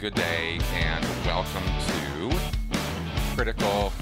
good 0.00 0.14
day, 0.14 0.58
and 0.72 1.04
welcome 1.26 1.62
to 1.86 2.30
Critical 3.36 3.92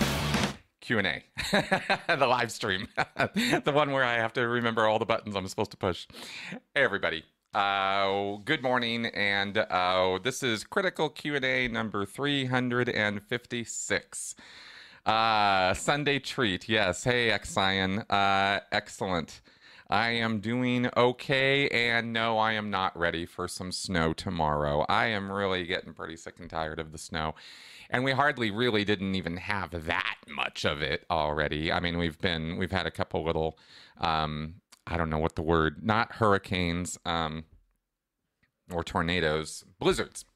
Q&A, 0.81 1.25
the 2.17 2.25
live 2.25 2.53
stream, 2.53 2.87
the 3.25 3.73
one 3.75 3.91
where 3.91 4.05
I 4.05 4.15
have 4.15 4.33
to 4.35 4.47
remember 4.47 4.87
all 4.87 5.01
the 5.01 5.07
buttons 5.07 5.35
I'm 5.35 5.49
supposed 5.49 5.73
to 5.73 5.77
push. 5.77 6.07
Hey, 6.51 6.85
everybody. 6.85 7.25
Uh, 7.53 8.37
good 8.45 8.63
morning, 8.63 9.07
and 9.07 9.59
uh, 9.59 10.21
this 10.23 10.45
is 10.45 10.63
Critical 10.63 11.09
Q&A 11.09 11.67
number 11.67 12.07
356. 12.07 14.35
Uh, 15.05 15.75
Sunday 15.75 16.21
treat, 16.21 16.69
yes. 16.69 17.03
Hey, 17.03 17.31
Xion. 17.31 18.05
Uh, 18.09 18.61
excellent. 18.71 19.41
I 19.91 20.11
am 20.11 20.41
doing 20.41 20.91
okay, 20.97 21.69
and 21.69 22.13
no, 22.13 22.37
I 22.37 22.53
am 22.53 22.69
not 22.69 22.97
ready 22.99 23.25
for 23.25 23.49
some 23.49 23.73
snow 23.73 24.13
tomorrow. 24.13 24.85
I 24.87 25.07
am 25.07 25.33
really 25.33 25.65
getting 25.65 25.95
pretty 25.95 26.17
sick 26.17 26.39
and 26.39 26.51
tired 26.51 26.79
of 26.79 26.93
the 26.93 26.99
snow. 26.99 27.35
And 27.89 28.05
we 28.05 28.13
hardly 28.13 28.51
really 28.51 28.85
didn't 28.85 29.15
even 29.15 29.39
have 29.39 29.87
that 29.87 30.17
much 30.29 30.67
of 30.67 30.83
it 30.83 31.07
already. 31.11 31.73
I 31.73 31.81
mean, 31.81 31.97
we've 31.97 32.19
been, 32.19 32.59
we've 32.59 32.71
had 32.71 32.87
a 32.87 32.91
couple 32.91 33.25
little, 33.25 33.59
um, 33.99 34.57
I 34.87 34.99
don't 34.99 35.09
know 35.09 35.19
what 35.19 35.37
the 35.37 35.43
word, 35.43 35.83
not 35.83 36.17
hurricanes 36.17 36.99
um, 37.07 37.45
or 38.71 38.85
tornadoes, 38.85 39.65
blizzards 39.79 40.27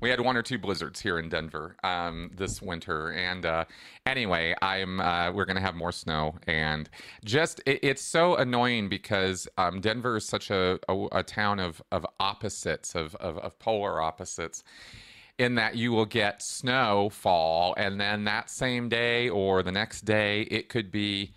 we 0.00 0.10
had 0.10 0.20
one 0.20 0.36
or 0.36 0.42
two 0.42 0.58
blizzards 0.58 1.00
here 1.00 1.18
in 1.18 1.28
Denver 1.28 1.76
um, 1.82 2.30
this 2.34 2.60
winter, 2.62 3.12
and 3.12 3.44
uh, 3.44 3.64
anyway, 4.06 4.54
I'm 4.62 5.00
uh, 5.00 5.32
we're 5.32 5.44
gonna 5.44 5.60
have 5.60 5.74
more 5.74 5.92
snow, 5.92 6.36
and 6.46 6.88
just 7.24 7.60
it, 7.66 7.80
it's 7.82 8.02
so 8.02 8.36
annoying 8.36 8.88
because 8.88 9.48
um, 9.58 9.80
Denver 9.80 10.16
is 10.16 10.26
such 10.26 10.50
a, 10.50 10.78
a, 10.88 11.06
a 11.12 11.22
town 11.22 11.60
of 11.60 11.82
of 11.92 12.06
opposites 12.18 12.94
of, 12.94 13.14
of, 13.16 13.38
of 13.38 13.58
polar 13.58 14.00
opposites. 14.00 14.62
In 15.38 15.54
that 15.54 15.74
you 15.74 15.90
will 15.92 16.04
get 16.04 16.42
snow 16.42 17.08
fall, 17.08 17.74
and 17.78 17.98
then 17.98 18.24
that 18.24 18.50
same 18.50 18.90
day 18.90 19.30
or 19.30 19.62
the 19.62 19.72
next 19.72 20.02
day, 20.02 20.42
it 20.42 20.68
could 20.68 20.90
be 20.90 21.32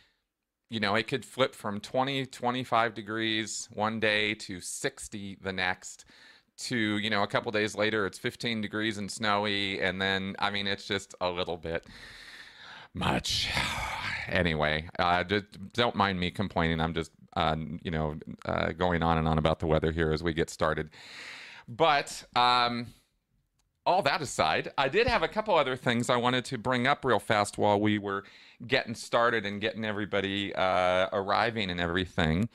you 0.74 0.80
know, 0.80 0.96
it 0.96 1.08
could 1.08 1.24
flip 1.24 1.54
from 1.54 1.80
20, 1.80 2.26
25 2.26 2.96
degrees 2.96 3.70
one 3.74 4.00
day 4.00 4.34
to 4.34 4.60
60 4.60 5.38
the 5.40 5.54
next 5.54 6.04
to 6.58 6.98
you 6.98 7.10
know 7.10 7.24
a 7.24 7.28
couple 7.28 7.52
days 7.52 7.76
later 7.76 8.06
it's 8.06 8.18
15 8.20 8.62
degrees 8.62 8.98
and 8.98 9.12
snowy 9.12 9.82
and 9.82 10.02
then 10.02 10.36
i 10.40 10.50
mean 10.50 10.68
it's 10.68 10.86
just 10.86 11.16
a 11.22 11.30
little 11.30 11.58
bit 11.58 11.86
much. 12.94 13.50
Anyway 14.30 14.88
uh, 15.00 15.22
just 15.26 15.74
don't 15.74 15.96
mind 15.96 16.18
me 16.18 16.32
complaining. 16.32 16.80
I'm 16.80 16.94
just 16.94 17.12
uh, 17.36 17.58
you 17.82 17.92
know 17.92 18.16
uh, 18.46 18.72
going 18.72 19.04
on 19.04 19.18
and 19.18 19.28
on 19.28 19.38
about 19.38 19.60
the 19.60 19.68
weather 19.68 19.92
here 19.92 20.14
as 20.14 20.24
we 20.24 20.32
get 20.32 20.50
started. 20.50 20.92
But 21.68 22.24
um, 22.34 22.88
all 23.86 24.02
that 24.04 24.22
aside, 24.22 24.72
I 24.78 24.88
did 24.88 25.08
have 25.08 25.24
a 25.24 25.28
couple 25.28 25.56
other 25.56 25.76
things 25.76 26.10
I 26.10 26.16
wanted 26.16 26.46
to 26.46 26.58
bring 26.58 26.88
up 26.88 27.04
real 27.04 27.20
fast 27.20 27.58
while 27.58 27.80
we 27.80 27.98
were 27.98 28.24
getting 28.66 28.96
started 28.96 29.46
and 29.46 29.60
getting 29.60 29.84
everybody 29.84 30.56
uh, 30.56 31.10
arriving 31.12 31.70
and 31.70 31.82
everything. 31.82 32.48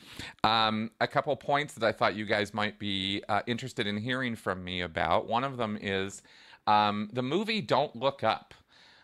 Um, 0.43 0.91
a 1.00 1.06
couple 1.06 1.37
points 1.37 1.75
that 1.75 1.87
I 1.87 1.93
thought 1.93 2.15
you 2.15 2.25
guys 2.25 2.55
might 2.55 2.78
be 2.78 3.22
uh, 3.28 3.43
interested 3.47 3.87
in 3.87 3.99
hearing 3.99 4.37
from 4.37 4.65
me 4.65 4.81
about. 4.81 5.28
One 5.28 5.44
of 5.44 5.59
them 5.59 5.78
is 5.81 6.22
um, 6.67 7.11
the 7.12 7.22
movie 7.22 7.61
Don't 7.61 7.94
Look 7.94 8.25
Up. 8.25 8.55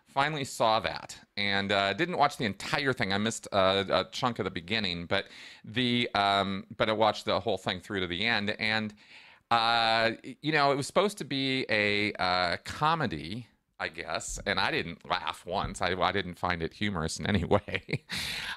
Finally 0.09 0.45
saw 0.45 0.79
that 0.79 1.19
and 1.37 1.73
uh, 1.73 1.93
didn't 1.93 2.17
watch 2.17 2.37
the 2.37 2.45
entire 2.45 2.93
thing. 2.93 3.13
I 3.13 3.19
missed 3.19 3.49
a, 3.53 3.85
a 3.91 4.05
chunk 4.13 4.39
of 4.39 4.45
the 4.45 4.51
beginning, 4.51 5.07
but 5.07 5.27
the 5.65 6.09
um, 6.15 6.67
but 6.77 6.89
I 6.89 6.93
watched 6.93 7.25
the 7.25 7.41
whole 7.41 7.59
thing 7.59 7.81
through 7.81 7.99
to 7.99 8.07
the 8.07 8.25
end 8.25 8.55
and 8.61 8.95
uh, 9.55 10.11
you 10.43 10.53
know, 10.53 10.73
it 10.73 10.77
was 10.77 10.87
supposed 10.87 11.19
to 11.19 11.25
be 11.25 11.65
a 11.69 12.13
uh, 12.15 12.57
comedy, 12.65 13.47
I 13.79 13.89
guess, 13.89 14.41
and 14.47 14.59
I 14.59 14.71
didn't 14.71 15.09
laugh 15.09 15.45
once. 15.47 15.81
I, 15.81 15.93
I 15.93 16.13
didn't 16.13 16.35
find 16.35 16.63
it 16.63 16.75
humorous 16.75 17.19
in 17.19 17.27
any 17.27 17.45
way. 17.57 18.05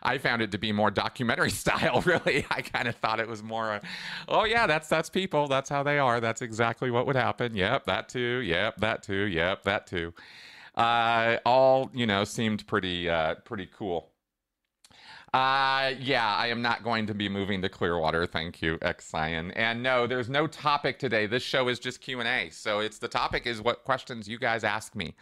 I 0.01 0.17
found 0.17 0.41
it 0.41 0.51
to 0.51 0.57
be 0.57 0.71
more 0.71 0.89
documentary 0.89 1.51
style. 1.63 2.01
Really, 2.01 2.45
I 2.49 2.61
kind 2.61 2.87
of 2.87 2.95
thought 2.95 3.19
it 3.19 3.27
was 3.27 3.43
more, 3.43 3.73
uh, 3.73 3.79
oh 4.27 4.45
yeah, 4.45 4.65
that's 4.65 4.87
that's 4.87 5.09
people. 5.09 5.47
That's 5.47 5.69
how 5.69 5.83
they 5.83 5.99
are. 5.99 6.19
That's 6.19 6.41
exactly 6.41 6.89
what 6.89 7.05
would 7.05 7.15
happen. 7.15 7.55
Yep, 7.55 7.85
that 7.85 8.09
too. 8.09 8.39
Yep, 8.39 8.77
that 8.77 9.03
too. 9.03 9.25
Yep, 9.25 9.63
that 9.63 9.87
too. 9.87 10.13
Uh, 10.75 11.37
all 11.45 11.91
you 11.93 12.05
know 12.07 12.23
seemed 12.23 12.65
pretty 12.67 13.09
pretty 13.45 13.69
cool. 13.77 14.09
Uh, 15.33 15.93
yeah, 15.99 16.35
I 16.35 16.47
am 16.47 16.61
not 16.61 16.83
going 16.83 17.05
to 17.07 17.13
be 17.13 17.27
moving 17.27 17.61
to 17.61 17.69
Clearwater. 17.69 18.25
Thank 18.25 18.61
you, 18.61 18.77
Xion. 18.77 19.51
And 19.55 19.83
no, 19.83 20.07
there's 20.07 20.29
no 20.29 20.47
topic 20.47 20.99
today. 20.99 21.27
This 21.27 21.43
show 21.43 21.67
is 21.67 21.79
just 21.79 21.99
Q 21.99 22.19
and 22.21 22.29
A. 22.29 22.49
So 22.49 22.79
it's 22.79 22.97
the 22.97 23.09
topic 23.09 23.45
is 23.45 23.61
what 23.61 23.83
questions 23.83 24.27
you 24.27 24.39
guys 24.39 24.63
ask 24.63 24.95
me. 24.95 25.15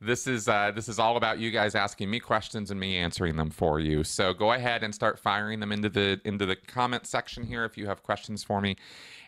This 0.00 0.26
is 0.26 0.48
uh, 0.48 0.72
this 0.74 0.88
is 0.88 0.98
all 0.98 1.16
about 1.16 1.38
you 1.38 1.50
guys 1.50 1.74
asking 1.74 2.10
me 2.10 2.20
questions 2.20 2.70
and 2.70 2.80
me 2.80 2.96
answering 2.96 3.36
them 3.36 3.50
for 3.50 3.80
you. 3.80 4.02
So 4.02 4.34
go 4.34 4.52
ahead 4.52 4.82
and 4.82 4.94
start 4.94 5.18
firing 5.18 5.60
them 5.60 5.72
into 5.72 5.88
the 5.88 6.20
into 6.24 6.46
the 6.46 6.56
comment 6.56 7.06
section 7.06 7.44
here 7.44 7.64
if 7.64 7.78
you 7.78 7.86
have 7.86 8.02
questions 8.02 8.42
for 8.42 8.60
me, 8.60 8.76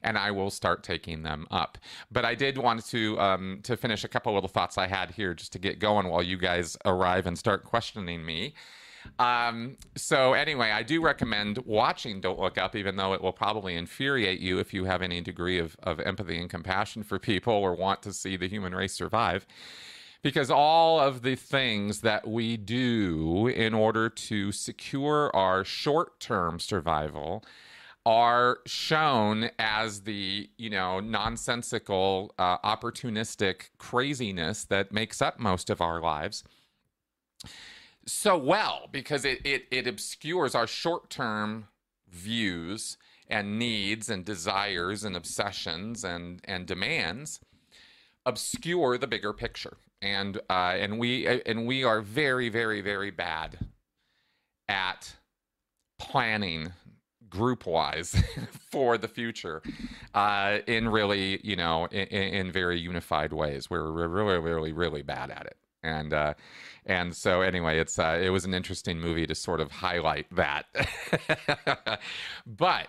and 0.03 0.19
I 0.19 0.31
will 0.33 0.51
start 0.51 0.83
taking 0.83 1.23
them 1.23 1.47
up. 1.51 1.79
But 2.11 2.25
I 2.25 2.35
did 2.35 2.59
want 2.59 2.85
to 2.87 3.19
um, 3.21 3.61
to 3.63 3.77
finish 3.77 4.03
a 4.03 4.09
couple 4.09 4.35
little 4.35 4.49
thoughts 4.49 4.77
I 4.77 4.87
had 4.87 5.13
here 5.13 5.35
just 5.35 5.53
to 5.53 5.59
get 5.59 5.79
going 5.79 6.09
while 6.09 6.23
you 6.23 6.37
guys 6.37 6.77
arrive 6.85 7.27
and 7.27 7.39
start 7.39 7.65
questioning 7.65 8.25
me. 8.25 8.55
Um, 9.19 9.77
so 9.97 10.35
anyway, 10.35 10.71
I 10.71 10.83
do 10.83 11.03
recommend 11.03 11.59
watching 11.59 12.21
Don't 12.21 12.39
Look 12.39 12.59
Up, 12.59 12.77
even 12.77 12.97
though 12.97 13.13
it 13.13 13.23
will 13.23 13.33
probably 13.33 13.75
infuriate 13.75 14.41
you 14.41 14.59
if 14.59 14.73
you 14.75 14.85
have 14.85 15.03
any 15.03 15.21
degree 15.21 15.59
of, 15.59 15.77
of 15.83 16.01
empathy 16.01 16.39
and 16.39 16.51
compassion 16.51 17.03
for 17.03 17.19
people 17.19 17.53
or 17.53 17.75
want 17.75 18.03
to 18.03 18.13
see 18.13 18.37
the 18.37 18.49
human 18.49 18.75
race 18.75 18.93
survive. 18.93 19.47
Because 20.23 20.51
all 20.51 20.99
of 20.99 21.23
the 21.23 21.37
things 21.37 22.01
that 22.01 22.27
we 22.27 22.57
do 22.57 23.47
in 23.47 23.75
order 23.75 24.09
to 24.09 24.51
secure 24.51 25.31
our 25.35 25.65
short 25.65 26.19
term 26.19 26.59
survival 26.59 27.45
are 28.07 28.61
shown 28.67 29.51
as 29.59 30.03
the 30.03 30.49
you 30.57 30.71
know 30.71 31.01
nonsensical 31.01 32.33
uh, 32.39 32.57
opportunistic 32.59 33.71
craziness 33.79 34.65
that 34.65 34.93
makes 34.93 35.21
up 35.21 35.41
most 35.41 35.71
of 35.71 35.81
our 35.81 36.01
lives 36.01 36.45
so 38.07 38.37
well 38.37 38.89
because 38.91 39.25
it, 39.25 39.41
it, 39.45 39.67
it 39.71 39.87
obscures 39.87 40.55
our 40.55 40.67
short 40.67 41.11
term 41.11 41.69
views 42.09 42.97
and 43.29 43.59
needs 43.59 44.09
and 44.09 44.25
desires 44.25 45.05
and 45.05 45.17
obsessions 45.17 46.05
and, 46.05 46.41
and 46.45 46.67
demands 46.67 47.41
obscure 48.25 48.97
the 48.99 49.07
bigger 49.07 49.33
picture. 49.33 49.77
And 50.03 50.39
uh, 50.51 50.75
and 50.79 50.99
we 50.99 51.27
and 51.27 51.67
we 51.67 51.83
are 51.83 52.03
very 52.03 52.51
very 52.51 52.83
very 52.83 53.11
bad 53.11 53.59
at 54.69 55.17
planning 55.99 56.73
group 57.31 57.67
wise 57.67 58.15
for 58.71 58.99
the 58.99 59.09
future 59.09 59.63
uh, 60.15 60.59
in 60.67 60.91
really 60.91 61.41
you 61.43 61.57
know 61.57 61.87
in, 61.87 62.07
in 62.09 62.53
very 62.53 62.79
unified 62.79 63.33
ways. 63.33 63.71
We're 63.71 63.91
really 63.91 64.39
really 64.39 64.73
really 64.73 65.03
bad 65.03 65.31
at 65.31 65.47
it 65.47 65.57
and 65.87 66.13
uh, 66.13 66.35
and 66.85 67.15
so 67.15 67.41
anyway, 67.41 67.79
it's 67.79 67.99
uh, 67.99 68.19
it 68.21 68.31
was 68.31 68.45
an 68.45 68.55
interesting 68.55 69.01
movie 69.01 69.27
to 69.27 69.35
sort 69.35 69.61
of 69.61 69.71
highlight 69.71 70.27
that. 70.35 70.67
but 72.47 72.89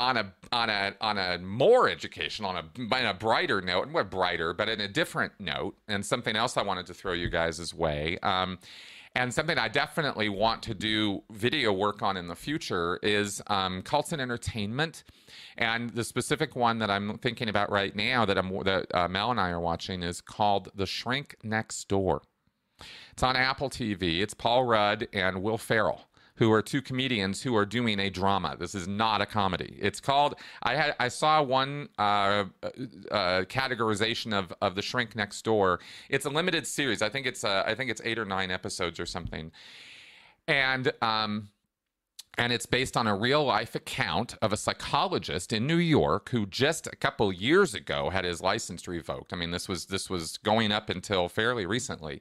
on 0.00 0.16
a 0.16 0.32
on 0.50 0.68
a 0.68 0.94
on 1.00 1.16
a 1.18 1.38
more 1.38 1.88
educational, 1.88 2.50
on 2.50 2.56
a 2.56 2.94
on 2.94 3.06
a 3.06 3.14
brighter 3.14 3.60
note, 3.60 3.84
and 3.84 3.94
what 3.94 4.10
brighter, 4.10 4.52
but 4.52 4.68
in 4.68 4.80
a 4.80 4.88
different 4.88 5.32
note, 5.38 5.76
and 5.86 6.04
something 6.04 6.34
else 6.34 6.56
I 6.56 6.62
wanted 6.62 6.86
to 6.86 6.94
throw 6.94 7.12
you 7.12 7.30
guys' 7.30 7.72
way. 7.72 8.18
Um, 8.22 8.58
and 9.14 9.32
something 9.32 9.58
I 9.58 9.68
definitely 9.68 10.28
want 10.28 10.62
to 10.64 10.74
do 10.74 11.22
video 11.30 11.72
work 11.72 12.02
on 12.02 12.16
in 12.16 12.28
the 12.28 12.34
future 12.34 12.98
is 13.02 13.42
um, 13.48 13.82
cults 13.82 14.12
and 14.12 14.22
entertainment. 14.22 15.04
And 15.58 15.90
the 15.90 16.04
specific 16.04 16.56
one 16.56 16.78
that 16.78 16.90
I'm 16.90 17.18
thinking 17.18 17.48
about 17.48 17.70
right 17.70 17.94
now 17.94 18.24
that 18.24 18.38
I'm 18.38 18.50
that 18.64 18.86
uh, 18.94 19.08
Mel 19.08 19.30
and 19.30 19.40
I 19.40 19.50
are 19.50 19.60
watching 19.60 20.02
is 20.02 20.20
called 20.20 20.70
The 20.74 20.86
Shrink 20.86 21.36
Next 21.42 21.88
Door. 21.88 22.22
It's 23.12 23.22
on 23.22 23.36
Apple 23.36 23.68
TV. 23.70 24.20
It's 24.20 24.34
Paul 24.34 24.64
Rudd 24.64 25.06
and 25.12 25.42
Will 25.42 25.58
Ferrell 25.58 26.06
who 26.42 26.50
are 26.50 26.60
two 26.60 26.82
comedians 26.82 27.40
who 27.40 27.54
are 27.54 27.64
doing 27.64 28.00
a 28.00 28.10
drama. 28.10 28.56
This 28.58 28.74
is 28.74 28.88
not 28.88 29.20
a 29.20 29.26
comedy. 29.26 29.78
It's 29.78 30.00
called. 30.00 30.34
I 30.64 30.74
had 30.74 30.96
I 30.98 31.06
saw 31.06 31.40
one 31.40 31.88
uh, 31.98 32.46
uh, 33.12 33.44
categorization 33.44 34.36
of 34.36 34.52
of 34.60 34.74
the 34.74 34.82
Shrink 34.82 35.14
Next 35.14 35.40
Door. 35.42 35.78
It's 36.08 36.26
a 36.26 36.30
limited 36.30 36.66
series. 36.66 37.00
I 37.00 37.10
think 37.10 37.28
it's 37.28 37.44
uh, 37.44 37.62
I 37.64 37.76
think 37.76 37.92
it's 37.92 38.02
eight 38.04 38.18
or 38.18 38.24
nine 38.24 38.50
episodes 38.50 38.98
or 38.98 39.06
something, 39.06 39.52
and 40.48 40.92
um, 41.00 41.50
and 42.36 42.52
it's 42.52 42.66
based 42.66 42.96
on 42.96 43.06
a 43.06 43.14
real 43.14 43.44
life 43.44 43.76
account 43.76 44.34
of 44.42 44.52
a 44.52 44.56
psychologist 44.56 45.52
in 45.52 45.64
New 45.64 45.76
York 45.76 46.30
who 46.30 46.44
just 46.46 46.88
a 46.88 46.96
couple 46.96 47.32
years 47.32 47.72
ago 47.72 48.10
had 48.10 48.24
his 48.24 48.40
license 48.40 48.88
revoked. 48.88 49.32
I 49.32 49.36
mean, 49.36 49.52
this 49.52 49.68
was 49.68 49.86
this 49.86 50.10
was 50.10 50.38
going 50.38 50.72
up 50.72 50.90
until 50.90 51.28
fairly 51.28 51.66
recently 51.66 52.20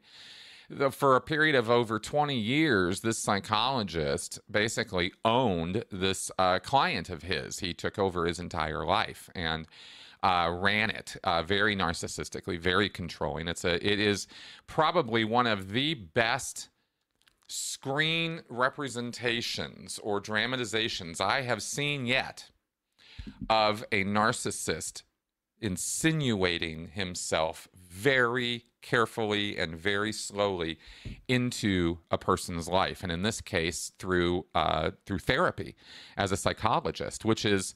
for 0.92 1.16
a 1.16 1.22
period 1.22 1.56
of 1.56 1.70
over 1.70 2.00
20 2.00 2.36
years, 2.36 3.02
this 3.02 3.18
psychologist 3.18 4.40
basically 4.50 5.12
owned 5.26 5.84
this 5.92 6.32
uh, 6.38 6.60
client 6.60 7.10
of 7.10 7.24
his. 7.24 7.60
He 7.60 7.74
took 7.74 8.00
over 8.00 8.26
his 8.26 8.40
entire 8.40 8.86
life 8.86 9.30
and 9.36 9.68
uh, 10.24 10.52
ran 10.54 10.90
it 10.90 11.16
uh, 11.24 11.44
very 11.44 11.76
narcissistically, 11.76 12.60
very 12.60 12.90
controlling. 12.90 13.48
It's 13.48 13.66
a, 13.66 13.76
it 13.86 14.00
is 14.00 14.28
probably 14.68 15.24
one 15.24 15.48
of 15.48 15.72
the 15.72 15.96
best 15.96 16.70
screen 17.48 18.42
representations 18.48 20.00
or 20.04 20.22
dramatizations 20.22 21.20
I 21.20 21.42
have 21.42 21.62
seen 21.62 22.06
yet 22.06 22.50
of 23.50 23.84
a 23.92 24.04
narcissist 24.04 25.04
insinuating 25.60 26.90
himself 26.94 27.68
very 27.92 28.66
carefully 28.82 29.58
and 29.58 29.76
very 29.76 30.12
slowly 30.12 30.80
into 31.28 32.00
a 32.10 32.18
person's 32.18 32.68
life, 32.68 33.04
and 33.04 33.12
in 33.12 33.22
this 33.22 33.42
case, 33.42 33.92
through 34.00 34.46
uh, 34.56 34.92
through 35.06 35.20
therapy 35.20 35.76
as 36.18 36.32
a 36.32 36.38
psychologist, 36.38 37.26
which 37.26 37.46
is 37.46 37.76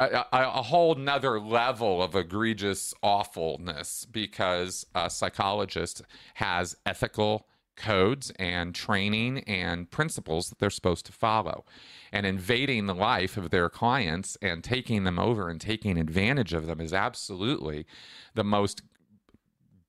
a, 0.00 0.24
a, 0.32 0.62
whole 0.62 0.96
nother 0.96 1.38
level 1.38 2.02
of 2.02 2.16
egregious 2.16 2.92
awfulness 3.00 4.04
because 4.10 4.84
a 4.92 5.08
psychologist 5.08 6.02
has 6.34 6.76
ethical 6.84 7.46
codes 7.76 8.32
and 8.38 8.74
training 8.74 9.38
and 9.40 9.90
principles 9.90 10.48
that 10.48 10.58
they're 10.58 10.70
supposed 10.70 11.06
to 11.06 11.12
follow. 11.12 11.64
And 12.12 12.26
invading 12.26 12.86
the 12.86 12.94
life 12.94 13.36
of 13.36 13.50
their 13.50 13.68
clients 13.68 14.36
and 14.42 14.62
taking 14.62 15.04
them 15.04 15.18
over 15.18 15.48
and 15.48 15.60
taking 15.60 15.98
advantage 15.98 16.52
of 16.52 16.66
them 16.66 16.80
is 16.80 16.92
absolutely 16.92 17.86
the 18.34 18.44
most 18.44 18.82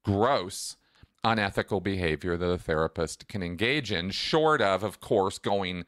gross 0.05 0.77
unethical 1.23 1.81
behavior 1.81 2.37
that 2.37 2.45
a 2.45 2.57
therapist 2.57 3.27
can 3.27 3.41
engage 3.41 3.91
in, 3.91 4.11
short 4.11 4.61
of, 4.61 4.83
of 4.83 5.01
course, 5.01 5.39
going 5.39 5.83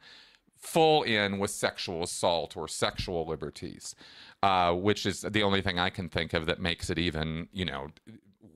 full 0.56 1.04
in 1.04 1.38
with 1.38 1.50
sexual 1.50 2.02
assault 2.02 2.56
or 2.56 2.66
sexual 2.66 3.24
liberties, 3.24 3.94
uh, 4.42 4.72
which 4.72 5.06
is 5.06 5.20
the 5.20 5.42
only 5.42 5.62
thing 5.62 5.78
I 5.78 5.90
can 5.90 6.08
think 6.08 6.32
of 6.32 6.46
that 6.46 6.60
makes 6.60 6.90
it 6.90 6.98
even, 6.98 7.48
you 7.52 7.64
know, 7.64 7.88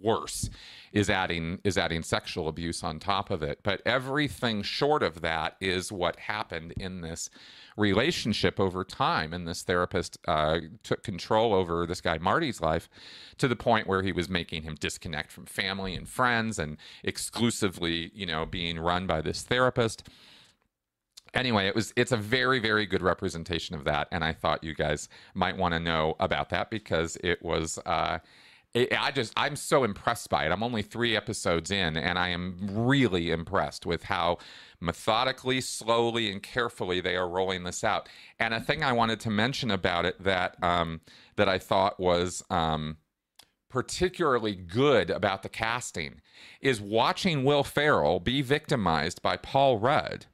worse 0.03 0.51
is 0.93 1.09
adding 1.09 1.59
is 1.65 1.79
adding 1.79 2.03
sexual 2.03 2.49
abuse 2.49 2.85
on 2.85 2.99
top 2.99 3.31
of 3.31 3.43
it. 3.43 3.61
But 3.63 3.81
everything 3.87 4.63
short 4.63 5.03
of 5.03 5.23
that 5.23 5.57
is 5.61 5.91
what 5.91 6.17
happened 6.17 6.73
in 6.77 7.01
this 7.01 7.31
relationship 7.77 8.61
over 8.61 8.85
time. 8.85 9.33
And 9.33 9.49
this 9.49 9.63
therapist 9.63 10.19
uh, 10.29 10.59
took 10.83 11.03
control 11.03 11.55
over 11.55 11.87
this 11.87 12.01
guy 12.01 12.19
marty's 12.19 12.61
life 12.61 12.89
to 13.39 13.49
the 13.49 13.57
point 13.57 13.87
where 13.87 14.03
he 14.03 14.13
was 14.13 14.29
making 14.29 14.63
him 14.63 14.77
disconnect 14.79 15.33
from 15.33 15.47
family 15.47 15.95
and 15.95 16.09
friends 16.09 16.59
and 16.59 16.77
exclusively 17.03 18.11
you 18.15 18.27
know 18.27 18.45
being 18.45 18.79
run 18.79 19.07
by 19.07 19.23
this 19.23 19.43
therapist. 19.43 20.09
Anyway 21.33 21.67
it 21.67 21.75
was 21.75 21.95
it's 21.97 22.13
a 22.13 22.17
very 22.19 22.59
very 22.59 22.85
good 22.85 23.03
representation 23.03 23.75
of 23.75 23.85
that. 23.85 24.09
And 24.13 24.23
i 24.23 24.33
thought 24.35 24.63
you 24.63 24.75
guys 24.75 25.09
might 25.35 25.57
want 25.57 25.73
to 25.73 25.81
know 25.81 26.17
about 26.21 26.51
that 26.51 26.71
because 26.71 27.17
it 27.25 27.43
was 27.43 27.79
uh, 27.87 28.19
it, 28.75 28.93
I 28.99 29.11
just 29.11 29.33
I'm 29.37 29.57
so 29.57 29.85
impressed 29.85 30.31
by 30.31 30.47
it. 30.47 30.53
I'm 30.53 30.63
only 30.63 30.83
three 30.83 31.17
episodes 31.17 31.71
in, 31.71 31.97
and 31.97 32.19
I 32.19 32.29
am 32.29 32.57
really 32.71 33.31
impressed 33.31 33.85
with 33.85 34.05
how 34.05 34.39
methodically, 34.81 35.61
slowly, 35.61 36.31
and 36.31 36.43
carefully 36.43 37.01
they 37.01 37.17
are 37.17 37.29
rolling 37.29 37.65
this 37.65 37.85
out. 37.85 38.09
And 38.39 38.55
a 38.55 38.61
thing 38.61 38.83
I 38.83 38.93
wanted 38.93 39.21
to 39.21 39.31
mention 39.31 39.71
about 39.71 40.05
it 40.05 40.23
that 40.23 40.63
um, 40.63 41.01
that 41.37 41.49
I 41.49 41.59
thought 41.59 42.01
was 42.01 42.43
um, 42.51 42.97
particularly 43.69 44.55
good 44.55 45.11
about 45.11 45.43
the 45.43 45.49
casting 45.49 46.21
is 46.61 46.81
watching 46.81 47.45
Will 47.45 47.65
Ferrell 47.65 48.21
be 48.21 48.43
victimized 48.43 49.23
by 49.23 49.37
Paul 49.37 49.79
Rudd 49.79 50.27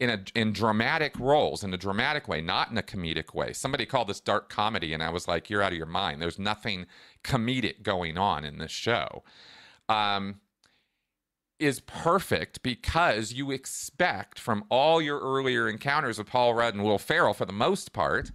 in 0.00 0.08
a 0.10 0.24
in 0.34 0.52
dramatic 0.52 1.16
roles 1.18 1.62
in 1.62 1.72
a 1.72 1.76
dramatic 1.76 2.26
way, 2.26 2.40
not 2.40 2.70
in 2.70 2.78
a 2.78 2.82
comedic 2.82 3.34
way. 3.34 3.52
Somebody 3.52 3.84
called 3.86 4.08
this 4.08 4.20
dark 4.20 4.48
comedy, 4.48 4.92
and 4.94 5.02
I 5.02 5.10
was 5.10 5.28
like, 5.28 5.50
"You're 5.50 5.62
out 5.62 5.72
of 5.72 5.78
your 5.78 5.86
mind." 5.86 6.20
There's 6.20 6.38
nothing 6.38 6.86
comedic 7.22 7.82
going 7.82 8.16
on 8.16 8.44
in 8.44 8.58
this 8.58 8.72
show. 8.72 9.22
Um, 9.88 10.40
is 11.58 11.80
perfect 11.80 12.62
because 12.62 13.34
you 13.34 13.50
expect 13.50 14.38
from 14.38 14.64
all 14.70 15.02
your 15.02 15.20
earlier 15.20 15.68
encounters 15.68 16.16
with 16.16 16.26
Paul 16.26 16.54
Rudd 16.54 16.72
and 16.74 16.82
Will 16.82 16.98
Ferrell, 16.98 17.34
for 17.34 17.44
the 17.44 17.52
most 17.52 17.92
part, 17.92 18.30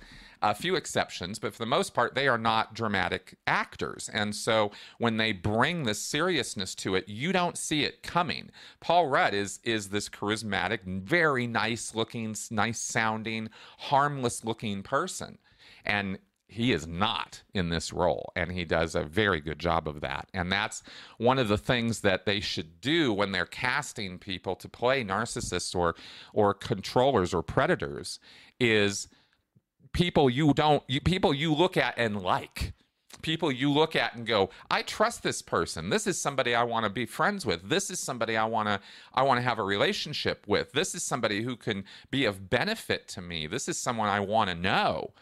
a 0.51 0.56
few 0.56 0.75
exceptions, 0.75 1.39
but 1.39 1.53
for 1.53 1.59
the 1.59 1.65
most 1.65 1.94
part, 1.94 2.13
they 2.13 2.27
are 2.27 2.38
not 2.38 2.74
dramatic 2.74 3.38
actors. 3.47 4.09
And 4.13 4.36
so 4.36 4.71
when 5.00 5.18
they 5.18 5.31
bring 5.31 5.83
the 5.83 5.95
seriousness 5.95 6.75
to 6.75 6.95
it, 6.95 7.09
you 7.09 7.31
don't 7.31 7.57
see 7.57 7.83
it 7.83 8.03
coming. 8.03 8.51
Paul 8.80 9.07
Rudd 9.07 9.33
is 9.33 9.59
is 9.63 9.89
this 9.89 10.07
charismatic, 10.07 10.83
very 10.83 11.47
nice 11.47 11.95
looking, 11.95 12.36
nice 12.51 12.80
sounding, 12.80 13.50
harmless 13.77 14.44
looking 14.44 14.83
person. 14.83 15.39
And 15.83 16.19
he 16.48 16.71
is 16.71 16.86
not 16.86 17.41
in 17.53 17.69
this 17.69 17.91
role 17.91 18.31
and 18.36 18.51
he 18.51 18.63
does 18.65 18.94
a 18.94 19.03
very 19.03 19.41
good 19.41 19.57
job 19.57 19.88
of 19.88 20.01
that 20.01 20.30
and 20.31 20.51
that's 20.51 20.83
one 21.18 21.39
of 21.39 21.48
the 21.48 21.57
things 21.57 22.01
that 22.01 22.25
they 22.25 22.39
should 22.39 22.80
do 22.80 23.12
when 23.12 23.31
they're 23.31 23.48
casting 23.48 24.19
people 24.19 24.56
to 24.56 24.69
play 24.69 25.03
narcissists 25.03 25.75
or 25.75 25.95
or 26.33 26.53
controllers 26.53 27.33
or 27.33 27.41
predators 27.41 28.19
is 28.59 29.07
people 29.95 30.30
you 30.30 30.53
don't 30.53 30.83
you, 30.88 31.00
people 31.00 31.33
you 31.33 31.53
look 31.53 31.77
at 31.77 31.97
and 31.97 32.21
like. 32.21 32.74
People 33.22 33.51
you 33.51 33.72
look 33.72 33.96
at 33.96 34.13
and 34.13 34.27
go 34.27 34.50
i 34.69 34.81
trust 34.81 35.24
this 35.24 35.41
person. 35.41 35.89
This 35.89 36.05
is 36.05 36.22
somebody 36.22 36.53
i 36.53 36.63
want 36.63 36.84
to 36.84 36.89
be 36.89 37.05
friends 37.05 37.46
with. 37.46 37.69
This 37.69 37.89
is 37.89 37.98
somebody 37.98 38.36
i 38.36 38.43
want 38.43 38.67
to 38.67 38.79
i 39.13 39.24
want 39.24 39.38
to 39.38 39.41
have 39.41 39.58
a 39.58 39.63
relationship 39.63 40.46
with. 40.48 40.74
This 40.74 40.93
is 40.93 41.01
somebody 41.01 41.41
who 41.41 41.55
can 41.55 41.86
be 42.12 42.25
of 42.25 42.50
benefit 42.50 43.08
to 43.10 43.22
me. 43.22 43.48
This 43.48 43.69
is 43.69 43.77
someone 43.77 44.10
i 44.10 44.19
want 44.19 44.50
to 44.50 44.55
know. 44.55 45.13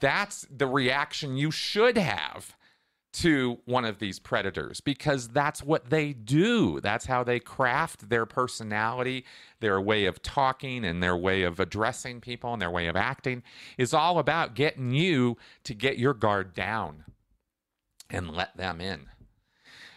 That's 0.00 0.46
the 0.50 0.66
reaction 0.66 1.36
you 1.36 1.50
should 1.52 1.96
have 1.96 2.55
to 3.16 3.58
one 3.64 3.86
of 3.86 3.98
these 3.98 4.18
predators 4.18 4.80
because 4.82 5.28
that's 5.28 5.62
what 5.62 5.88
they 5.88 6.12
do. 6.12 6.80
That's 6.80 7.06
how 7.06 7.24
they 7.24 7.40
craft 7.40 8.10
their 8.10 8.26
personality, 8.26 9.24
their 9.60 9.80
way 9.80 10.04
of 10.04 10.20
talking, 10.20 10.84
and 10.84 11.02
their 11.02 11.16
way 11.16 11.42
of 11.42 11.58
addressing 11.58 12.20
people 12.20 12.52
and 12.52 12.60
their 12.60 12.70
way 12.70 12.88
of 12.88 12.96
acting 12.96 13.42
is 13.78 13.94
all 13.94 14.18
about 14.18 14.54
getting 14.54 14.92
you 14.92 15.38
to 15.64 15.72
get 15.72 15.96
your 15.96 16.12
guard 16.12 16.52
down 16.52 17.04
and 18.10 18.30
let 18.30 18.54
them 18.58 18.82
in. 18.82 19.06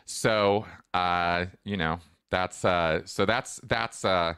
So, 0.05 0.65
uh, 0.93 1.47
you 1.65 1.75
know, 1.75 1.99
that's 2.31 2.63
uh, 2.63 3.01
so 3.03 3.25
that's 3.25 3.59
that's 3.63 4.05
uh, 4.05 4.35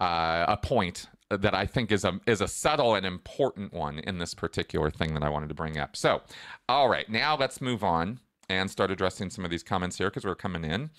uh, 0.00 0.44
a 0.48 0.56
point 0.56 1.08
that 1.30 1.54
I 1.54 1.66
think 1.66 1.92
is 1.92 2.04
a 2.04 2.20
is 2.26 2.40
a 2.40 2.48
subtle 2.48 2.94
and 2.94 3.04
important 3.04 3.72
one 3.72 3.98
in 3.98 4.18
this 4.18 4.34
particular 4.34 4.90
thing 4.90 5.14
that 5.14 5.22
I 5.22 5.28
wanted 5.28 5.48
to 5.50 5.54
bring 5.54 5.78
up. 5.78 5.96
So, 5.96 6.22
all 6.68 6.88
right, 6.88 7.08
now 7.08 7.36
let's 7.36 7.60
move 7.60 7.84
on 7.84 8.20
and 8.48 8.70
start 8.70 8.90
addressing 8.90 9.30
some 9.30 9.44
of 9.44 9.50
these 9.50 9.62
comments 9.62 9.98
here 9.98 10.08
because 10.08 10.24
we're 10.24 10.34
coming 10.34 10.64
in. 10.64 10.90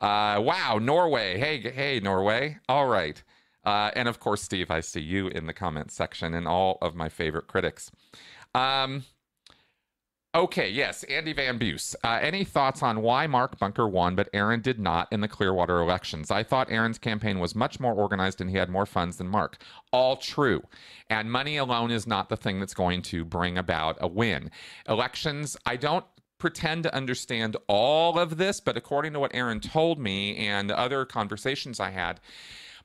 Uh, 0.00 0.40
wow, 0.40 0.78
Norway. 0.80 1.38
Hey, 1.38 1.60
hey, 1.60 2.00
Norway. 2.00 2.58
All 2.68 2.86
right. 2.86 3.22
Uh, 3.64 3.90
and 3.94 4.08
of 4.08 4.20
course, 4.20 4.42
Steve, 4.42 4.70
I 4.70 4.80
see 4.80 5.00
you 5.00 5.28
in 5.28 5.46
the 5.46 5.52
comments 5.52 5.94
section 5.94 6.34
and 6.34 6.46
all 6.46 6.78
of 6.80 6.94
my 6.94 7.08
favorite 7.08 7.48
critics. 7.48 7.90
Um, 8.54 9.04
Okay, 10.34 10.68
yes, 10.68 11.04
Andy 11.04 11.32
Van 11.32 11.56
Buse. 11.56 11.96
Uh, 12.04 12.18
any 12.20 12.44
thoughts 12.44 12.82
on 12.82 13.00
why 13.00 13.26
Mark 13.26 13.58
Bunker 13.58 13.88
won, 13.88 14.14
but 14.14 14.28
Aaron 14.34 14.60
did 14.60 14.78
not 14.78 15.08
in 15.10 15.22
the 15.22 15.28
Clearwater 15.28 15.80
elections? 15.80 16.30
I 16.30 16.42
thought 16.42 16.70
Aaron's 16.70 16.98
campaign 16.98 17.38
was 17.38 17.54
much 17.54 17.80
more 17.80 17.94
organized 17.94 18.42
and 18.42 18.50
he 18.50 18.58
had 18.58 18.68
more 18.68 18.84
funds 18.84 19.16
than 19.16 19.26
Mark. 19.26 19.56
All 19.90 20.16
true. 20.16 20.62
And 21.08 21.32
money 21.32 21.56
alone 21.56 21.90
is 21.90 22.06
not 22.06 22.28
the 22.28 22.36
thing 22.36 22.60
that's 22.60 22.74
going 22.74 23.00
to 23.02 23.24
bring 23.24 23.56
about 23.56 23.96
a 24.02 24.06
win. 24.06 24.50
Elections, 24.86 25.56
I 25.64 25.76
don't 25.76 26.04
pretend 26.36 26.82
to 26.82 26.94
understand 26.94 27.56
all 27.66 28.18
of 28.18 28.36
this, 28.36 28.60
but 28.60 28.76
according 28.76 29.14
to 29.14 29.20
what 29.20 29.34
Aaron 29.34 29.60
told 29.60 29.98
me 29.98 30.36
and 30.36 30.70
other 30.70 31.06
conversations 31.06 31.80
I 31.80 31.90
had, 31.90 32.20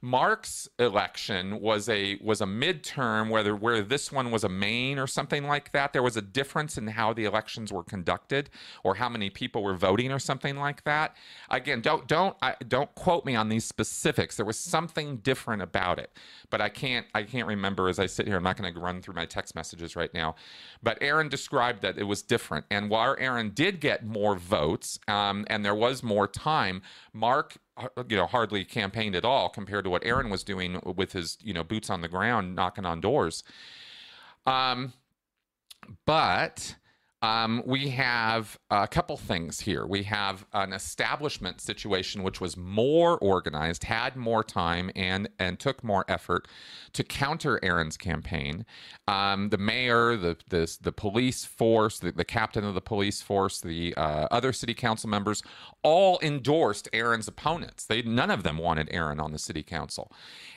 Mark's 0.06 0.68
election 0.80 1.62
was 1.62 1.88
a 1.88 2.20
was 2.22 2.42
a 2.42 2.46
midterm, 2.46 3.30
whether 3.30 3.56
where 3.56 3.82
this 3.82 4.12
one 4.12 4.32
was 4.32 4.44
a 4.44 4.50
main 4.50 5.00
or 5.00 5.08
something 5.08 5.46
like 5.46 5.72
that. 5.72 5.94
There 5.94 6.04
was 6.04 6.18
a 6.18 6.22
difference 6.22 6.78
in 6.78 6.88
how 6.88 7.14
the 7.14 7.24
elections 7.24 7.72
were 7.72 7.86
conducted, 7.86 8.50
or 8.84 8.96
how 8.96 9.08
many 9.08 9.30
people 9.30 9.64
were 9.64 9.76
voting, 9.76 10.12
or 10.12 10.20
something 10.20 10.58
like 10.58 10.84
that. 10.84 11.16
Again, 11.50 11.80
don't 11.80 12.06
don't 12.06 12.36
I, 12.42 12.56
don't 12.68 12.94
quote 12.96 13.24
me 13.24 13.38
on 13.38 13.48
these 13.48 13.64
specifics. 13.64 14.36
There 14.36 14.46
was 14.46 14.60
something 14.60 15.20
different 15.20 15.62
about 15.62 16.00
it, 16.00 16.12
but 16.50 16.60
I 16.60 16.68
can't 16.68 17.08
I 17.16 17.24
can't 17.24 17.48
remember 17.48 17.88
as 17.88 17.98
I 17.98 18.08
sit 18.08 18.28
here. 18.28 18.36
I'm 18.36 18.44
not 18.44 18.58
going 18.58 18.74
to 18.74 18.78
run 18.82 19.02
through 19.02 19.16
my 19.16 19.26
text 19.26 19.56
messages 19.56 19.96
right 19.96 20.14
now, 20.14 20.36
but 20.82 20.98
Aaron 21.00 21.30
described 21.30 21.82
that 21.84 21.98
it 21.98 22.04
was 22.04 22.22
different. 22.22 22.66
And 22.70 22.90
while 22.90 23.16
Aaron 23.18 23.52
did 23.52 23.80
get 23.80 24.06
more 24.06 24.36
votes, 24.36 25.00
um, 25.08 25.46
and 25.48 25.64
there 25.64 25.74
was 25.74 26.04
more 26.04 26.28
time, 26.28 26.82
Mark 27.14 27.56
you 28.08 28.18
know 28.18 28.28
hardly 28.28 28.64
campaigned 28.66 29.16
at 29.16 29.26
all 29.26 29.50
compared 29.50 29.84
to 29.84 29.90
what 29.90 30.04
Aaron 30.06 30.30
was 30.30 30.44
doing 30.44 30.80
with 30.96 31.14
his 31.14 31.38
you 31.42 31.54
know 31.54 31.64
boots 31.64 31.90
on 31.90 32.02
the 32.02 32.08
ground 32.08 32.56
knocking 32.56 32.86
on 32.86 33.02
doors. 33.02 33.44
Um 34.46 34.94
but 36.06 36.76
um, 37.24 37.64
we 37.66 37.88
have 37.88 38.60
a 38.70 38.86
couple 38.86 39.16
things 39.16 39.62
here. 39.62 39.86
We 39.86 40.04
have 40.04 40.46
an 40.52 40.74
establishment 40.74 41.62
situation 41.62 42.22
which 42.22 42.42
was 42.42 42.58
more 42.58 43.18
organized, 43.20 43.86
had 43.86 44.18
more 44.18 44.44
time, 44.44 44.92
and 44.94 45.30
and 45.40 45.58
took 45.58 45.86
more 45.86 46.04
effort 46.10 46.50
to 46.92 47.04
counter 47.06 47.62
Aaron's 47.64 47.96
campaign. 47.96 48.66
Um, 49.08 49.50
the 49.50 49.58
mayor, 49.58 50.18
the 50.18 50.36
the, 50.50 50.78
the 50.82 50.92
police 50.92 51.46
force, 51.46 51.98
the, 51.98 52.12
the 52.12 52.26
captain 52.26 52.66
of 52.66 52.74
the 52.74 52.82
police 52.82 53.22
force, 53.22 53.62
the 53.62 53.96
uh, 53.96 54.28
other 54.30 54.52
city 54.52 54.74
council 54.74 55.10
members, 55.10 55.42
all 55.82 56.20
endorsed 56.22 56.90
Aaron's 56.92 57.30
opponents. 57.30 57.86
They 57.86 58.02
none 58.02 58.32
of 58.32 58.44
them 58.44 58.58
wanted 58.58 58.90
Aaron 58.92 59.22
on 59.22 59.32
the 59.32 59.40
city 59.40 59.64
council, 59.64 60.12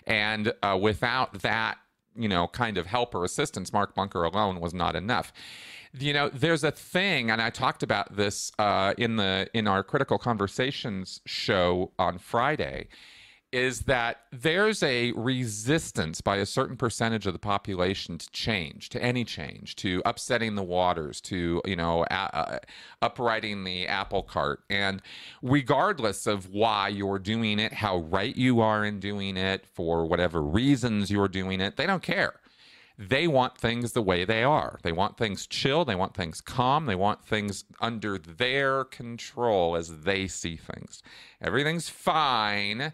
and 0.05 0.53
uh, 0.65 0.77
without 0.83 1.43
that 1.43 1.79
you 2.17 2.29
know, 2.29 2.49
kind 2.49 2.79
of 2.79 2.87
help 2.87 3.15
or 3.15 3.25
assistance, 3.25 3.73
Mark 3.73 3.95
Bunker 3.95 4.25
alone 4.25 4.61
was 4.61 4.75
not 4.75 4.97
enough. 4.97 5.33
You 5.99 6.13
know, 6.13 6.29
there's 6.29 6.65
a 6.65 6.71
thing, 6.71 7.31
and 7.31 7.41
I 7.41 7.51
talked 7.51 7.83
about 7.83 8.17
this 8.17 8.53
uh, 8.59 8.95
in 8.99 9.17
the 9.17 9.49
in 9.55 9.67
our 9.67 9.83
critical 9.83 10.19
conversations 10.19 11.21
show 11.25 11.93
on 11.99 12.19
Friday 12.19 12.89
is 13.57 13.81
that 13.81 14.19
there's 14.31 14.83
a 14.83 15.13
resistance 15.13 16.21
by 16.21 16.37
a 16.37 16.45
certain 16.45 16.77
percentage 16.77 17.27
of 17.27 17.33
the 17.33 17.39
population 17.39 18.19
to 18.19 18.31
change, 18.31 18.91
to 18.91 19.03
any 19.03 19.25
change, 19.25 19.75
to 19.77 20.03
upsetting 20.05 20.57
the 20.57 20.63
waters, 20.63 21.23
to 21.23 21.63
you 21.65 21.75
know, 21.75 22.05
uh, 22.05 22.59
uprighting 23.01 23.65
the 23.65 23.89
apple 23.89 24.23
cart, 24.23 24.61
and 24.69 25.01
regardless 25.41 26.27
of 26.27 26.51
why 26.51 26.89
you're 26.89 27.19
doing 27.19 27.59
it, 27.59 27.73
how 27.73 27.97
right 27.97 28.37
you 28.37 28.61
are 28.61 28.85
in 28.85 29.01
doing 29.01 29.39
it, 29.39 29.65
for 29.67 30.05
whatever 30.05 30.43
reasons 30.43 31.11
you're 31.11 31.27
doing 31.27 31.63
it, 31.63 31.79
they 31.79 31.87
don't 31.87 32.03
care. 32.03 32.35
They 32.99 33.27
want 33.27 33.57
things 33.57 33.93
the 33.93 34.03
way 34.03 34.27
they 34.27 34.43
are. 34.43 34.79
They 34.83 34.93
want 34.93 35.17
things 35.17 35.47
chill. 35.47 35.87
They 35.87 35.95
want 35.95 36.15
things 36.15 36.43
calm. 36.43 36.85
They 36.85 36.95
want 36.95 37.25
things 37.25 37.65
under 37.81 38.19
their 38.19 38.85
control 38.85 39.77
as 39.77 40.01
they 40.01 40.27
see 40.27 40.57
things. 40.57 41.03
Everything's 41.41 41.89
fine 41.89 42.93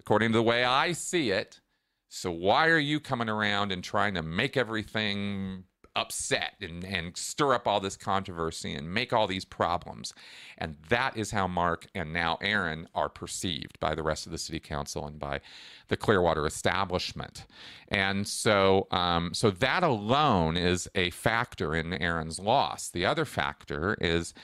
according 0.00 0.32
to 0.32 0.38
the 0.38 0.42
way 0.42 0.64
I 0.64 0.92
see 0.92 1.30
it. 1.30 1.60
So 2.08 2.30
why 2.32 2.66
are 2.68 2.78
you 2.78 2.98
coming 2.98 3.28
around 3.28 3.70
and 3.70 3.84
trying 3.84 4.14
to 4.14 4.22
make 4.22 4.56
everything 4.56 5.64
upset 5.96 6.54
and, 6.60 6.84
and 6.84 7.16
stir 7.16 7.52
up 7.52 7.66
all 7.66 7.80
this 7.80 7.96
controversy 7.96 8.74
and 8.74 8.92
make 8.92 9.12
all 9.12 9.28
these 9.28 9.44
problems? 9.44 10.12
And 10.58 10.76
that 10.88 11.16
is 11.16 11.30
how 11.30 11.46
Mark 11.46 11.86
and 11.94 12.12
now 12.12 12.38
Aaron 12.40 12.88
are 12.94 13.08
perceived 13.08 13.78
by 13.78 13.94
the 13.94 14.02
rest 14.02 14.26
of 14.26 14.32
the 14.32 14.38
city 14.38 14.58
council 14.58 15.06
and 15.06 15.18
by 15.18 15.40
the 15.88 15.96
Clearwater 15.96 16.46
establishment. 16.46 17.46
And 17.88 18.26
so, 18.26 18.88
um, 18.90 19.32
so 19.34 19.50
that 19.50 19.84
alone 19.84 20.56
is 20.56 20.88
a 20.94 21.10
factor 21.10 21.76
in 21.76 21.92
Aaron's 21.92 22.40
loss. 22.40 22.88
The 22.88 23.06
other 23.06 23.24
factor 23.24 23.96
is 24.00 24.34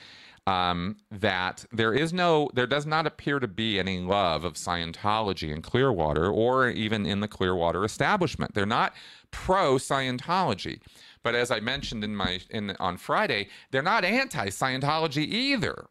um, 0.47 0.95
that 1.11 1.65
there 1.73 1.93
is 1.93 2.13
no, 2.13 2.49
there 2.53 2.65
does 2.65 2.85
not 2.85 3.05
appear 3.05 3.37
to 3.37 3.49
be 3.49 3.77
any 3.77 3.99
love 3.99 4.45
of 4.45 4.53
Scientology 4.53 5.53
in 5.53 5.61
Clearwater 5.61 6.31
or 6.31 6.69
even 6.69 7.05
in 7.05 7.19
the 7.19 7.27
Clearwater 7.27 7.83
establishment. 7.83 8.53
They're 8.53 8.65
not 8.65 8.93
pro 9.29 9.75
Scientology. 9.75 10.79
But 11.21 11.35
as 11.35 11.51
I 11.51 11.59
mentioned 11.59 12.05
in 12.05 12.15
my 12.15 12.39
in 12.49 12.77
on 12.79 12.95
Friday, 12.95 13.49
they're 13.71 13.81
not 13.81 14.05
anti 14.05 14.47
Scientology 14.47 15.25
either. 15.27 15.87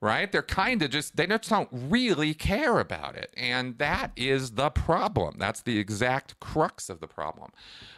Right? 0.00 0.32
They're 0.32 0.42
kind 0.42 0.82
of 0.82 0.90
just 0.90 1.14
they 1.14 1.28
just 1.28 1.48
don't 1.48 1.68
really 1.70 2.34
care 2.34 2.80
about 2.80 3.14
it. 3.14 3.32
And 3.36 3.78
that 3.78 4.10
is 4.16 4.52
the 4.52 4.70
problem. 4.70 5.36
That's 5.38 5.62
the 5.62 5.78
exact 5.78 6.40
crux 6.40 6.90
of 6.90 6.98
the 6.98 7.06
problem. 7.06 7.52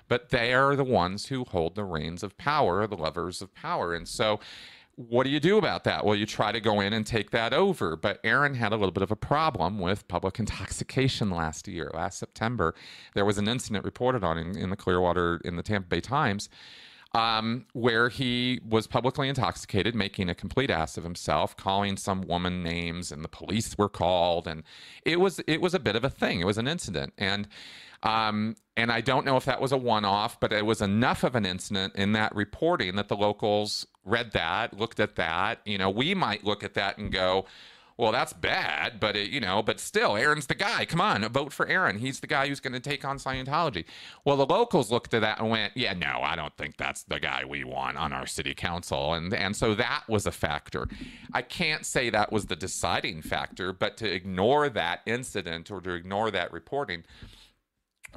But 0.09 0.28
they 0.28 0.52
are 0.52 0.76
the 0.76 0.85
ones 0.85 1.28
who 1.28 1.44
hold 1.44 1.75
the 1.75 1.85
reins 1.85 2.23
of 2.23 2.37
power, 2.37 2.87
the 2.87 2.97
levers 2.97 3.40
of 3.40 3.54
power. 3.54 3.94
And 3.94 4.06
so 4.06 4.40
what 4.96 5.24
do 5.24 5.30
you 5.30 5.40
do 5.40 5.58
about 5.58 5.84
that? 5.84 6.04
Well, 6.04 6.14
you 6.14 6.26
try 6.26 6.52
to 6.52 6.60
go 6.60 6.80
in 6.80 6.92
and 6.92 7.06
take 7.06 7.30
that 7.30 7.52
over. 7.52 7.96
But 7.96 8.20
Aaron 8.24 8.54
had 8.54 8.72
a 8.72 8.76
little 8.76 8.92
bit 8.92 9.02
of 9.02 9.10
a 9.10 9.16
problem 9.16 9.78
with 9.78 10.06
public 10.08 10.38
intoxication 10.38 11.30
last 11.30 11.68
year. 11.68 11.90
Last 11.94 12.18
September, 12.18 12.74
there 13.14 13.24
was 13.24 13.38
an 13.38 13.48
incident 13.48 13.84
reported 13.84 14.24
on 14.24 14.38
in, 14.38 14.56
in 14.56 14.70
the 14.70 14.76
Clearwater, 14.76 15.40
in 15.44 15.56
the 15.56 15.62
Tampa 15.62 15.88
Bay 15.88 16.00
Times, 16.00 16.48
um, 17.14 17.66
where 17.72 18.08
he 18.08 18.60
was 18.68 18.86
publicly 18.86 19.28
intoxicated, 19.28 19.94
making 19.94 20.28
a 20.28 20.34
complete 20.34 20.70
ass 20.70 20.96
of 20.96 21.04
himself, 21.04 21.56
calling 21.56 21.96
some 21.96 22.22
woman 22.22 22.62
names, 22.62 23.12
and 23.12 23.22
the 23.22 23.28
police 23.28 23.78
were 23.78 23.88
called, 23.88 24.48
and 24.48 24.64
it 25.04 25.20
was 25.20 25.40
it 25.46 25.60
was 25.60 25.74
a 25.74 25.78
bit 25.78 25.94
of 25.94 26.02
a 26.04 26.10
thing. 26.10 26.40
It 26.40 26.46
was 26.46 26.58
an 26.58 26.66
incident, 26.66 27.12
and 27.16 27.46
um, 28.02 28.56
and 28.76 28.90
I 28.90 29.00
don't 29.00 29.24
know 29.24 29.36
if 29.36 29.44
that 29.44 29.60
was 29.60 29.70
a 29.70 29.76
one 29.76 30.04
off, 30.04 30.40
but 30.40 30.52
it 30.52 30.66
was 30.66 30.82
enough 30.82 31.22
of 31.22 31.36
an 31.36 31.46
incident 31.46 31.94
in 31.94 32.12
that 32.12 32.34
reporting 32.34 32.96
that 32.96 33.08
the 33.08 33.16
locals 33.16 33.86
read 34.04 34.32
that, 34.32 34.78
looked 34.78 35.00
at 35.00 35.16
that. 35.16 35.61
You 35.64 35.78
know, 35.78 35.90
we 35.90 36.14
might 36.14 36.44
look 36.44 36.62
at 36.62 36.75
that 36.75 36.99
and 36.99 37.12
go, 37.12 37.46
well, 37.96 38.11
that's 38.11 38.32
bad, 38.32 38.99
but 38.99 39.14
it, 39.14 39.30
you 39.30 39.40
know, 39.40 39.62
but 39.62 39.78
still, 39.78 40.16
Aaron's 40.16 40.46
the 40.46 40.56
guy. 40.56 40.84
Come 40.84 41.00
on, 41.00 41.23
vote 41.28 41.52
for 41.52 41.66
Aaron. 41.68 41.99
He's 41.99 42.18
the 42.18 42.26
guy 42.26 42.49
who's 42.49 42.58
going 42.58 42.73
to 42.73 42.80
take 42.80 43.04
on 43.04 43.18
Scientology. 43.18 43.84
Well, 44.25 44.37
the 44.37 44.46
locals 44.46 44.90
looked 44.90 45.14
at 45.14 45.20
that 45.20 45.38
and 45.38 45.49
went, 45.49 45.76
"Yeah, 45.76 45.92
no, 45.92 46.20
I 46.20 46.34
don't 46.34 46.56
think 46.56 46.76
that's 46.76 47.04
the 47.04 47.20
guy 47.20 47.44
we 47.44 47.62
want 47.62 47.96
on 47.96 48.12
our 48.12 48.26
city 48.26 48.52
council." 48.52 49.14
And 49.14 49.32
and 49.32 49.54
so 49.54 49.76
that 49.76 50.02
was 50.08 50.26
a 50.26 50.32
factor. 50.32 50.88
I 51.32 51.42
can't 51.42 51.87
say 51.87 52.11
that 52.11 52.32
was 52.32 52.46
the 52.46 52.56
deciding 52.56 53.23
factor, 53.23 53.73
but 53.73 53.96
to 53.99 54.12
ignore 54.12 54.68
that 54.70 55.02
incident 55.06 55.70
or 55.70 55.80
to 55.82 55.90
ignore 55.90 56.32
that 56.32 56.52
reporting 56.52 57.04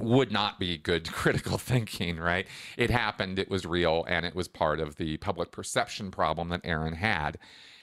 would 0.00 0.32
not 0.32 0.58
be 0.58 0.78
good 0.78 1.10
critical 1.12 1.58
thinking, 1.58 2.18
right? 2.18 2.46
It 2.76 2.90
happened, 2.90 3.38
it 3.38 3.50
was 3.50 3.66
real, 3.66 4.04
and 4.08 4.24
it 4.24 4.34
was 4.34 4.48
part 4.48 4.80
of 4.80 4.96
the 4.96 5.16
public 5.18 5.50
perception 5.50 6.10
problem 6.10 6.48
that 6.50 6.60
Aaron 6.64 6.94
had 6.94 7.38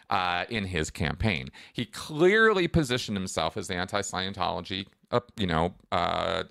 uh, 0.10 0.46
in 0.50 0.66
his 0.66 0.90
campaign. 0.90 1.50
He 1.74 1.86
clearly 1.86 2.68
positioned 2.68 3.18
himself 3.18 3.58
as 3.58 3.68
the 3.68 3.76
anti-Scientology, 3.76 4.88
uh, 5.12 5.22
you 5.38 5.48
know, 5.48 5.74
uh, 5.92 6.44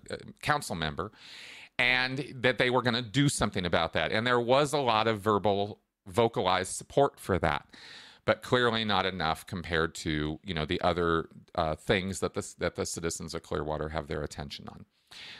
council 0.42 0.74
member, 0.74 1.12
and 1.78 2.32
that 2.34 2.58
they 2.58 2.70
were 2.70 2.82
going 2.82 2.94
to 2.94 3.02
do 3.02 3.28
something 3.28 3.64
about 3.64 3.92
that. 3.92 4.12
And 4.12 4.26
there 4.26 4.40
was 4.40 4.72
a 4.72 4.78
lot 4.78 5.06
of 5.06 5.20
verbal, 5.20 5.80
vocalized 6.06 6.72
support 6.72 7.18
for 7.18 7.38
that 7.38 7.66
but 8.24 8.42
clearly 8.42 8.84
not 8.84 9.06
enough 9.06 9.46
compared 9.46 9.94
to 9.94 10.38
you 10.44 10.54
know 10.54 10.64
the 10.64 10.80
other 10.80 11.28
uh, 11.54 11.74
things 11.74 12.20
that 12.20 12.34
the 12.34 12.54
that 12.58 12.76
the 12.76 12.86
citizens 12.86 13.34
of 13.34 13.42
Clearwater 13.42 13.90
have 13.90 14.06
their 14.06 14.22
attention 14.22 14.66
on. 14.68 14.86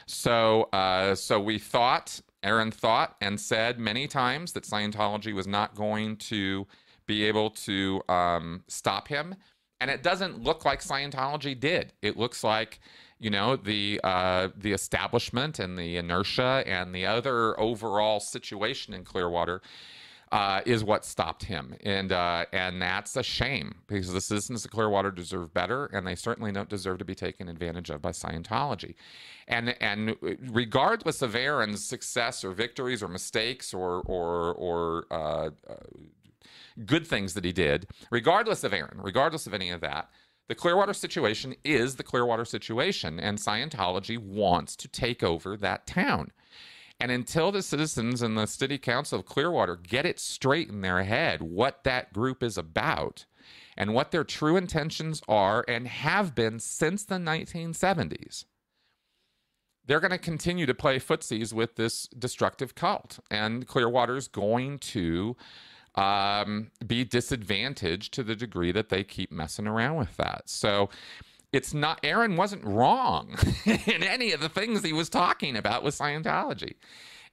So, 0.06 0.64
uh, 0.72 1.14
so 1.14 1.40
we 1.40 1.58
thought, 1.58 2.20
Aaron 2.42 2.70
thought 2.70 3.16
and 3.20 3.40
said 3.40 3.78
many 3.78 4.06
times 4.06 4.52
that 4.52 4.64
Scientology 4.64 5.32
was 5.32 5.46
not 5.46 5.74
going 5.74 6.16
to 6.16 6.66
be 7.06 7.24
able 7.24 7.50
to 7.50 8.02
um, 8.08 8.64
stop 8.68 9.08
him. 9.08 9.34
And 9.80 9.90
it 9.90 10.02
doesn't 10.02 10.42
look 10.42 10.64
like 10.64 10.80
Scientology 10.80 11.58
did. 11.58 11.92
It 12.00 12.16
looks 12.16 12.44
like, 12.44 12.80
you 13.18 13.30
know, 13.30 13.56
the 13.56 14.00
uh, 14.04 14.48
the 14.56 14.72
establishment 14.72 15.58
and 15.58 15.78
the 15.78 15.96
inertia 15.96 16.62
and 16.66 16.94
the 16.94 17.06
other 17.06 17.58
overall 17.58 18.20
situation 18.20 18.94
in 18.94 19.04
Clearwater 19.04 19.62
uh, 20.32 20.60
is 20.66 20.82
what 20.82 21.04
stopped 21.04 21.44
him, 21.44 21.74
and 21.84 22.12
uh, 22.12 22.46
and 22.52 22.80
that's 22.82 23.16
a 23.16 23.22
shame 23.22 23.76
because 23.86 24.12
the 24.12 24.20
citizens 24.20 24.64
of 24.64 24.70
Clearwater 24.70 25.10
deserve 25.10 25.54
better, 25.54 25.86
and 25.86 26.06
they 26.06 26.14
certainly 26.14 26.52
don't 26.52 26.68
deserve 26.68 26.98
to 26.98 27.04
be 27.04 27.14
taken 27.14 27.48
advantage 27.48 27.90
of 27.90 28.02
by 28.02 28.10
Scientology 28.10 28.94
and 29.46 29.76
and 29.80 30.16
regardless 30.50 31.22
of 31.22 31.34
Aaron's 31.34 31.84
success 31.84 32.44
or 32.44 32.52
victories 32.52 33.02
or 33.02 33.08
mistakes 33.08 33.74
or 33.74 34.02
or 34.06 34.54
or 34.54 35.06
uh, 35.10 35.50
uh, 35.68 35.74
good 36.84 37.06
things 37.06 37.34
that 37.34 37.44
he 37.44 37.52
did, 37.52 37.86
regardless 38.10 38.64
of 38.64 38.72
Aaron, 38.72 39.00
regardless 39.00 39.46
of 39.46 39.54
any 39.54 39.70
of 39.70 39.80
that, 39.80 40.10
the 40.48 40.54
Clearwater 40.54 40.94
situation 40.94 41.54
is 41.64 41.96
the 41.96 42.02
Clearwater 42.02 42.44
situation, 42.44 43.20
and 43.20 43.38
Scientology 43.38 44.18
wants 44.18 44.76
to 44.76 44.88
take 44.88 45.22
over 45.22 45.56
that 45.56 45.86
town. 45.86 46.32
And 47.00 47.10
until 47.10 47.52
the 47.52 47.62
citizens 47.62 48.22
and 48.22 48.38
the 48.38 48.46
city 48.46 48.78
council 48.78 49.18
of 49.18 49.26
Clearwater 49.26 49.76
get 49.76 50.06
it 50.06 50.18
straight 50.18 50.68
in 50.68 50.80
their 50.80 51.02
head 51.02 51.42
what 51.42 51.84
that 51.84 52.12
group 52.12 52.42
is 52.42 52.56
about 52.56 53.26
and 53.76 53.92
what 53.92 54.10
their 54.10 54.24
true 54.24 54.56
intentions 54.56 55.20
are 55.28 55.64
and 55.68 55.88
have 55.88 56.34
been 56.34 56.60
since 56.60 57.04
the 57.04 57.16
1970s, 57.16 58.44
they're 59.86 60.00
going 60.00 60.12
to 60.12 60.18
continue 60.18 60.66
to 60.66 60.74
play 60.74 60.98
footsies 60.98 61.52
with 61.52 61.76
this 61.76 62.06
destructive 62.18 62.74
cult. 62.74 63.18
And 63.30 63.66
Clearwater's 63.66 64.28
going 64.28 64.78
to 64.78 65.36
um, 65.94 66.70
be 66.86 67.04
disadvantaged 67.04 68.14
to 68.14 68.22
the 68.22 68.34
degree 68.34 68.72
that 68.72 68.88
they 68.88 69.04
keep 69.04 69.30
messing 69.30 69.66
around 69.66 69.96
with 69.96 70.16
that. 70.16 70.48
So 70.48 70.88
it's 71.54 71.72
not, 71.72 72.00
Aaron 72.02 72.36
wasn't 72.36 72.64
wrong 72.64 73.36
in 73.64 74.02
any 74.02 74.32
of 74.32 74.40
the 74.40 74.48
things 74.48 74.82
he 74.82 74.92
was 74.92 75.08
talking 75.08 75.56
about 75.56 75.82
with 75.82 75.96
Scientology. 75.96 76.74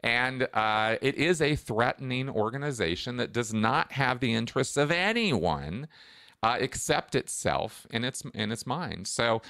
And 0.04 0.48
uh, 0.54 0.98
it 1.02 1.16
is 1.16 1.42
a 1.42 1.56
threatening 1.56 2.30
organization 2.30 3.18
that 3.18 3.34
does 3.34 3.54
not 3.54 3.94
have 3.94 4.20
the 4.20 4.34
interests 4.34 4.78
of 4.78 4.92
anyone 4.92 5.88
uh, 6.44 6.58
except 6.60 7.14
itself 7.16 7.86
in 7.92 8.04
its 8.04 8.24
in 8.34 8.52
its 8.52 8.66
mind. 8.66 9.08
So 9.08 9.44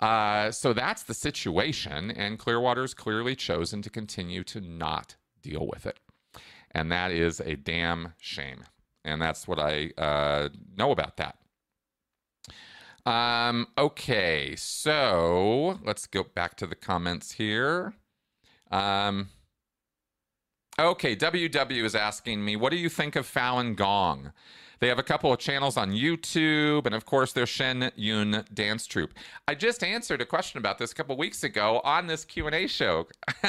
uh, 0.00 0.52
so 0.52 0.72
that's 0.72 1.02
the 1.02 1.14
situation, 1.14 2.12
and 2.12 2.38
Clearwater's 2.38 2.94
clearly 2.94 3.34
chosen 3.34 3.82
to 3.82 3.90
continue 3.90 4.44
to 4.44 4.60
not 4.60 5.16
deal 5.42 5.66
with 5.66 5.86
it. 5.86 5.98
And 6.70 6.92
that 6.92 7.10
is 7.10 7.40
a 7.40 7.56
damn 7.56 8.12
shame. 8.20 8.64
And 9.04 9.20
that's 9.20 9.48
what 9.48 9.58
I 9.58 9.90
uh, 9.98 10.50
know 10.76 10.92
about 10.92 11.16
that. 11.16 11.38
Um, 13.06 13.68
okay, 13.76 14.54
so 14.56 15.78
let's 15.84 16.06
go 16.06 16.24
back 16.24 16.56
to 16.56 16.66
the 16.66 16.74
comments 16.74 17.32
here. 17.32 17.94
Um, 18.70 19.28
okay, 20.78 21.16
WW 21.16 21.84
is 21.84 21.94
asking 21.94 22.44
me, 22.44 22.56
what 22.56 22.70
do 22.70 22.76
you 22.76 22.88
think 22.88 23.16
of 23.16 23.26
Falun 23.26 23.76
Gong? 23.76 24.32
They 24.80 24.88
have 24.88 24.98
a 24.98 25.02
couple 25.02 25.32
of 25.32 25.40
channels 25.40 25.76
on 25.76 25.90
YouTube, 25.90 26.86
and 26.86 26.94
of 26.94 27.04
course, 27.04 27.32
their 27.32 27.46
Shen 27.46 27.90
Yun 27.96 28.44
dance 28.54 28.86
troupe. 28.86 29.12
I 29.48 29.54
just 29.56 29.82
answered 29.82 30.20
a 30.20 30.26
question 30.26 30.58
about 30.58 30.78
this 30.78 30.92
a 30.92 30.94
couple 30.94 31.16
weeks 31.16 31.42
ago 31.42 31.80
on 31.82 32.06
this 32.06 32.24
Q 32.24 32.46
and 32.46 32.54
A 32.54 32.66
show. 32.68 33.08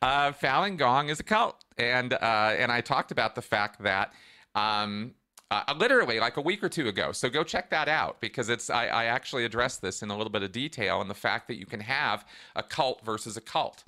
uh, 0.00 0.32
Falun 0.32 0.78
Gong 0.78 1.10
is 1.10 1.20
a 1.20 1.22
cult, 1.22 1.62
and 1.76 2.14
uh, 2.14 2.54
and 2.56 2.72
I 2.72 2.80
talked 2.80 3.12
about 3.12 3.34
the 3.34 3.42
fact 3.42 3.82
that. 3.82 4.12
Um, 4.54 5.14
uh, 5.50 5.74
literally 5.76 6.20
like 6.20 6.36
a 6.36 6.40
week 6.40 6.62
or 6.64 6.68
two 6.68 6.88
ago. 6.88 7.12
So 7.12 7.28
go 7.28 7.44
check 7.44 7.70
that 7.70 7.88
out 7.88 8.20
because 8.20 8.48
it's 8.48 8.70
I, 8.70 8.86
I 8.86 9.04
actually 9.04 9.44
address 9.44 9.76
this 9.76 10.02
in 10.02 10.10
a 10.10 10.16
little 10.16 10.30
bit 10.30 10.42
of 10.42 10.52
detail 10.52 11.00
and 11.00 11.08
the 11.08 11.14
fact 11.14 11.48
that 11.48 11.56
you 11.56 11.66
can 11.66 11.80
have 11.80 12.24
a 12.56 12.62
cult 12.62 13.04
versus 13.04 13.36
a 13.36 13.40
cult 13.40 13.84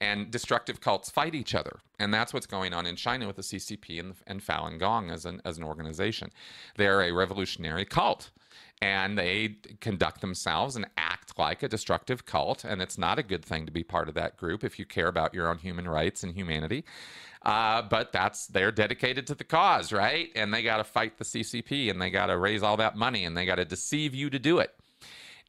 and 0.00 0.30
destructive 0.30 0.80
cults 0.80 1.10
fight 1.10 1.34
each 1.34 1.54
other. 1.54 1.80
And 1.98 2.12
that's 2.14 2.32
what's 2.32 2.46
going 2.46 2.72
on 2.72 2.86
in 2.86 2.96
China 2.96 3.26
with 3.26 3.36
the 3.36 3.42
CCP 3.42 4.00
and, 4.00 4.14
and 4.26 4.40
Falun 4.40 4.78
Gong 4.78 5.10
as 5.10 5.26
an, 5.26 5.42
as 5.44 5.58
an 5.58 5.64
organization. 5.64 6.30
They're 6.76 7.02
a 7.02 7.12
revolutionary 7.12 7.84
cult 7.84 8.30
and 8.82 9.18
they 9.18 9.56
conduct 9.80 10.20
themselves 10.20 10.76
and 10.76 10.86
act 10.96 11.38
like 11.38 11.62
a 11.62 11.68
destructive 11.68 12.24
cult. 12.24 12.64
And 12.64 12.80
it's 12.80 12.96
not 12.96 13.18
a 13.18 13.22
good 13.22 13.44
thing 13.44 13.66
to 13.66 13.72
be 13.72 13.84
part 13.84 14.08
of 14.08 14.14
that 14.14 14.36
group 14.36 14.64
if 14.64 14.78
you 14.78 14.86
care 14.86 15.08
about 15.08 15.34
your 15.34 15.48
own 15.48 15.58
human 15.58 15.88
rights 15.88 16.22
and 16.22 16.34
humanity. 16.34 16.84
Uh, 17.42 17.82
but 17.82 18.12
that's 18.12 18.46
they're 18.46 18.72
dedicated 18.72 19.26
to 19.26 19.34
the 19.34 19.44
cause, 19.44 19.92
right? 19.92 20.30
And 20.34 20.52
they 20.52 20.62
got 20.62 20.78
to 20.78 20.84
fight 20.84 21.18
the 21.18 21.24
CCP 21.24 21.90
and 21.90 22.00
they 22.00 22.10
got 22.10 22.26
to 22.26 22.36
raise 22.36 22.62
all 22.62 22.76
that 22.78 22.96
money 22.96 23.24
and 23.24 23.36
they 23.36 23.46
got 23.46 23.56
to 23.56 23.64
deceive 23.64 24.14
you 24.14 24.30
to 24.30 24.38
do 24.38 24.58
it 24.58 24.74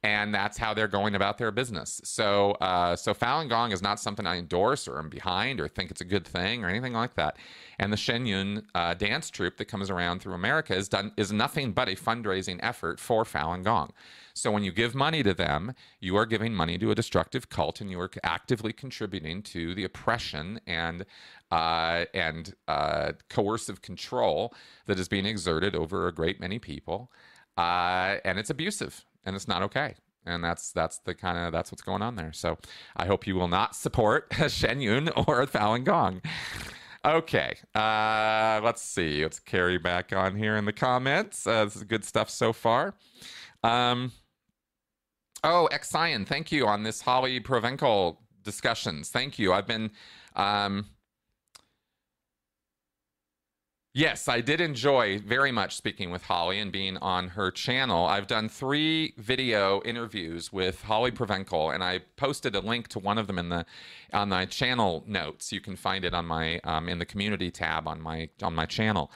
and 0.04 0.34
that's 0.34 0.58
how 0.58 0.74
they're 0.74 0.88
going 0.88 1.14
about 1.14 1.38
their 1.38 1.52
business. 1.52 2.00
So, 2.02 2.52
uh, 2.52 2.96
so 2.96 3.14
Falun 3.14 3.48
Gong 3.48 3.70
is 3.70 3.82
not 3.82 4.00
something 4.00 4.26
I 4.26 4.36
endorse 4.36 4.88
or 4.88 4.98
am 4.98 5.08
behind 5.08 5.60
or 5.60 5.68
think 5.68 5.92
it's 5.92 6.00
a 6.00 6.04
good 6.04 6.26
thing 6.26 6.64
or 6.64 6.68
anything 6.68 6.92
like 6.92 7.14
that. 7.14 7.36
And 7.78 7.92
the 7.92 7.96
Shen 7.96 8.26
Yun 8.26 8.66
uh, 8.74 8.94
dance 8.94 9.30
troupe 9.30 9.58
that 9.58 9.66
comes 9.66 9.90
around 9.90 10.20
through 10.20 10.34
America 10.34 10.74
is 10.74 10.88
done 10.88 11.12
is 11.16 11.30
nothing 11.30 11.72
but 11.72 11.88
a 11.88 11.92
fundraising 11.92 12.58
effort 12.62 12.98
for 12.98 13.22
Falun 13.22 13.62
Gong. 13.62 13.92
So 14.34 14.50
when 14.50 14.64
you 14.64 14.72
give 14.72 14.94
money 14.94 15.22
to 15.22 15.34
them, 15.34 15.74
you 16.00 16.16
are 16.16 16.26
giving 16.26 16.52
money 16.52 16.78
to 16.78 16.90
a 16.90 16.94
destructive 16.94 17.48
cult, 17.48 17.80
and 17.80 17.90
you 17.90 18.00
are 18.00 18.10
actively 18.24 18.72
contributing 18.72 19.42
to 19.42 19.74
the 19.74 19.84
oppression 19.84 20.58
and 20.66 21.04
uh, 21.50 22.06
and 22.14 22.54
uh, 22.66 23.12
coercive 23.28 23.82
control 23.82 24.54
that 24.86 24.98
is 24.98 25.06
being 25.06 25.26
exerted 25.26 25.76
over 25.76 26.08
a 26.08 26.12
great 26.12 26.40
many 26.40 26.58
people. 26.58 27.12
Uh, 27.58 28.16
and 28.24 28.38
it's 28.38 28.48
abusive 28.48 29.04
and 29.24 29.36
it's 29.36 29.48
not 29.48 29.62
okay 29.62 29.94
and 30.24 30.42
that's 30.42 30.72
that's 30.72 30.98
the 30.98 31.14
kind 31.14 31.38
of 31.38 31.52
that's 31.52 31.72
what's 31.72 31.82
going 31.82 32.02
on 32.02 32.16
there. 32.16 32.32
So 32.32 32.58
I 32.96 33.06
hope 33.06 33.26
you 33.26 33.34
will 33.34 33.48
not 33.48 33.74
support 33.74 34.32
Shen 34.48 34.80
Yun 34.80 35.08
or 35.10 35.46
Falun 35.46 35.84
Gong. 35.84 36.22
Okay, 37.04 37.56
uh, 37.74 38.60
let's 38.62 38.80
see. 38.80 39.24
Let's 39.24 39.40
carry 39.40 39.76
back 39.76 40.12
on 40.12 40.36
here 40.36 40.56
in 40.56 40.64
the 40.66 40.72
comments. 40.72 41.46
Uh, 41.46 41.64
this 41.64 41.74
is 41.74 41.82
good 41.82 42.04
stuff 42.04 42.30
so 42.30 42.52
far. 42.52 42.94
Um, 43.64 44.12
oh, 45.42 45.68
Xion, 45.72 46.26
thank 46.26 46.52
you 46.52 46.66
on 46.66 46.84
this 46.84 47.00
Holly 47.00 47.40
Provencal 47.40 48.20
discussions. 48.44 49.08
Thank 49.08 49.36
you. 49.36 49.52
I've 49.52 49.66
been 49.66 49.90
um, 50.36 50.86
Yes, 53.94 54.26
I 54.26 54.40
did 54.40 54.62
enjoy 54.62 55.18
very 55.18 55.52
much 55.52 55.76
speaking 55.76 56.10
with 56.10 56.22
Holly 56.22 56.58
and 56.58 56.72
being 56.72 56.96
on 56.96 57.28
her 57.28 57.50
channel. 57.50 58.06
I've 58.06 58.26
done 58.26 58.48
three 58.48 59.12
video 59.18 59.82
interviews 59.82 60.50
with 60.50 60.80
Holly 60.80 61.10
Provencal, 61.10 61.70
and 61.70 61.84
I 61.84 61.98
posted 62.16 62.56
a 62.56 62.60
link 62.60 62.88
to 62.88 62.98
one 62.98 63.18
of 63.18 63.26
them 63.26 63.38
in 63.38 63.50
the 63.50 63.66
on 64.14 64.30
my 64.30 64.46
channel 64.46 65.04
notes. 65.06 65.52
You 65.52 65.60
can 65.60 65.76
find 65.76 66.06
it 66.06 66.14
on 66.14 66.24
my 66.24 66.58
um, 66.64 66.88
in 66.88 67.00
the 67.00 67.04
community 67.04 67.50
tab 67.50 67.86
on 67.86 68.00
my 68.00 68.30
on 68.42 68.54
my 68.54 68.64
channel. 68.64 69.10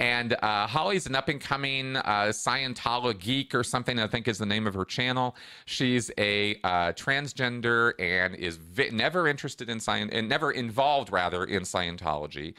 And 0.00 0.34
uh, 0.42 0.66
Holly's 0.66 1.06
an 1.06 1.14
up 1.14 1.28
and 1.28 1.38
coming 1.38 1.96
uh, 1.96 2.30
Scientology 2.30 3.20
geek 3.20 3.54
or 3.54 3.62
something, 3.62 4.00
I 4.00 4.06
think 4.06 4.26
is 4.28 4.38
the 4.38 4.46
name 4.46 4.66
of 4.66 4.72
her 4.72 4.86
channel. 4.86 5.36
She's 5.66 6.10
a 6.16 6.56
uh, 6.64 6.92
transgender 6.92 7.92
and 7.98 8.34
is 8.34 8.56
vi- 8.56 8.88
never 8.90 9.28
interested 9.28 9.68
in 9.68 9.78
science 9.78 10.10
and 10.14 10.26
never 10.26 10.50
involved, 10.50 11.12
rather, 11.12 11.44
in 11.44 11.64
Scientology, 11.64 12.54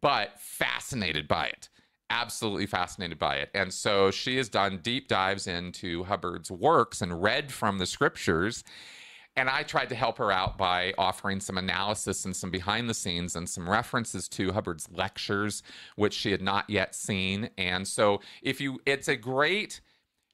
but 0.00 0.38
fascinated 0.38 1.26
by 1.26 1.46
it. 1.48 1.68
Absolutely 2.10 2.66
fascinated 2.66 3.18
by 3.18 3.36
it. 3.36 3.50
And 3.54 3.74
so 3.74 4.12
she 4.12 4.36
has 4.36 4.48
done 4.48 4.78
deep 4.80 5.08
dives 5.08 5.48
into 5.48 6.04
Hubbard's 6.04 6.50
works 6.50 7.02
and 7.02 7.20
read 7.20 7.50
from 7.50 7.78
the 7.78 7.86
scriptures 7.86 8.62
and 9.36 9.48
I 9.48 9.62
tried 9.62 9.88
to 9.88 9.94
help 9.94 10.18
her 10.18 10.30
out 10.30 10.56
by 10.56 10.94
offering 10.96 11.40
some 11.40 11.58
analysis 11.58 12.24
and 12.24 12.34
some 12.34 12.50
behind 12.50 12.88
the 12.88 12.94
scenes 12.94 13.34
and 13.34 13.48
some 13.48 13.68
references 13.68 14.28
to 14.30 14.52
Hubbard's 14.52 14.88
lectures, 14.90 15.62
which 15.96 16.14
she 16.14 16.30
had 16.30 16.42
not 16.42 16.70
yet 16.70 16.94
seen. 16.94 17.50
And 17.58 17.86
so, 17.86 18.20
if 18.42 18.60
you, 18.60 18.80
it's 18.86 19.08
a 19.08 19.16
great, 19.16 19.80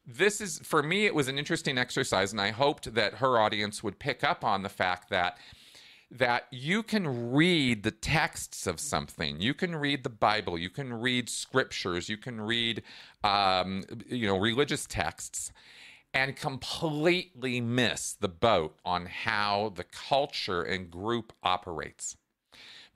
this 0.06 0.40
is, 0.40 0.60
for 0.60 0.82
me, 0.82 1.06
it 1.06 1.14
was 1.14 1.28
an 1.28 1.38
interesting 1.38 1.78
exercise. 1.78 2.32
And 2.32 2.40
I 2.40 2.50
hoped 2.50 2.94
that 2.94 3.14
her 3.14 3.38
audience 3.38 3.82
would 3.82 3.98
pick 3.98 4.22
up 4.22 4.44
on 4.44 4.62
the 4.62 4.68
fact 4.68 5.10
that 5.10 5.38
that 6.12 6.46
you 6.50 6.82
can 6.82 7.30
read 7.30 7.84
the 7.84 7.90
texts 7.92 8.66
of 8.66 8.80
something. 8.80 9.40
You 9.40 9.54
can 9.54 9.76
read 9.76 10.02
the 10.02 10.10
Bible. 10.10 10.58
You 10.58 10.68
can 10.68 10.92
read 10.92 11.28
scriptures. 11.28 12.08
You 12.08 12.16
can 12.16 12.40
read, 12.40 12.82
um, 13.22 13.84
you 14.08 14.26
know, 14.26 14.36
religious 14.36 14.86
texts, 14.86 15.52
and 16.12 16.36
completely 16.36 17.60
miss 17.60 18.12
the 18.12 18.28
boat 18.28 18.78
on 18.84 19.06
how 19.06 19.72
the 19.74 19.84
culture 19.84 20.62
and 20.62 20.90
group 20.90 21.32
operates. 21.42 22.16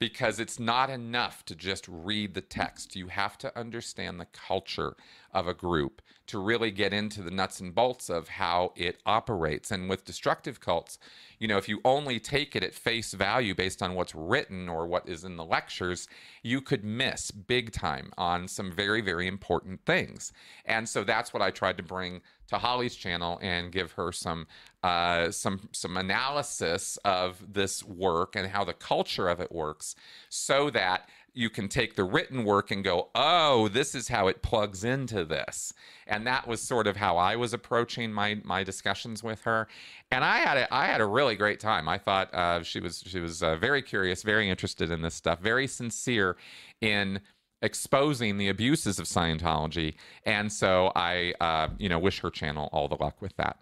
Because 0.01 0.41
it's 0.41 0.59
not 0.59 0.91
enough 0.91 1.45
to 1.45 1.55
just 1.55 1.87
read 1.89 2.35
the 2.35 2.41
text. 2.41 2.97
You 2.97 3.07
have 3.07 3.39
to 3.39 3.57
understand 3.57 4.19
the 4.19 4.27
culture 4.27 4.97
of 5.33 5.47
a 5.47 5.55
group 5.55 6.03
to 6.27 6.39
really 6.39 6.71
get 6.71 6.93
into 6.93 7.23
the 7.23 7.31
nuts 7.31 7.61
and 7.61 7.75
bolts 7.75 8.11
of 8.11 8.29
how 8.29 8.73
it 8.77 9.01
operates. 9.07 9.71
And 9.71 9.89
with 9.89 10.05
destructive 10.05 10.59
cults, 10.59 10.99
you 11.39 11.47
know, 11.47 11.59
if 11.59 11.69
you 11.69 11.81
only 11.85 12.19
take 12.19 12.57
it 12.57 12.65
at 12.65 12.75
face 12.75 13.13
value 13.13 13.55
based 13.55 13.83
on 13.83 13.95
what's 13.95 14.15
written 14.15 14.69
or 14.69 14.87
what 14.87 15.09
is 15.09 15.23
in 15.23 15.37
the 15.37 15.45
lectures, 15.45 16.09
you 16.43 16.61
could 16.61 16.85
miss 16.85 17.31
big 17.31 17.71
time 17.73 18.13
on 18.19 18.49
some 18.49 18.73
very, 18.73 19.01
very 19.01 19.29
important 19.29 19.85
things. 19.87 20.33
And 20.65 20.89
so 20.89 21.05
that's 21.05 21.33
what 21.33 21.43
I 21.43 21.51
tried 21.51 21.77
to 21.77 21.83
bring 21.83 22.21
to 22.49 22.59
Holly's 22.59 22.95
channel 22.95 23.39
and 23.43 23.73
give 23.73 23.93
her 23.93 24.13
some 24.13 24.47
uh, 24.83 25.31
some 25.31 25.69
some 25.73 25.97
analysis 25.97 26.99
of 27.05 27.55
this 27.55 27.83
work 27.83 28.37
and 28.37 28.49
how 28.49 28.65
the 28.65 28.75
culture 28.75 29.29
of 29.29 29.41
it 29.41 29.51
works, 29.51 29.95
so 30.29 30.71
that 30.71 31.09
you 31.37 31.51
can 31.51 31.69
take 31.69 31.97
the 31.97 32.05
written 32.05 32.45
work 32.45 32.71
and 32.71 32.85
go, 32.85 33.09
oh, 33.15 33.67
this 33.67 33.95
is 33.95 34.07
how 34.07 34.29
it 34.29 34.41
plugs 34.41 34.85
into 34.85 35.25
this. 35.25 35.75
And 36.07 36.25
that 36.29 36.47
was 36.47 36.63
sort 36.63 36.87
of 36.87 36.97
how 36.97 37.17
I 37.17 37.35
was 37.35 37.53
approaching 37.53 38.13
my 38.13 38.41
my 38.45 38.63
discussions 38.63 39.23
with 39.23 39.43
her. 39.43 39.67
And 40.13 40.25
I 40.25 40.39
had 40.39 40.59
a, 40.59 40.73
I 40.73 40.87
had 40.87 41.01
a 41.01 41.07
really 41.07 41.35
great 41.35 41.59
time. 41.59 41.89
I 41.89 41.99
thought 41.99 42.33
uh, 42.33 42.63
she 42.63 42.79
was 42.79 43.03
she 43.07 43.21
was 43.21 43.43
uh, 43.43 43.57
very 43.57 43.83
curious, 43.83 44.23
very 44.23 44.49
interested 44.49 44.91
in 44.91 45.03
this 45.03 45.15
stuff, 45.15 45.41
very 45.41 45.67
sincere 45.67 46.37
in 46.81 47.21
exposing 47.65 48.39
the 48.39 48.49
abuses 48.49 48.99
of 48.99 49.07
Scientology. 49.07 49.95
And 50.25 50.53
so 50.53 50.93
I, 50.95 51.35
uh, 51.41 51.69
you 51.79 51.89
know, 51.89 51.99
wish 51.99 52.21
her 52.21 52.31
channel 52.31 52.69
all 52.73 52.89
the 52.89 52.97
luck 52.97 53.21
with 53.21 53.35
that. 53.37 53.59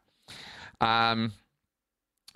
Um, 0.80 1.32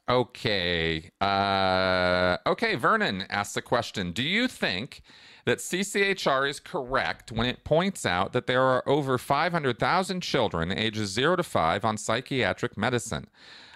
Okay. 0.09 1.11
Uh, 1.20 2.37
okay, 2.46 2.76
Vernon 2.76 3.24
asks 3.29 3.57
a 3.57 3.62
question. 3.62 4.12
Do 4.12 4.22
you 4.22 4.46
think 4.46 5.02
that 5.46 5.59
CCHR 5.59 6.48
is 6.48 6.61
correct 6.61 7.33
when 7.33 7.46
it 7.46 7.64
points 7.64 8.07
out 8.07 8.33
that 8.33 8.46
there 8.46 8.62
are 8.62 8.88
over 8.88 9.18
500,000 9.18 10.20
children 10.20 10.70
ages 10.70 11.11
0 11.11 11.37
to 11.37 11.42
5 11.42 11.85
on 11.85 11.96
psychiatric 11.96 12.76
medicine? 12.76 13.26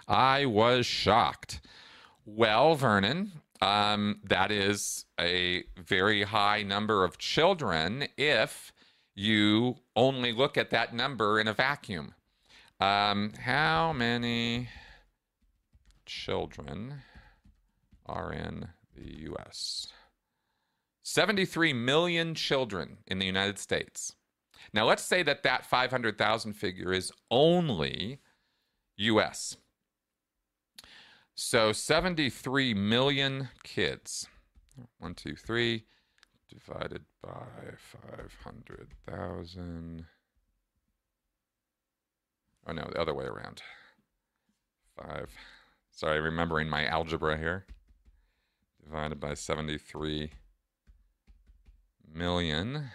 I 0.07 0.47
was 0.47 0.87
shocked. 0.87 1.61
Well, 2.25 2.77
Vernon, 2.77 3.33
um, 3.61 4.21
that 4.25 4.51
is 4.51 5.05
a 5.19 5.65
very 5.77 6.23
high 6.23 6.63
number 6.63 7.05
of 7.05 7.19
children 7.19 8.09
if 8.17 8.73
you 9.15 9.77
only 9.95 10.33
look 10.33 10.57
at 10.57 10.71
that 10.71 10.95
number 10.95 11.39
in 11.39 11.49
a 11.49 11.53
vacuum. 11.53 12.15
Um, 12.81 13.33
how 13.45 13.93
many 13.93 14.69
children 16.07 17.03
are 18.07 18.33
in 18.33 18.69
the 18.97 19.21
U.S. 19.23 19.89
73 21.03 21.73
million 21.73 22.35
children 22.35 22.99
in 23.07 23.19
the 23.19 23.27
United 23.27 23.59
States. 23.59 24.15
Now, 24.73 24.87
let's 24.87 25.03
say 25.03 25.23
that 25.23 25.43
that 25.43 25.67
500,000 25.67 26.53
figure 26.55 26.93
is 26.93 27.13
only 27.31 28.21
U.S. 28.97 29.57
So 31.43 31.73
73 31.73 32.75
million 32.75 33.49
kids. 33.65 34.29
One, 34.99 35.15
two, 35.15 35.35
three 35.35 35.87
divided 36.51 37.07
by 37.23 37.47
500,000. 38.07 40.05
Oh 42.67 42.73
no, 42.73 42.91
the 42.93 43.01
other 43.01 43.15
way 43.15 43.25
around. 43.25 43.63
Five. 44.95 45.35
Sorry, 45.91 46.21
remembering 46.21 46.69
my 46.69 46.85
algebra 46.85 47.39
here. 47.39 47.65
Divided 48.85 49.19
by 49.19 49.33
73 49.33 50.33
million. 52.15 52.91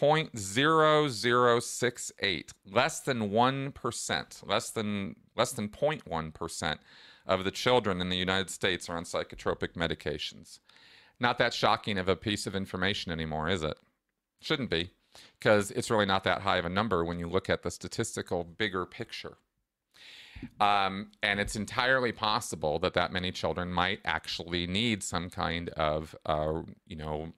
0.0068 0.00 2.50
less 2.70 3.00
than 3.00 3.30
1% 3.30 4.48
less 4.48 4.70
than 4.70 5.16
less 5.36 5.52
than 5.52 5.68
0.1% 5.68 6.78
of 7.26 7.44
the 7.44 7.50
children 7.50 8.00
in 8.00 8.08
the 8.08 8.16
United 8.16 8.50
States 8.50 8.88
are 8.88 8.96
on 8.96 9.04
psychotropic 9.04 9.74
medications. 9.74 10.60
Not 11.18 11.38
that 11.38 11.54
shocking 11.54 11.98
of 11.98 12.08
a 12.08 12.16
piece 12.16 12.46
of 12.46 12.54
information 12.54 13.10
anymore 13.10 13.48
is 13.48 13.62
it? 13.62 13.78
Shouldn't 14.40 14.70
be 14.70 14.90
because 15.38 15.70
it's 15.70 15.90
really 15.90 16.06
not 16.06 16.24
that 16.24 16.42
high 16.42 16.58
of 16.58 16.64
a 16.64 16.70
number 16.70 17.04
when 17.04 17.18
you 17.18 17.28
look 17.28 17.48
at 17.48 17.62
the 17.62 17.70
statistical 17.70 18.44
bigger 18.44 18.86
picture. 18.86 19.38
Um, 20.60 21.12
and 21.22 21.40
it's 21.40 21.56
entirely 21.56 22.12
possible 22.12 22.78
that 22.80 22.94
that 22.94 23.12
many 23.12 23.32
children 23.32 23.72
might 23.72 24.00
actually 24.04 24.66
need 24.66 25.02
some 25.02 25.30
kind 25.30 25.70
of 25.70 26.14
uh, 26.26 26.60
you 26.86 26.96
know 26.96 27.32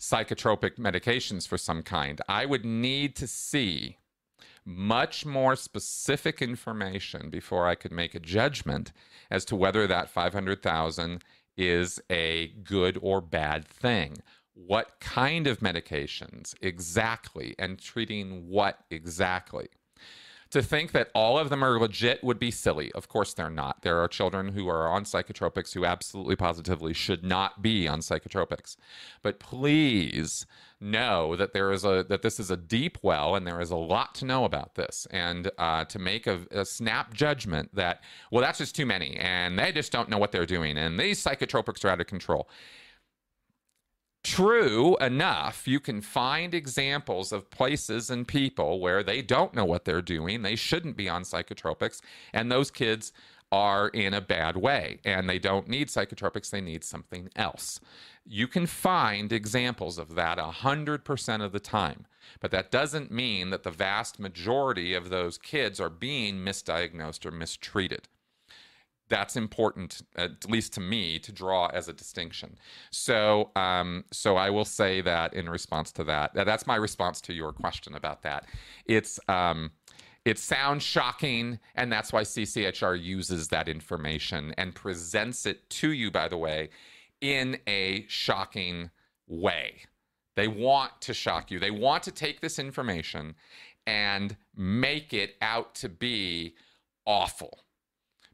psychotropic 0.00 0.78
medications 0.78 1.46
for 1.46 1.58
some 1.58 1.82
kind. 1.82 2.20
I 2.28 2.46
would 2.46 2.64
need 2.64 3.14
to 3.16 3.26
see 3.26 3.98
much 4.64 5.26
more 5.26 5.56
specific 5.56 6.40
information 6.40 7.28
before 7.28 7.66
I 7.66 7.74
could 7.74 7.92
make 7.92 8.14
a 8.14 8.20
judgment 8.20 8.92
as 9.30 9.44
to 9.46 9.56
whether 9.56 9.86
that 9.86 10.08
500,000 10.08 11.22
is 11.56 12.00
a 12.10 12.48
good 12.64 12.98
or 13.02 13.20
bad 13.20 13.66
thing. 13.66 14.16
What 14.54 15.00
kind 15.00 15.46
of 15.46 15.60
medications 15.60 16.54
exactly 16.60 17.54
and 17.58 17.78
treating 17.78 18.48
what 18.48 18.78
exactly? 18.90 19.68
To 20.50 20.62
think 20.62 20.92
that 20.92 21.10
all 21.14 21.38
of 21.38 21.48
them 21.48 21.62
are 21.62 21.78
legit 21.78 22.24
would 22.24 22.38
be 22.38 22.50
silly. 22.50 22.90
Of 22.92 23.08
course, 23.08 23.34
they're 23.34 23.50
not. 23.50 23.82
There 23.82 23.98
are 24.00 24.08
children 24.08 24.48
who 24.48 24.68
are 24.68 24.88
on 24.88 25.04
psychotropics 25.04 25.74
who 25.74 25.84
absolutely 25.84 26.36
positively 26.36 26.92
should 26.92 27.24
not 27.24 27.62
be 27.62 27.86
on 27.86 28.00
psychotropics. 28.00 28.76
But 29.22 29.38
please 29.38 30.46
know 30.80 31.36
that 31.36 31.52
there 31.52 31.70
is 31.70 31.84
a 31.84 32.04
that 32.08 32.22
this 32.22 32.40
is 32.40 32.50
a 32.50 32.56
deep 32.56 32.96
well 33.02 33.36
and 33.36 33.46
there 33.46 33.60
is 33.60 33.70
a 33.70 33.76
lot 33.76 34.14
to 34.14 34.24
know 34.24 34.44
about 34.44 34.74
this 34.76 35.06
and 35.10 35.50
uh, 35.58 35.84
to 35.84 35.98
make 35.98 36.26
a, 36.26 36.40
a, 36.50 36.64
snap 36.64 37.12
judgment 37.12 37.68
that 37.74 38.02
well 38.30 38.40
that's 38.40 38.58
just 38.58 38.74
too 38.74 38.86
many 38.86 39.14
and 39.16 39.58
they 39.58 39.70
just 39.72 39.92
don't 39.92 40.08
know 40.08 40.16
what 40.16 40.32
they're 40.32 40.46
doing 40.46 40.78
and 40.78 40.98
these 40.98 41.22
psychotropics 41.22 41.84
are 41.84 41.88
out 41.88 42.00
of 42.00 42.06
control 42.06 42.48
True 44.22 44.96
enough, 44.98 45.66
you 45.66 45.80
can 45.80 46.02
find 46.02 46.54
examples 46.54 47.32
of 47.32 47.50
places 47.50 48.10
and 48.10 48.28
people 48.28 48.78
where 48.78 49.02
they 49.02 49.22
don't 49.22 49.54
know 49.54 49.64
what 49.64 49.86
they're 49.86 50.02
doing. 50.02 50.42
They 50.42 50.56
shouldn't 50.56 50.96
be 50.96 51.08
on 51.08 51.22
psychotropics, 51.22 52.00
and 52.32 52.52
those 52.52 52.70
kids 52.70 53.12
are 53.52 53.88
in 53.88 54.14
a 54.14 54.20
bad 54.20 54.56
way 54.56 55.00
and 55.04 55.28
they 55.28 55.38
don't 55.38 55.68
need 55.68 55.88
psychotropics, 55.88 56.50
they 56.50 56.60
need 56.60 56.84
something 56.84 57.28
else. 57.34 57.80
You 58.24 58.46
can 58.46 58.66
find 58.66 59.32
examples 59.32 59.98
of 59.98 60.14
that 60.14 60.38
100% 60.38 61.44
of 61.44 61.52
the 61.52 61.60
time, 61.60 62.06
but 62.38 62.52
that 62.52 62.70
doesn't 62.70 63.10
mean 63.10 63.50
that 63.50 63.64
the 63.64 63.70
vast 63.70 64.20
majority 64.20 64.94
of 64.94 65.10
those 65.10 65.36
kids 65.36 65.80
are 65.80 65.90
being 65.90 66.36
misdiagnosed 66.36 67.26
or 67.26 67.32
mistreated 67.32 68.08
that's 69.10 69.36
important, 69.36 70.02
at 70.16 70.48
least 70.48 70.72
to 70.74 70.80
me, 70.80 71.18
to 71.18 71.32
draw 71.32 71.66
as 71.66 71.88
a 71.88 71.92
distinction. 71.92 72.56
So, 72.90 73.50
um, 73.56 74.04
so 74.10 74.36
I 74.36 74.48
will 74.48 74.64
say 74.64 75.02
that 75.02 75.34
in 75.34 75.50
response 75.50 75.92
to 75.92 76.04
that, 76.04 76.32
that's 76.32 76.66
my 76.66 76.76
response 76.76 77.20
to 77.22 77.34
your 77.34 77.52
question 77.52 77.94
about 77.94 78.22
that. 78.22 78.46
It's 78.86 79.20
um, 79.28 79.72
it 80.24 80.38
sounds 80.38 80.82
shocking, 80.82 81.58
and 81.74 81.92
that's 81.92 82.12
why 82.12 82.22
CCHR 82.22 83.02
uses 83.02 83.48
that 83.48 83.68
information 83.68 84.54
and 84.56 84.74
presents 84.74 85.44
it 85.44 85.68
to 85.70 85.92
you. 85.92 86.10
By 86.10 86.28
the 86.28 86.38
way, 86.38 86.70
in 87.20 87.58
a 87.66 88.06
shocking 88.08 88.90
way. 89.26 89.82
They 90.36 90.48
want 90.48 91.00
to 91.02 91.14
shock 91.14 91.50
you. 91.50 91.58
They 91.58 91.70
want 91.70 92.02
to 92.04 92.12
take 92.12 92.40
this 92.40 92.58
information 92.58 93.34
and 93.86 94.36
make 94.56 95.12
it 95.12 95.34
out 95.42 95.74
to 95.76 95.88
be 95.88 96.54
awful 97.04 97.64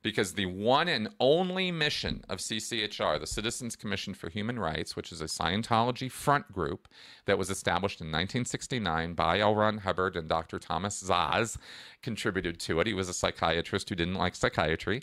because 0.07 0.35
the 0.35 0.47
one 0.47 0.87
and 0.87 1.09
only 1.19 1.73
mission 1.73 2.23
of 2.29 2.39
CCHR, 2.39 3.19
the 3.19 3.27
Citizens 3.27 3.75
Commission 3.75 4.15
for 4.15 4.31
Human 4.31 4.57
Rights, 4.57 4.95
which 4.95 5.11
is 5.11 5.21
a 5.21 5.25
Scientology 5.25 6.09
front 6.09 6.53
group 6.53 6.87
that 7.25 7.37
was 7.37 7.51
established 7.51 8.01
in 8.01 8.07
1969 8.07 9.15
by 9.15 9.41
L. 9.41 9.57
Ron 9.57 9.79
Hubbard 9.79 10.15
and 10.15 10.29
Dr. 10.29 10.61
Thomas 10.61 11.03
Szasz, 11.03 11.57
contributed 12.03 12.61
to 12.61 12.79
it. 12.79 12.87
He 12.87 12.95
was 12.95 13.09
a 13.09 13.13
psychiatrist 13.13 13.89
who 13.89 13.97
didn't 13.97 14.15
like 14.15 14.37
psychiatry, 14.37 15.03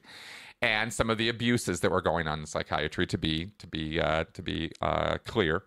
and 0.62 0.94
some 0.94 1.10
of 1.10 1.18
the 1.18 1.28
abuses 1.28 1.82
that 1.82 1.92
were 1.92 2.02
going 2.02 2.30
on 2.30 2.40
in 2.40 2.46
psychiatry. 2.46 3.06
To 3.06 3.18
be 3.18 3.48
to 3.58 3.68
be 3.68 4.00
uh, 4.00 4.24
to 4.32 4.42
be 4.42 4.72
uh, 4.82 5.18
clear. 5.26 5.64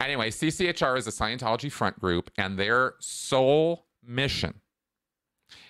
Anyway, 0.00 0.30
CCHR 0.30 0.98
is 0.98 1.06
a 1.06 1.12
Scientology 1.12 1.70
front 1.70 2.00
group, 2.00 2.32
and 2.36 2.58
their 2.58 2.94
sole 2.98 3.86
mission 4.04 4.60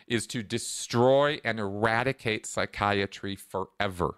is 0.06 0.26
to 0.28 0.42
destroy 0.42 1.40
and 1.44 1.58
eradicate 1.58 2.46
psychiatry 2.46 3.36
forever. 3.36 4.16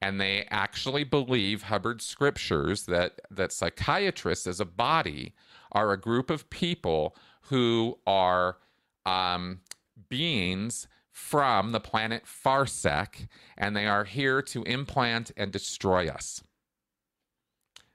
And 0.00 0.20
they 0.20 0.46
actually 0.50 1.04
believe 1.04 1.64
Hubbard's 1.64 2.04
scriptures 2.04 2.84
that, 2.86 3.20
that 3.30 3.52
psychiatrists 3.52 4.46
as 4.46 4.60
a 4.60 4.64
body 4.64 5.34
are 5.72 5.92
a 5.92 6.00
group 6.00 6.30
of 6.30 6.48
people 6.50 7.16
who 7.42 7.98
are 8.06 8.58
um, 9.04 9.60
beings 10.08 10.86
from 11.10 11.72
the 11.72 11.80
planet 11.80 12.24
Farsec, 12.24 13.26
and 13.56 13.76
they 13.76 13.86
are 13.86 14.04
here 14.04 14.40
to 14.40 14.62
implant 14.62 15.32
and 15.36 15.50
destroy 15.50 16.06
us. 16.08 16.42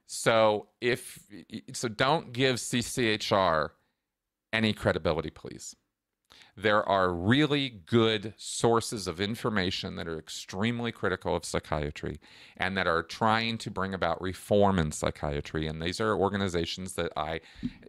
So 0.06 0.68
if 0.80 1.26
so, 1.72 1.88
don't 1.88 2.32
give 2.32 2.56
CCHR 2.56 3.70
any 4.52 4.74
credibility, 4.74 5.30
please 5.30 5.74
there 6.56 6.88
are 6.88 7.12
really 7.12 7.68
good 7.68 8.32
sources 8.36 9.08
of 9.08 9.20
information 9.20 9.96
that 9.96 10.06
are 10.06 10.18
extremely 10.18 10.92
critical 10.92 11.34
of 11.34 11.44
psychiatry 11.44 12.20
and 12.56 12.76
that 12.76 12.86
are 12.86 13.02
trying 13.02 13.58
to 13.58 13.70
bring 13.70 13.92
about 13.92 14.22
reform 14.22 14.78
in 14.78 14.92
psychiatry. 14.92 15.66
And 15.66 15.82
these 15.82 16.00
are 16.00 16.16
organizations 16.16 16.94
that 16.94 17.12
I 17.16 17.40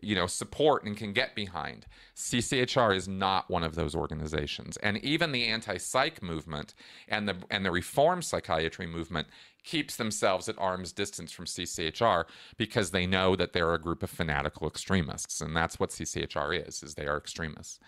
you 0.02 0.16
know 0.16 0.26
support 0.26 0.84
and 0.84 0.98
can 0.98 1.14
get 1.14 1.36
behind. 1.36 1.86
CCHR 2.16 2.96
is 2.96 3.08
not 3.08 3.50
one 3.50 3.64
of 3.64 3.76
those 3.76 3.96
organizations. 3.96 4.78
And 4.78 4.98
even 4.98 5.32
the 5.32 5.46
anti-psych 5.46 6.24
movement 6.24 6.74
and 7.08 7.28
the 7.28 7.36
and 7.52 7.64
the 7.64 7.72
reform 7.72 8.22
psychiatry 8.22 8.88
movement 8.88 9.28
keeps 9.64 9.96
themselves 9.96 10.48
at 10.48 10.58
arm's 10.60 10.92
distance 10.92 11.32
from 11.32 11.46
CCHR 11.46 12.26
because 12.56 12.92
they 12.92 13.08
know 13.08 13.36
that 13.36 13.52
they're 13.52 13.74
a 13.74 13.82
group 13.82 14.04
of 14.04 14.12
fanatical 14.12 14.68
extremists. 14.68 15.42
And 15.42 15.56
that's 15.56 15.80
what 15.80 15.90
CCHR 15.90 16.68
is 16.68 16.84
is 16.84 16.94
they 16.94 17.08
are 17.08 17.18
extremists 17.18 17.80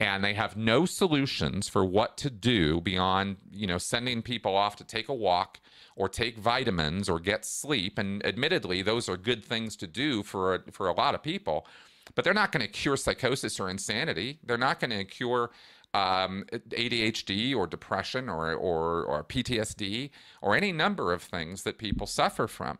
and 0.00 0.24
they 0.24 0.34
have 0.34 0.56
no 0.56 0.86
solutions 0.86 1.68
for 1.68 1.84
what 1.84 2.16
to 2.18 2.30
do 2.30 2.80
beyond 2.80 3.36
you 3.52 3.66
know 3.66 3.78
sending 3.78 4.22
people 4.22 4.56
off 4.56 4.76
to 4.76 4.84
take 4.84 5.08
a 5.08 5.14
walk 5.14 5.60
or 5.96 6.08
take 6.08 6.36
vitamins 6.36 7.08
or 7.08 7.20
get 7.20 7.44
sleep. 7.44 7.98
And 7.98 8.24
admittedly 8.26 8.82
those 8.82 9.08
are 9.08 9.16
good 9.16 9.44
things 9.44 9.76
to 9.76 9.86
do 9.86 10.22
for 10.22 10.54
a, 10.54 10.72
for 10.72 10.88
a 10.88 10.94
lot 10.94 11.14
of 11.14 11.22
people 11.22 11.66
but 12.14 12.24
they're 12.24 12.34
not 12.34 12.52
going 12.52 12.64
to 12.64 12.70
cure 12.70 12.96
psychosis 12.96 13.58
or 13.58 13.68
insanity. 13.68 14.38
They're 14.44 14.58
not 14.58 14.80
going 14.80 14.90
to 14.90 15.04
cure 15.04 15.50
um, 15.92 16.44
ADHD 16.52 17.54
or 17.54 17.66
depression 17.66 18.28
or, 18.28 18.52
or, 18.52 19.04
or 19.04 19.24
PTSD 19.24 20.10
or 20.42 20.56
any 20.56 20.72
number 20.72 21.12
of 21.12 21.22
things 21.22 21.62
that 21.62 21.78
people 21.78 22.06
suffer 22.06 22.46
from. 22.46 22.78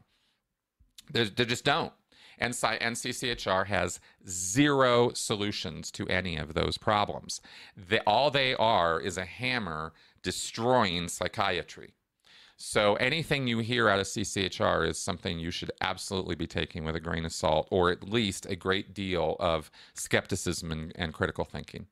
They, 1.13 1.25
they 1.25 1.45
just 1.45 1.65
don't 1.65 1.93
and 2.39 2.55
NCCHR 2.55 3.67
has 3.67 4.01
zero 4.29 5.13
solutions 5.13 5.91
to 5.93 6.07
any 6.09 6.37
of 6.37 6.55
those 6.55 6.79
problems. 6.79 7.41
They, 7.77 8.01
all 8.01 8.31
they 8.31 8.55
are 8.55 9.01
is 9.01 9.17
a 9.17 9.25
hammer 9.25 9.93
destroying 10.23 11.09
psychiatry. 11.09 11.95
So 12.57 12.95
anything 12.97 13.47
you 13.47 13.59
hear 13.59 13.89
out 13.89 13.99
of 13.99 14.07
CCHR 14.07 14.89
is 14.89 14.99
something 14.99 15.39
you 15.39 15.51
should 15.51 15.73
absolutely 15.81 16.37
be 16.37 16.47
taking 16.47 16.85
with 16.85 16.95
a 16.95 17.01
grain 17.01 17.25
of 17.25 17.33
salt, 17.33 17.67
or 17.71 17.91
at 17.91 18.09
least 18.09 18.47
a 18.47 18.55
great 18.57 18.95
deal 18.95 19.37
of 19.41 19.71
skepticism 19.95 20.71
and, 20.71 20.93
and 20.95 21.13
critical 21.13 21.45
thinking. 21.45 21.87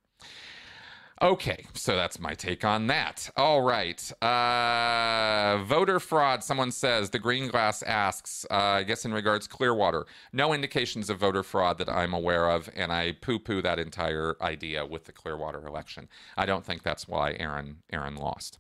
Okay, 1.22 1.64
so 1.74 1.94
that's 1.94 2.18
my 2.18 2.34
take 2.34 2.64
on 2.64 2.88
that. 2.88 3.30
All 3.36 3.62
right. 3.62 4.12
Uh, 4.20 5.62
voter 5.62 6.00
fraud, 6.00 6.42
someone 6.42 6.72
says. 6.72 7.10
The 7.10 7.20
Green 7.20 7.46
Glass 7.46 7.84
asks, 7.84 8.44
uh, 8.50 8.54
I 8.54 8.82
guess 8.82 9.04
in 9.04 9.14
regards 9.14 9.46
Clearwater, 9.46 10.06
no 10.32 10.52
indications 10.52 11.08
of 11.08 11.20
voter 11.20 11.44
fraud 11.44 11.78
that 11.78 11.88
I'm 11.88 12.12
aware 12.12 12.50
of, 12.50 12.68
and 12.74 12.90
I 12.90 13.12
poo 13.12 13.38
poo 13.38 13.62
that 13.62 13.78
entire 13.78 14.34
idea 14.40 14.84
with 14.84 15.04
the 15.04 15.12
Clearwater 15.12 15.64
election. 15.64 16.08
I 16.36 16.44
don't 16.44 16.64
think 16.64 16.82
that's 16.82 17.06
why 17.06 17.36
Aaron, 17.38 17.76
Aaron 17.92 18.16
lost. 18.16 18.58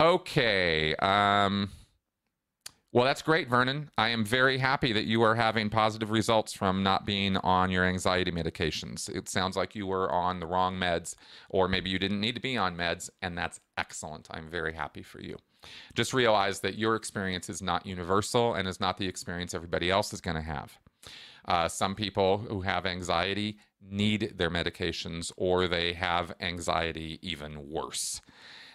Okay. 0.00 0.94
Um, 0.96 1.68
Well, 2.90 3.04
that's 3.04 3.20
great, 3.20 3.50
Vernon. 3.50 3.90
I 3.98 4.08
am 4.08 4.24
very 4.24 4.56
happy 4.56 4.94
that 4.94 5.04
you 5.04 5.20
are 5.20 5.34
having 5.34 5.68
positive 5.68 6.10
results 6.10 6.54
from 6.54 6.82
not 6.82 7.04
being 7.04 7.36
on 7.38 7.70
your 7.70 7.84
anxiety 7.84 8.32
medications. 8.32 9.14
It 9.14 9.28
sounds 9.28 9.58
like 9.58 9.74
you 9.74 9.86
were 9.86 10.10
on 10.10 10.40
the 10.40 10.46
wrong 10.46 10.74
meds, 10.74 11.14
or 11.50 11.68
maybe 11.68 11.90
you 11.90 11.98
didn't 11.98 12.20
need 12.20 12.34
to 12.36 12.40
be 12.40 12.56
on 12.56 12.78
meds, 12.78 13.10
and 13.20 13.36
that's 13.36 13.60
excellent. 13.76 14.26
I'm 14.30 14.48
very 14.48 14.72
happy 14.72 15.02
for 15.02 15.20
you. 15.20 15.36
Just 15.94 16.14
realize 16.14 16.60
that 16.60 16.78
your 16.78 16.94
experience 16.94 17.50
is 17.50 17.60
not 17.60 17.84
universal 17.84 18.54
and 18.54 18.66
is 18.66 18.80
not 18.80 18.96
the 18.96 19.06
experience 19.06 19.52
everybody 19.52 19.90
else 19.90 20.14
is 20.14 20.22
going 20.22 20.36
to 20.36 20.42
have. 20.42 20.78
Uh, 21.44 21.68
some 21.68 21.94
people 21.94 22.38
who 22.38 22.62
have 22.62 22.86
anxiety 22.86 23.58
need 23.82 24.32
their 24.38 24.50
medications, 24.50 25.30
or 25.36 25.68
they 25.68 25.92
have 25.92 26.32
anxiety 26.40 27.18
even 27.20 27.68
worse. 27.68 28.22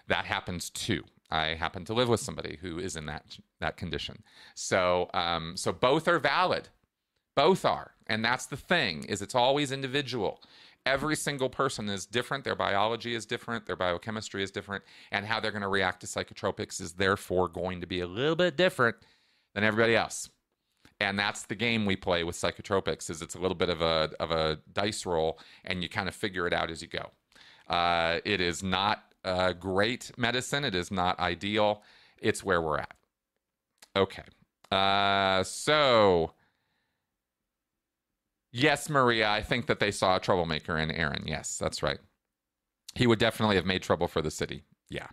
That 0.07 0.25
happens 0.25 0.69
too. 0.69 1.03
I 1.33 1.55
happen 1.55 1.83
to 1.85 1.93
live 1.93 2.09
with 2.09 2.19
somebody 2.19 2.59
who 2.61 2.77
is 2.77 2.95
in 2.95 3.07
that 3.07 3.37
that 3.59 3.75
condition. 3.75 4.21
So 4.53 5.09
um, 5.13 5.57
so 5.57 5.71
both 5.71 6.07
are 6.07 6.19
valid. 6.19 6.69
Both 7.35 7.65
are. 7.65 7.91
And 8.05 8.23
that's 8.23 8.45
the 8.45 8.57
thing 8.57 9.05
is 9.05 9.21
it's 9.21 9.33
always 9.33 9.71
individual. 9.71 10.41
Every 10.85 11.15
single 11.15 11.49
person 11.49 11.89
is 11.89 12.05
different. 12.05 12.43
Their 12.43 12.55
biology 12.55 13.15
is 13.15 13.25
different. 13.25 13.65
Their 13.65 13.75
biochemistry 13.75 14.43
is 14.43 14.51
different. 14.51 14.83
And 15.11 15.25
how 15.25 15.39
they're 15.39 15.51
going 15.51 15.63
to 15.63 15.69
react 15.69 16.01
to 16.01 16.07
psychotropics 16.07 16.79
is 16.79 16.93
therefore 16.93 17.47
going 17.47 17.81
to 17.81 17.87
be 17.87 18.01
a 18.01 18.07
little 18.07 18.35
bit 18.35 18.55
different 18.55 18.97
than 19.55 19.63
everybody 19.63 19.95
else. 19.95 20.29
And 20.99 21.17
that's 21.17 21.43
the 21.43 21.55
game 21.55 21.85
we 21.85 21.95
play 21.95 22.23
with 22.23 22.35
psychotropics 22.35 23.09
is 23.09 23.21
it's 23.21 23.35
a 23.35 23.39
little 23.39 23.55
bit 23.55 23.69
of 23.69 23.81
a, 23.81 24.11
of 24.19 24.29
a 24.31 24.59
dice 24.71 25.05
roll 25.05 25.39
and 25.65 25.81
you 25.81 25.89
kind 25.89 26.07
of 26.07 26.13
figure 26.13 26.45
it 26.45 26.53
out 26.53 26.69
as 26.69 26.81
you 26.81 26.89
go. 26.89 27.09
Uh, 27.73 28.19
it 28.25 28.39
is 28.41 28.61
not 28.61 29.12
uh, 29.23 29.53
great 29.53 30.11
medicine. 30.17 30.63
It 30.63 30.75
is 30.75 30.91
not 30.91 31.19
ideal. 31.19 31.83
It's 32.17 32.43
where 32.43 32.61
we're 32.61 32.79
at. 32.79 32.95
Okay. 33.95 34.23
Uh, 34.71 35.43
so, 35.43 36.33
yes, 38.51 38.89
Maria, 38.89 39.29
I 39.29 39.41
think 39.41 39.67
that 39.67 39.79
they 39.79 39.91
saw 39.91 40.15
a 40.15 40.19
troublemaker 40.19 40.77
in 40.77 40.91
Aaron. 40.91 41.23
Yes, 41.27 41.57
that's 41.57 41.83
right. 41.83 41.99
He 42.95 43.07
would 43.07 43.19
definitely 43.19 43.55
have 43.55 43.65
made 43.65 43.81
trouble 43.81 44.07
for 44.07 44.21
the 44.21 44.31
city. 44.31 44.63
Yeah. 44.89 45.07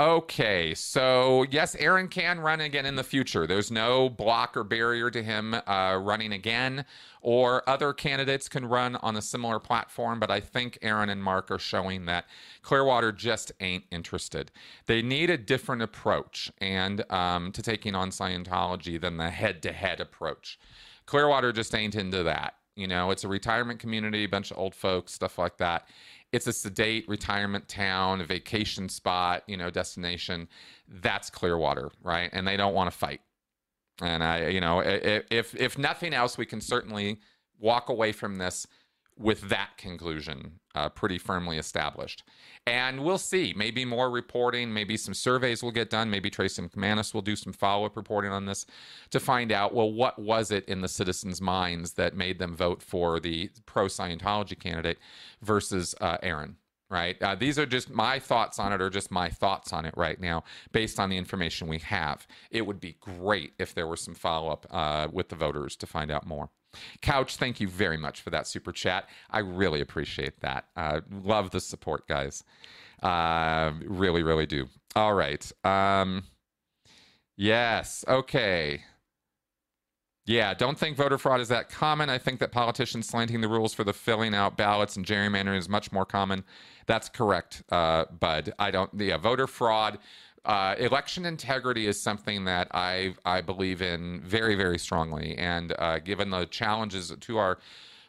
Okay, 0.00 0.74
so 0.74 1.44
yes, 1.50 1.74
Aaron 1.74 2.06
can 2.06 2.38
run 2.38 2.60
again 2.60 2.86
in 2.86 2.94
the 2.94 3.02
future. 3.02 3.48
There's 3.48 3.72
no 3.72 4.08
block 4.08 4.56
or 4.56 4.62
barrier 4.62 5.10
to 5.10 5.24
him 5.24 5.54
uh, 5.54 5.98
running 6.00 6.32
again, 6.32 6.84
or 7.20 7.68
other 7.68 7.92
candidates 7.92 8.48
can 8.48 8.64
run 8.64 8.94
on 8.94 9.16
a 9.16 9.22
similar 9.22 9.58
platform. 9.58 10.20
But 10.20 10.30
I 10.30 10.38
think 10.38 10.78
Aaron 10.82 11.08
and 11.08 11.20
Mark 11.20 11.50
are 11.50 11.58
showing 11.58 12.06
that 12.06 12.26
Clearwater 12.62 13.10
just 13.10 13.50
ain't 13.58 13.86
interested. 13.90 14.52
They 14.86 15.02
need 15.02 15.30
a 15.30 15.36
different 15.36 15.82
approach 15.82 16.52
and 16.58 17.04
um, 17.10 17.50
to 17.50 17.60
taking 17.60 17.96
on 17.96 18.10
Scientology 18.10 19.00
than 19.00 19.16
the 19.16 19.30
head-to-head 19.30 19.98
approach. 19.98 20.60
Clearwater 21.06 21.50
just 21.52 21.74
ain't 21.74 21.96
into 21.96 22.22
that. 22.22 22.54
You 22.76 22.86
know, 22.86 23.10
it's 23.10 23.24
a 23.24 23.28
retirement 23.28 23.80
community, 23.80 24.26
bunch 24.26 24.52
of 24.52 24.58
old 24.58 24.76
folks, 24.76 25.12
stuff 25.12 25.38
like 25.38 25.56
that 25.56 25.88
it's 26.32 26.46
a 26.46 26.52
sedate 26.52 27.08
retirement 27.08 27.68
town, 27.68 28.20
a 28.20 28.24
vacation 28.24 28.88
spot, 28.88 29.42
you 29.46 29.56
know, 29.56 29.70
destination. 29.70 30.48
That's 30.86 31.30
Clearwater, 31.30 31.90
right? 32.02 32.30
And 32.32 32.46
they 32.46 32.56
don't 32.56 32.74
want 32.74 32.90
to 32.90 32.96
fight. 32.96 33.20
And 34.00 34.22
I, 34.22 34.48
you 34.48 34.60
know, 34.60 34.80
if 34.84 35.54
if 35.54 35.78
nothing 35.78 36.14
else, 36.14 36.38
we 36.38 36.46
can 36.46 36.60
certainly 36.60 37.18
walk 37.58 37.88
away 37.88 38.12
from 38.12 38.36
this 38.36 38.66
with 39.18 39.48
that 39.48 39.76
conclusion 39.76 40.60
uh, 40.74 40.88
pretty 40.88 41.18
firmly 41.18 41.58
established. 41.58 42.22
And 42.66 43.02
we'll 43.02 43.18
see. 43.18 43.52
Maybe 43.56 43.84
more 43.84 44.10
reporting, 44.10 44.72
maybe 44.72 44.96
some 44.96 45.14
surveys 45.14 45.62
will 45.62 45.72
get 45.72 45.90
done. 45.90 46.08
Maybe 46.08 46.30
Tracey 46.30 46.62
McManus 46.62 47.12
will 47.12 47.22
do 47.22 47.34
some 47.34 47.52
follow 47.52 47.86
up 47.86 47.96
reporting 47.96 48.30
on 48.30 48.46
this 48.46 48.64
to 49.10 49.18
find 49.18 49.50
out 49.50 49.74
well, 49.74 49.92
what 49.92 50.18
was 50.18 50.50
it 50.50 50.64
in 50.68 50.80
the 50.80 50.88
citizens' 50.88 51.40
minds 51.40 51.94
that 51.94 52.16
made 52.16 52.38
them 52.38 52.54
vote 52.54 52.82
for 52.82 53.18
the 53.18 53.50
pro 53.66 53.86
Scientology 53.86 54.58
candidate 54.58 54.98
versus 55.42 55.94
uh, 56.00 56.18
Aaron? 56.22 56.56
Right. 56.90 57.20
Uh, 57.22 57.34
these 57.34 57.58
are 57.58 57.66
just 57.66 57.90
my 57.90 58.18
thoughts 58.18 58.58
on 58.58 58.72
it, 58.72 58.80
or 58.80 58.88
just 58.88 59.10
my 59.10 59.28
thoughts 59.28 59.74
on 59.74 59.84
it 59.84 59.92
right 59.94 60.18
now, 60.18 60.44
based 60.72 60.98
on 60.98 61.10
the 61.10 61.18
information 61.18 61.68
we 61.68 61.80
have. 61.80 62.26
It 62.50 62.62
would 62.62 62.80
be 62.80 62.96
great 62.98 63.52
if 63.58 63.74
there 63.74 63.86
were 63.86 63.96
some 63.96 64.14
follow 64.14 64.50
up 64.50 64.66
uh, 64.70 65.08
with 65.12 65.28
the 65.28 65.36
voters 65.36 65.76
to 65.76 65.86
find 65.86 66.10
out 66.10 66.26
more. 66.26 66.48
Couch, 67.02 67.36
thank 67.36 67.60
you 67.60 67.68
very 67.68 67.96
much 67.96 68.20
for 68.20 68.30
that 68.30 68.46
super 68.46 68.72
chat. 68.72 69.08
I 69.30 69.40
really 69.40 69.80
appreciate 69.80 70.40
that. 70.40 70.66
Uh, 70.76 71.00
love 71.24 71.50
the 71.50 71.60
support, 71.60 72.06
guys. 72.08 72.44
Uh, 73.02 73.72
really, 73.84 74.22
really 74.22 74.46
do. 74.46 74.66
All 74.96 75.14
right. 75.14 75.50
Um, 75.64 76.24
yes. 77.36 78.04
Okay. 78.08 78.82
Yeah, 80.28 80.52
don't 80.52 80.78
think 80.78 80.98
voter 80.98 81.16
fraud 81.16 81.40
is 81.40 81.48
that 81.48 81.70
common. 81.70 82.10
I 82.10 82.18
think 82.18 82.38
that 82.40 82.52
politicians 82.52 83.08
slanting 83.08 83.40
the 83.40 83.48
rules 83.48 83.72
for 83.72 83.82
the 83.82 83.94
filling 83.94 84.34
out 84.34 84.58
ballots 84.58 84.94
and 84.94 85.06
gerrymandering 85.06 85.56
is 85.56 85.70
much 85.70 85.90
more 85.90 86.04
common. 86.04 86.44
That's 86.86 87.08
correct, 87.08 87.62
uh, 87.70 88.04
Bud. 88.06 88.52
I 88.58 88.70
don't. 88.70 88.90
Yeah, 88.94 89.16
voter 89.16 89.46
fraud 89.46 89.98
uh, 90.44 90.74
election 90.78 91.24
integrity 91.24 91.86
is 91.86 92.00
something 92.00 92.44
that 92.44 92.68
I 92.72 93.14
I 93.24 93.40
believe 93.40 93.82
in 93.82 94.20
very 94.20 94.54
very 94.54 94.78
strongly, 94.78 95.36
and 95.36 95.74
uh, 95.78 95.98
given 95.98 96.30
the 96.30 96.46
challenges 96.46 97.12
to 97.18 97.38
our 97.38 97.58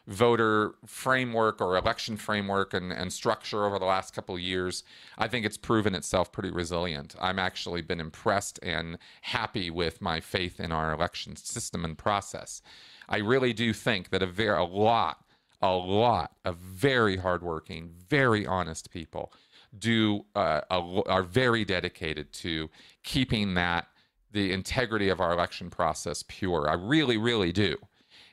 voter 0.06 0.72
framework 0.86 1.60
or 1.60 1.76
election 1.76 2.16
framework 2.16 2.74
and, 2.74 2.92
and 2.92 3.12
structure 3.12 3.64
over 3.64 3.78
the 3.78 3.84
last 3.84 4.12
couple 4.12 4.34
of 4.34 4.40
years, 4.40 4.82
I 5.16 5.28
think 5.28 5.46
it's 5.46 5.56
proven 5.56 5.94
itself 5.94 6.32
pretty 6.32 6.50
resilient. 6.50 7.14
I'm 7.20 7.38
actually 7.38 7.82
been 7.82 8.00
impressed 8.00 8.58
and 8.62 8.98
happy 9.22 9.70
with 9.70 10.02
my 10.02 10.20
faith 10.20 10.58
in 10.58 10.72
our 10.72 10.92
election 10.92 11.36
system 11.36 11.84
and 11.84 11.96
process. 11.96 12.60
I 13.08 13.18
really 13.18 13.52
do 13.52 13.72
think 13.72 14.10
that 14.10 14.22
a 14.22 14.26
very 14.26 14.58
a 14.58 14.64
lot, 14.64 15.24
a 15.62 15.72
lot 15.72 16.32
of 16.44 16.56
very 16.56 17.18
hardworking, 17.18 17.90
very 18.08 18.46
honest 18.46 18.90
people 18.90 19.32
do 19.78 20.24
uh, 20.34 20.60
are 20.70 21.22
very 21.22 21.64
dedicated 21.64 22.32
to 22.32 22.68
keeping 23.02 23.54
that 23.54 23.86
the 24.32 24.52
integrity 24.52 25.08
of 25.08 25.20
our 25.20 25.32
election 25.32 25.70
process 25.70 26.24
pure. 26.26 26.68
I 26.68 26.74
really, 26.74 27.16
really 27.16 27.52
do. 27.52 27.76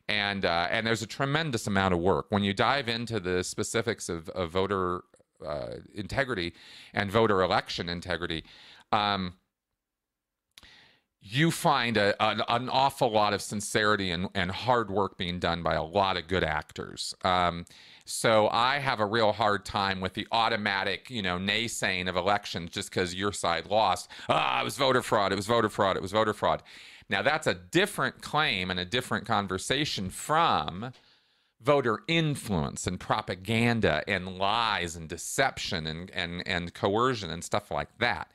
And 0.07 0.45
uh, 0.45 0.67
and 0.71 0.87
there's 0.87 1.01
a 1.01 1.07
tremendous 1.07 1.67
amount 1.67 1.93
of 1.93 1.99
work 1.99 2.27
when 2.29 2.43
you 2.43 2.53
dive 2.53 2.87
into 2.87 3.19
the 3.19 3.43
specifics 3.43 4.07
of, 4.07 4.29
of 4.29 4.51
voter 4.51 5.01
uh, 5.45 5.75
integrity 5.93 6.53
and 6.93 7.11
voter 7.11 7.41
election 7.41 7.89
integrity. 7.89 8.43
Um, 8.91 9.33
you 11.19 11.51
find 11.51 11.97
a, 11.97 12.15
an, 12.23 12.41
an, 12.47 12.69
awful 12.69 13.11
lot 13.11 13.33
of 13.33 13.41
sincerity 13.41 14.11
and, 14.11 14.29
and 14.33 14.49
hard 14.49 14.89
work 14.89 15.17
being 15.17 15.39
done 15.39 15.61
by 15.61 15.73
a 15.73 15.83
lot 15.83 16.15
of 16.15 16.27
good 16.27 16.43
actors. 16.43 17.13
Um, 17.23 17.65
so 18.07 18.47
I 18.49 18.79
have 18.79 18.99
a 18.99 19.05
real 19.05 19.33
hard 19.33 19.65
time 19.65 19.99
with 19.99 20.13
the 20.13 20.27
automatic, 20.31 21.09
you 21.09 21.21
know, 21.21 21.37
naysaying 21.37 22.07
of 22.07 22.15
elections 22.15 22.71
just 22.71 22.89
because 22.89 23.13
your 23.13 23.33
side 23.33 23.67
lost. 23.67 24.09
Ah, 24.29 24.61
it 24.61 24.63
was 24.63 24.77
voter 24.77 25.01
fraud. 25.01 25.33
It 25.33 25.35
was 25.35 25.45
voter 25.45 25.69
fraud. 25.69 25.97
It 25.97 26.01
was 26.01 26.13
voter 26.13 26.33
fraud. 26.33 26.63
Now 27.09 27.21
that's 27.21 27.47
a 27.47 27.53
different 27.53 28.21
claim 28.21 28.71
and 28.71 28.79
a 28.79 28.85
different 28.85 29.25
conversation 29.25 30.09
from 30.09 30.93
voter 31.61 31.99
influence 32.07 32.87
and 32.87 32.99
propaganda 32.99 34.03
and 34.07 34.37
lies 34.37 34.95
and 34.95 35.09
deception 35.09 35.85
and, 35.85 36.09
and, 36.11 36.47
and 36.47 36.73
coercion 36.73 37.29
and 37.29 37.43
stuff 37.43 37.71
like 37.71 37.89
that 37.97 38.31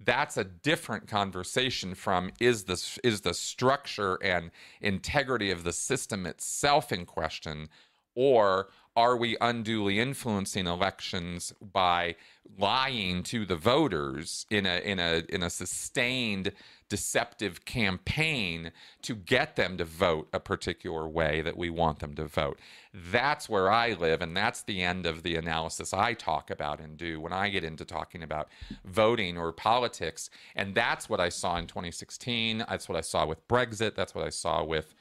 that's 0.00 0.36
a 0.36 0.44
different 0.44 1.08
conversation 1.08 1.94
from 1.94 2.30
is 2.38 2.64
this 2.64 2.98
is 3.02 3.22
the 3.22 3.34
structure 3.34 4.16
and 4.22 4.50
integrity 4.80 5.50
of 5.50 5.64
the 5.64 5.72
system 5.72 6.24
itself 6.24 6.92
in 6.92 7.04
question 7.04 7.68
or 8.14 8.68
are 8.98 9.16
we 9.16 9.36
unduly 9.40 10.00
influencing 10.00 10.66
elections 10.66 11.54
by 11.72 12.16
lying 12.58 13.22
to 13.22 13.46
the 13.46 13.54
voters 13.54 14.44
in 14.50 14.66
a 14.66 14.80
in 14.80 14.98
a 14.98 15.22
in 15.28 15.40
a 15.40 15.48
sustained 15.48 16.50
deceptive 16.88 17.64
campaign 17.64 18.72
to 19.02 19.14
get 19.14 19.54
them 19.54 19.76
to 19.76 19.84
vote 19.84 20.28
a 20.32 20.40
particular 20.40 21.06
way 21.06 21.40
that 21.42 21.56
we 21.56 21.70
want 21.70 22.00
them 22.00 22.14
to 22.16 22.24
vote. 22.24 22.58
That's 22.92 23.48
where 23.48 23.70
I 23.70 23.92
live, 23.92 24.20
and 24.20 24.36
that's 24.36 24.62
the 24.62 24.82
end 24.82 25.06
of 25.06 25.22
the 25.22 25.36
analysis 25.36 25.94
I 25.94 26.14
talk 26.14 26.50
about 26.50 26.80
and 26.80 26.96
do 26.96 27.20
when 27.20 27.32
I 27.32 27.50
get 27.50 27.62
into 27.62 27.84
talking 27.84 28.24
about 28.24 28.48
voting 28.84 29.38
or 29.38 29.52
politics. 29.52 30.28
And 30.56 30.74
that's 30.74 31.08
what 31.08 31.20
I 31.20 31.28
saw 31.28 31.56
in 31.56 31.68
2016. 31.68 32.64
That's 32.68 32.88
what 32.88 32.98
I 32.98 33.02
saw 33.02 33.26
with 33.26 33.46
Brexit. 33.46 33.94
That's 33.94 34.12
what 34.12 34.24
I 34.24 34.30
saw 34.30 34.64
with 34.64 34.92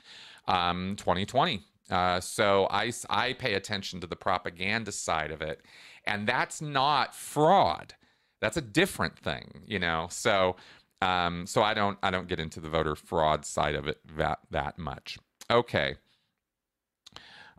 um, 0.48 0.96
2020 0.98 1.64
uh, 1.90 2.20
so 2.20 2.68
I, 2.70 2.92
I 3.10 3.34
pay 3.34 3.54
attention 3.54 4.00
to 4.02 4.08
the 4.08 4.16
propaganda 4.16 4.92
side 4.92 5.32
of 5.32 5.42
it. 5.42 5.62
And 6.06 6.28
that's 6.28 6.62
not 6.62 7.16
fraud. 7.16 7.96
That's 8.42 8.58
a 8.58 8.62
different 8.62 9.18
thing, 9.18 9.62
you 9.66 9.80
know. 9.80 10.08
So 10.10 10.56
um, 11.02 11.46
so 11.46 11.62
I 11.62 11.74
don't 11.74 11.98
I 12.02 12.10
don't 12.12 12.28
get 12.28 12.40
into 12.40 12.60
the 12.60 12.70
voter 12.70 12.96
fraud 12.96 13.46
side 13.46 13.76
of 13.76 13.88
it 13.88 14.00
that 14.18 14.40
that 14.52 14.78
much. 14.78 15.18
Okay. 15.50 15.96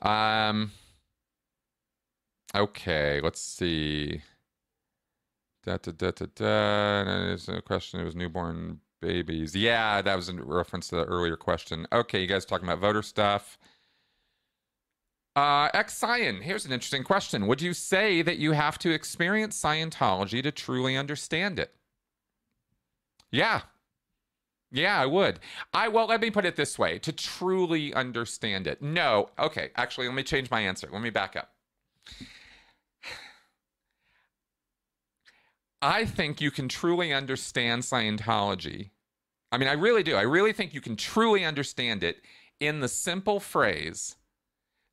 Um 0.03 0.73
okay, 2.55 3.21
let's 3.23 3.41
see. 3.41 4.23
Da, 5.64 5.77
da, 5.79 5.93
da, 5.93 6.11
da, 6.12 6.27
da. 6.35 7.33
It's 7.33 7.49
a 7.49 7.61
question. 7.61 8.01
It 8.01 8.05
was 8.05 8.17
newborn 8.17 8.81
babies. 9.01 9.55
Yeah, 9.55 10.03
that 10.03 10.17
was 10.17 10.29
in 10.29 10.43
reference 10.43 10.88
to 10.88 10.97
the 10.97 11.05
earlier 11.05 11.37
question. 11.37 11.87
Okay, 11.93 12.21
you 12.21 12.27
guys 12.27 12.45
talking 12.45 12.67
about 12.67 12.81
voter 12.81 13.03
stuff. 13.03 13.59
Uh, 15.37 15.69
X 15.73 15.97
Cyan, 15.97 16.43
here's 16.43 16.67
an 16.67 16.73
interesting 16.73 17.05
question. 17.05 17.47
Would 17.47 17.62
you 17.62 17.73
say 17.73 18.23
that 18.23 18.38
you 18.38 18.53
have 18.53 18.79
to 18.81 18.91
experience 18.91 19.61
Scientology 19.61 20.43
to 20.43 20.51
truly 20.51 20.97
understand 20.97 21.59
it? 21.59 21.75
Yeah. 23.31 23.62
Yeah, 24.71 25.01
I 25.01 25.07
would. 25.07 25.41
I 25.73 25.88
well, 25.88 26.07
let 26.07 26.21
me 26.21 26.31
put 26.31 26.45
it 26.45 26.57
this 26.57 26.79
way: 26.79 26.99
to 26.99 27.12
truly 27.12 27.95
understand 27.95 28.67
it. 28.67 28.83
No. 28.83 29.31
Okay, 29.38 29.71
actually, 29.77 30.09
let 30.09 30.14
me 30.17 30.23
change 30.23 30.51
my 30.51 30.61
answer. 30.61 30.88
Let 30.93 31.03
me 31.03 31.11
back 31.11 31.37
up. 31.37 31.53
I 35.81 36.05
think 36.05 36.41
you 36.41 36.51
can 36.51 36.69
truly 36.69 37.12
understand 37.12 37.83
Scientology. 37.83 38.91
I 39.53 39.59
mean, 39.59 39.69
I 39.69 39.73
really 39.73 40.03
do. 40.03 40.17
I 40.17 40.23
really 40.23 40.53
think 40.53 40.75
you 40.75 40.81
can 40.81 40.97
truly 40.97 41.45
understand 41.45 42.03
it 42.03 42.19
in 42.61 42.81
the 42.81 42.88
simple 42.88 43.41
phrase 43.41 44.17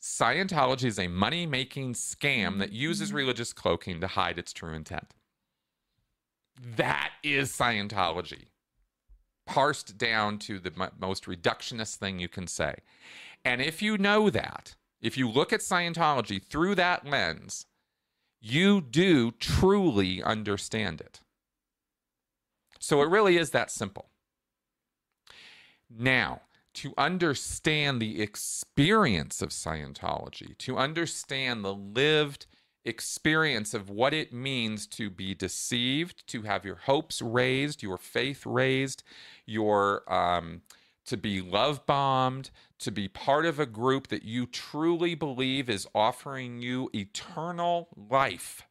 Scientology 0.06 0.84
is 0.84 1.00
a 1.00 1.08
money 1.08 1.48
making 1.48 1.96
scam 1.96 2.60
that 2.60 2.72
uses 2.72 3.08
mm-hmm. 3.08 3.18
religious 3.18 3.54
cloaking 3.54 4.00
to 4.00 4.06
hide 4.06 4.38
its 4.38 4.54
true 4.54 4.72
intent. 4.72 5.16
That 6.78 7.10
is 7.24 7.52
Scientology, 7.52 8.50
parsed 9.48 9.98
down 9.98 10.38
to 10.40 10.60
the 10.60 10.72
m- 10.80 10.92
most 11.00 11.26
reductionist 11.26 11.96
thing 11.96 12.20
you 12.20 12.28
can 12.28 12.46
say. 12.46 12.76
And 13.44 13.64
if 13.64 13.82
you 13.82 13.98
know 13.98 14.30
that, 14.30 14.76
if 15.02 15.18
you 15.18 15.28
look 15.28 15.52
at 15.52 15.62
Scientology 15.62 16.40
through 16.40 16.76
that 16.76 17.08
lens, 17.08 17.66
you 18.40 18.82
do 18.82 19.32
truly 19.32 20.22
understand 20.22 21.02
it. 21.02 21.22
So 22.80 23.02
it 23.02 23.10
really 23.10 23.38
is 23.38 23.50
that 23.50 23.72
simple. 23.72 24.10
Now, 25.90 26.42
to 26.76 26.94
understand 26.98 28.02
the 28.02 28.22
experience 28.22 29.42
of 29.42 29.50
Scientology, 29.50 30.58
to 30.60 30.78
understand 30.78 31.64
the 31.64 31.74
lived 31.74 32.46
experience 32.84 33.74
of 33.74 33.90
what 33.90 34.14
it 34.14 34.32
means 34.32 34.86
to 34.86 35.10
be 35.10 35.34
deceived, 35.34 36.28
to 36.28 36.44
have 36.44 36.64
your 36.64 36.76
hopes 36.76 37.22
raised, 37.22 37.82
your 37.82 37.98
faith 37.98 38.46
raised, 38.46 39.04
your 39.46 40.12
um, 40.12 40.62
to 41.06 41.18
be 41.18 41.42
love 41.42 41.86
bombed, 41.86 42.52
to 42.80 42.92
be 42.92 43.08
part 43.08 43.46
of 43.46 43.60
a 43.60 43.66
group 43.66 44.08
that 44.08 44.24
you 44.24 44.46
truly 44.46 45.16
believe 45.16 45.70
is 45.70 45.88
offering 45.96 46.62
you 46.62 46.90
eternal 46.94 47.90
life. 47.96 48.64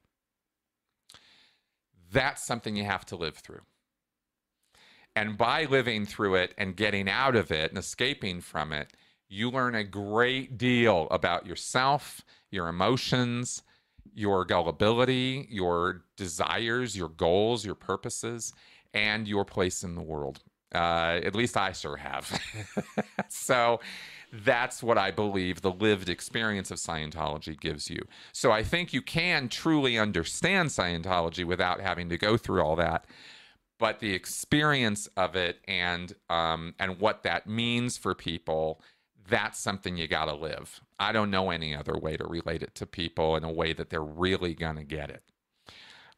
That's 2.10 2.44
something 2.44 2.76
you 2.76 2.84
have 2.84 3.06
to 3.06 3.16
live 3.16 3.36
through. 3.36 3.62
And 5.16 5.38
by 5.38 5.64
living 5.64 6.06
through 6.06 6.36
it 6.36 6.54
and 6.58 6.76
getting 6.76 7.08
out 7.08 7.36
of 7.36 7.50
it 7.52 7.70
and 7.70 7.78
escaping 7.78 8.40
from 8.40 8.72
it, 8.72 8.92
you 9.28 9.50
learn 9.50 9.74
a 9.74 9.84
great 9.84 10.58
deal 10.58 11.08
about 11.10 11.46
yourself, 11.46 12.22
your 12.50 12.68
emotions, 12.68 13.62
your 14.14 14.44
gullibility, 14.44 15.46
your 15.50 16.04
desires, 16.16 16.96
your 16.96 17.08
goals, 17.08 17.64
your 17.64 17.74
purposes, 17.74 18.52
and 18.92 19.26
your 19.26 19.44
place 19.44 19.82
in 19.82 19.94
the 19.94 20.02
world. 20.02 20.40
Uh, 20.74 21.20
at 21.22 21.34
least 21.34 21.56
I 21.56 21.72
sure 21.72 21.96
have. 21.96 22.40
so 23.28 23.80
that's 24.32 24.82
what 24.82 24.98
I 24.98 25.12
believe 25.12 25.60
the 25.60 25.70
lived 25.70 26.08
experience 26.08 26.70
of 26.72 26.78
Scientology 26.78 27.58
gives 27.58 27.88
you. 27.88 28.00
So 28.32 28.50
I 28.50 28.64
think 28.64 28.92
you 28.92 29.00
can 29.00 29.48
truly 29.48 29.96
understand 29.96 30.70
Scientology 30.70 31.44
without 31.44 31.80
having 31.80 32.08
to 32.08 32.18
go 32.18 32.36
through 32.36 32.62
all 32.62 32.74
that. 32.76 33.06
But 33.78 34.00
the 34.00 34.14
experience 34.14 35.08
of 35.16 35.34
it 35.34 35.58
and 35.66 36.14
um, 36.30 36.74
and 36.78 37.00
what 37.00 37.22
that 37.24 37.46
means 37.46 37.96
for 37.96 38.14
people, 38.14 38.80
that's 39.28 39.58
something 39.58 39.96
you 39.96 40.06
got 40.06 40.26
to 40.26 40.34
live. 40.34 40.80
I 40.98 41.12
don't 41.12 41.30
know 41.30 41.50
any 41.50 41.74
other 41.74 41.98
way 41.98 42.16
to 42.16 42.26
relate 42.26 42.62
it 42.62 42.74
to 42.76 42.86
people 42.86 43.36
in 43.36 43.44
a 43.44 43.52
way 43.52 43.72
that 43.72 43.90
they're 43.90 44.02
really 44.02 44.54
gonna 44.54 44.84
get 44.84 45.10
it. 45.10 45.22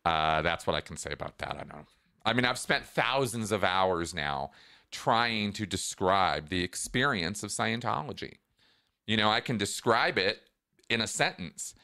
Uh, 0.04 0.42
that's 0.42 0.66
what 0.66 0.76
I 0.76 0.80
can 0.80 0.96
say 0.96 1.10
about 1.12 1.38
that. 1.38 1.56
I 1.58 1.64
know. 1.64 1.84
I 2.24 2.32
mean, 2.32 2.44
I've 2.44 2.58
spent 2.58 2.84
thousands 2.84 3.52
of 3.52 3.64
hours 3.64 4.14
now 4.14 4.50
trying 4.90 5.52
to 5.54 5.66
describe 5.66 6.48
the 6.48 6.62
experience 6.62 7.42
of 7.42 7.50
Scientology. 7.50 8.34
You 9.06 9.16
know, 9.16 9.30
I 9.30 9.40
can 9.40 9.56
describe 9.56 10.18
it 10.18 10.42
in 10.88 11.00
a 11.00 11.06
sentence, 11.06 11.74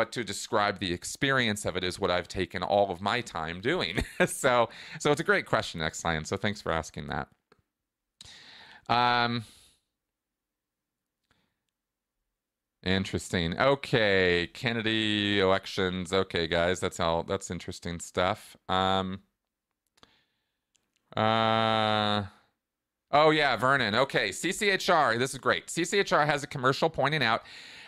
but 0.00 0.12
to 0.12 0.24
describe 0.24 0.78
the 0.78 0.94
experience 0.94 1.66
of 1.66 1.76
it 1.76 1.84
is 1.84 2.00
what 2.00 2.10
I've 2.10 2.26
taken 2.26 2.62
all 2.62 2.90
of 2.90 3.02
my 3.02 3.20
time 3.20 3.60
doing. 3.60 4.02
so, 4.26 4.70
so 4.98 5.12
it's 5.12 5.20
a 5.20 5.24
great 5.24 5.44
question, 5.44 5.82
X 5.82 5.98
Science. 5.98 6.30
So 6.30 6.38
thanks 6.38 6.62
for 6.62 6.72
asking 6.72 7.08
that. 7.08 7.28
Um, 8.88 9.44
interesting. 12.82 13.60
Okay, 13.60 14.48
Kennedy 14.54 15.38
elections. 15.38 16.14
Okay, 16.14 16.46
guys, 16.46 16.80
that's 16.80 16.98
all. 16.98 17.22
That's 17.22 17.50
interesting 17.50 18.00
stuff. 18.00 18.56
Um. 18.70 19.20
Uh, 21.14 22.22
oh, 23.10 23.28
yeah, 23.28 23.54
Vernon. 23.56 23.94
Okay, 23.96 24.30
CCHR. 24.30 25.18
This 25.18 25.34
is 25.34 25.38
great. 25.38 25.66
CCHR 25.66 26.24
has 26.24 26.42
a 26.42 26.46
commercial 26.46 26.88
pointing 26.88 27.22
out 27.22 27.42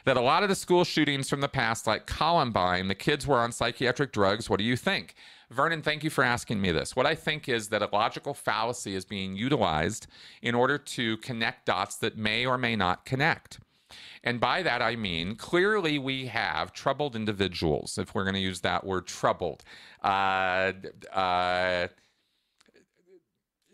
that 0.05 0.17
a 0.17 0.21
lot 0.21 0.43
of 0.43 0.49
the 0.49 0.55
school 0.55 0.85
shootings 0.85 1.29
from 1.29 1.41
the 1.41 1.49
past, 1.49 1.87
like 1.87 2.07
Columbine, 2.07 2.89
the 2.89 2.95
kids 2.95 3.27
were 3.27 3.39
on 3.39 3.53
psychiatric 3.53 4.13
drugs. 4.13 4.51
What 4.51 4.59
do 4.59 4.65
you 4.65 4.77
think? 4.77 5.15
Vernon, 5.51 5.83
thank 5.83 6.03
you 6.03 6.11
for 6.11 6.25
asking 6.25 6.61
me 6.61 6.73
this. 6.73 6.97
What 6.97 7.07
I 7.07 7.15
think 7.15 7.49
is 7.49 7.69
that 7.69 7.83
a 7.83 7.89
logical 7.93 8.33
fallacy 8.33 8.95
is 8.95 9.05
being 9.05 9.37
utilized 9.37 10.07
in 10.41 10.55
order 10.55 10.79
to 10.79 11.19
connect 11.19 11.67
dots 11.67 11.97
that 11.97 12.17
may 12.17 12.47
or 12.47 12.57
may 12.57 12.75
not 12.75 13.05
connect. 13.05 13.61
And 14.25 14.41
by 14.41 14.63
that, 14.63 14.81
I 14.81 14.97
mean 14.97 15.37
clearly 15.37 15.99
we 15.99 16.27
have 16.27 16.73
troubled 16.73 17.15
individuals, 17.15 17.99
if 17.99 18.15
we're 18.15 18.25
going 18.25 18.35
to 18.35 18.41
use 18.41 18.61
that 18.61 18.85
word 18.85 19.07
troubled. 19.07 19.63
Uh, 20.03 20.73
uh, 21.13 21.89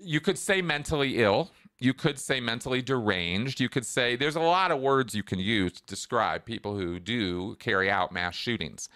you 0.01 0.21
could 0.21 0.39
say 0.39 0.63
mentally 0.63 1.19
ill. 1.19 1.51
You 1.81 1.95
could 1.95 2.19
say 2.19 2.41
mentally 2.41 2.83
deranged. 2.83 3.61
You 3.61 3.69
could 3.69 3.87
say 3.87 4.17
there's 4.17 4.37
a 4.37 4.41
lot 4.41 4.71
of 4.71 4.81
words 4.81 5.15
you 5.15 5.23
can 5.23 5.39
use 5.39 5.73
to 5.75 5.83
describe 5.87 6.45
people 6.45 6.77
who 6.77 6.99
do 6.99 7.55
carry 7.57 7.91
out 7.91 8.13
mass 8.13 8.35
shootings. 8.35 8.89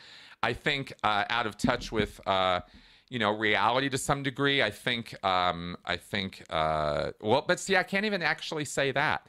I 0.43 0.53
think 0.53 0.93
uh, 1.05 1.25
out 1.31 1.47
of 1.47 1.57
touch 1.57 1.93
with 1.93 2.21
uh, 2.27 2.61
you 3.09 3.19
know 3.19 3.37
reality 3.37 3.89
to 3.91 3.99
some 3.99 4.23
degree. 4.23 4.63
I 4.63 4.71
think 4.71 5.15
um, 5.25 5.77
I 5.85 5.97
think 5.97 6.43
uh, 6.51 7.11
well, 7.21 7.45
but 7.47 7.61
see, 7.61 7.77
I 7.77 7.85
can't 7.85 8.05
even 8.05 8.23
actually 8.23 8.65
say 8.65 8.91
that. 8.93 9.27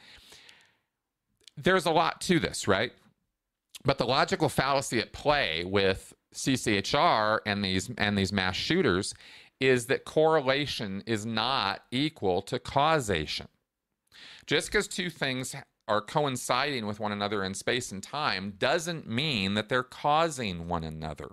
There's 1.56 1.86
a 1.86 1.92
lot 1.92 2.22
to 2.22 2.40
this, 2.40 2.68
right? 2.68 2.92
But 3.86 3.98
the 3.98 4.06
logical 4.06 4.50
fallacy 4.50 5.00
at 5.00 5.12
play 5.12 5.64
with 5.66 6.14
CCHR 6.34 7.40
and 7.46 7.64
these 7.64 7.92
and 7.98 8.18
these 8.18 8.34
mass 8.34 8.56
shooters 8.56 9.14
is 9.60 9.86
that 9.88 10.06
correlation 10.06 11.04
is 11.06 11.26
not 11.26 11.84
equal 11.92 12.42
to 12.42 12.60
causation. 12.60 13.48
Just 14.46 14.68
because 14.68 14.88
two 14.88 15.10
things 15.10 15.56
are 15.88 16.02
coinciding 16.02 16.86
with 16.86 17.00
one 17.00 17.12
another 17.12 17.44
in 17.44 17.54
space 17.54 17.92
and 17.92 18.02
time 18.02 18.54
doesn't 18.58 19.08
mean 19.08 19.54
that 19.54 19.70
they're 19.70 19.84
causing 19.84 20.68
one 20.68 20.84
another. 20.84 21.30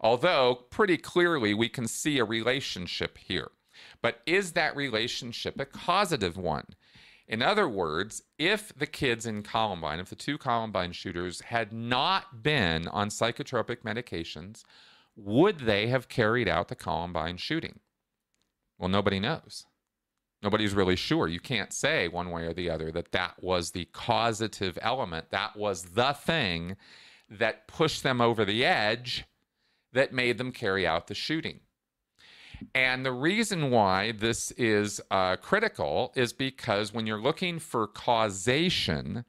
Although, 0.00 0.66
pretty 0.70 0.98
clearly, 0.98 1.54
we 1.54 1.68
can 1.68 1.88
see 1.88 2.18
a 2.18 2.24
relationship 2.24 3.18
here. 3.18 3.50
But 4.02 4.20
is 4.26 4.52
that 4.52 4.76
relationship 4.76 5.58
a 5.58 5.64
causative 5.64 6.36
one? 6.36 6.66
In 7.28 7.42
other 7.42 7.68
words, 7.68 8.22
if 8.38 8.72
the 8.76 8.86
kids 8.86 9.26
in 9.26 9.42
Columbine, 9.42 9.98
if 9.98 10.10
the 10.10 10.16
two 10.16 10.38
Columbine 10.38 10.92
shooters 10.92 11.40
had 11.40 11.72
not 11.72 12.42
been 12.42 12.86
on 12.88 13.08
psychotropic 13.08 13.78
medications, 13.82 14.62
would 15.16 15.60
they 15.60 15.88
have 15.88 16.08
carried 16.08 16.46
out 16.46 16.68
the 16.68 16.76
Columbine 16.76 17.36
shooting? 17.36 17.80
Well, 18.78 18.88
nobody 18.88 19.18
knows. 19.18 19.66
Nobody's 20.42 20.74
really 20.74 20.96
sure. 20.96 21.28
You 21.28 21.40
can't 21.40 21.72
say 21.72 22.08
one 22.08 22.30
way 22.30 22.44
or 22.46 22.52
the 22.52 22.70
other 22.70 22.92
that 22.92 23.12
that 23.12 23.42
was 23.42 23.70
the 23.70 23.86
causative 23.86 24.78
element. 24.82 25.30
That 25.30 25.56
was 25.56 25.82
the 25.82 26.12
thing 26.12 26.76
that 27.28 27.66
pushed 27.66 28.02
them 28.02 28.20
over 28.20 28.44
the 28.44 28.64
edge 28.64 29.24
that 29.92 30.12
made 30.12 30.38
them 30.38 30.52
carry 30.52 30.86
out 30.86 31.06
the 31.06 31.14
shooting. 31.14 31.60
And 32.74 33.04
the 33.04 33.12
reason 33.12 33.70
why 33.70 34.12
this 34.12 34.50
is 34.52 35.00
uh, 35.10 35.36
critical 35.36 36.12
is 36.14 36.32
because 36.32 36.92
when 36.92 37.06
you're 37.06 37.20
looking 37.20 37.58
for 37.58 37.86
causation, 37.86 39.24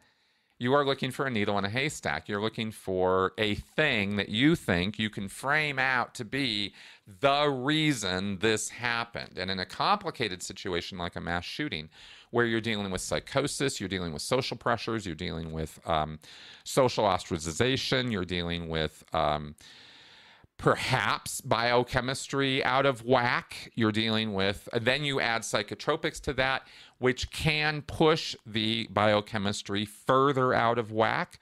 you 0.59 0.73
are 0.73 0.85
looking 0.85 1.11
for 1.11 1.25
a 1.27 1.29
needle 1.29 1.57
in 1.57 1.65
a 1.65 1.69
haystack. 1.69 2.27
You're 2.27 2.41
looking 2.41 2.71
for 2.71 3.33
a 3.37 3.55
thing 3.55 4.15
that 4.15 4.29
you 4.29 4.55
think 4.55 4.97
you 4.97 5.09
can 5.09 5.27
frame 5.27 5.77
out 5.77 6.15
to 6.15 6.25
be 6.25 6.73
the 7.19 7.47
reason 7.47 8.39
this 8.39 8.69
happened. 8.69 9.37
And 9.37 9.51
in 9.51 9.59
a 9.59 9.65
complicated 9.65 10.41
situation 10.41 10.97
like 10.97 11.15
a 11.15 11.21
mass 11.21 11.45
shooting, 11.45 11.89
where 12.31 12.45
you're 12.45 12.61
dealing 12.61 12.91
with 12.91 13.01
psychosis, 13.01 13.79
you're 13.79 13.87
dealing 13.87 14.13
with 14.13 14.21
social 14.21 14.57
pressures, 14.57 15.05
you're 15.05 15.15
dealing 15.15 15.51
with 15.51 15.79
um, 15.87 16.19
social 16.63 17.05
ostracization, 17.05 18.11
you're 18.11 18.25
dealing 18.25 18.67
with 18.67 19.03
um, 19.13 19.55
perhaps 20.57 21.39
biochemistry 21.41 22.63
out 22.63 22.85
of 22.85 23.05
whack. 23.05 23.71
You're 23.75 23.91
dealing 23.91 24.33
with, 24.33 24.67
then 24.73 25.03
you 25.03 25.21
add 25.21 25.43
psychotropics 25.43 26.19
to 26.21 26.33
that, 26.33 26.67
which 26.99 27.31
can 27.31 27.81
push 27.81 28.35
the 28.45 28.87
biochemistry 28.89 29.85
further 29.85 30.53
out 30.53 30.77
of 30.77 30.91
whack, 30.91 31.39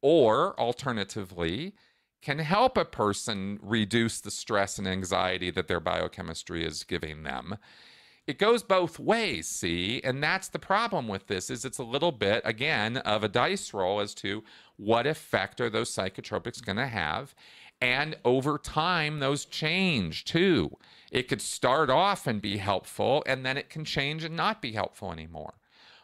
or 0.00 0.58
alternatively, 0.58 1.74
can 2.22 2.38
help 2.38 2.76
a 2.76 2.84
person 2.84 3.58
reduce 3.62 4.20
the 4.20 4.30
stress 4.30 4.78
and 4.78 4.88
anxiety 4.88 5.50
that 5.50 5.68
their 5.68 5.80
biochemistry 5.80 6.64
is 6.64 6.84
giving 6.84 7.22
them. 7.22 7.56
It 8.26 8.38
goes 8.38 8.62
both 8.62 8.98
ways 8.98 9.48
see 9.48 10.02
and 10.04 10.22
that's 10.22 10.48
the 10.48 10.58
problem 10.58 11.08
with 11.08 11.28
this 11.28 11.48
is 11.48 11.64
it's 11.64 11.78
a 11.78 11.84
little 11.84 12.12
bit 12.12 12.42
again 12.44 12.98
of 12.98 13.24
a 13.24 13.28
dice 13.28 13.72
roll 13.72 14.00
as 14.00 14.12
to 14.16 14.44
what 14.76 15.06
effect 15.06 15.62
are 15.62 15.70
those 15.70 15.94
psychotropics 15.94 16.62
going 16.62 16.76
to 16.76 16.86
have 16.86 17.34
and 17.80 18.16
over 18.24 18.58
time 18.58 19.20
those 19.20 19.44
change 19.44 20.24
too. 20.24 20.76
It 21.10 21.28
could 21.28 21.40
start 21.40 21.90
off 21.90 22.26
and 22.26 22.42
be 22.42 22.58
helpful 22.58 23.22
and 23.26 23.44
then 23.44 23.56
it 23.56 23.70
can 23.70 23.84
change 23.84 24.24
and 24.24 24.36
not 24.36 24.60
be 24.60 24.72
helpful 24.72 25.12
anymore. 25.12 25.54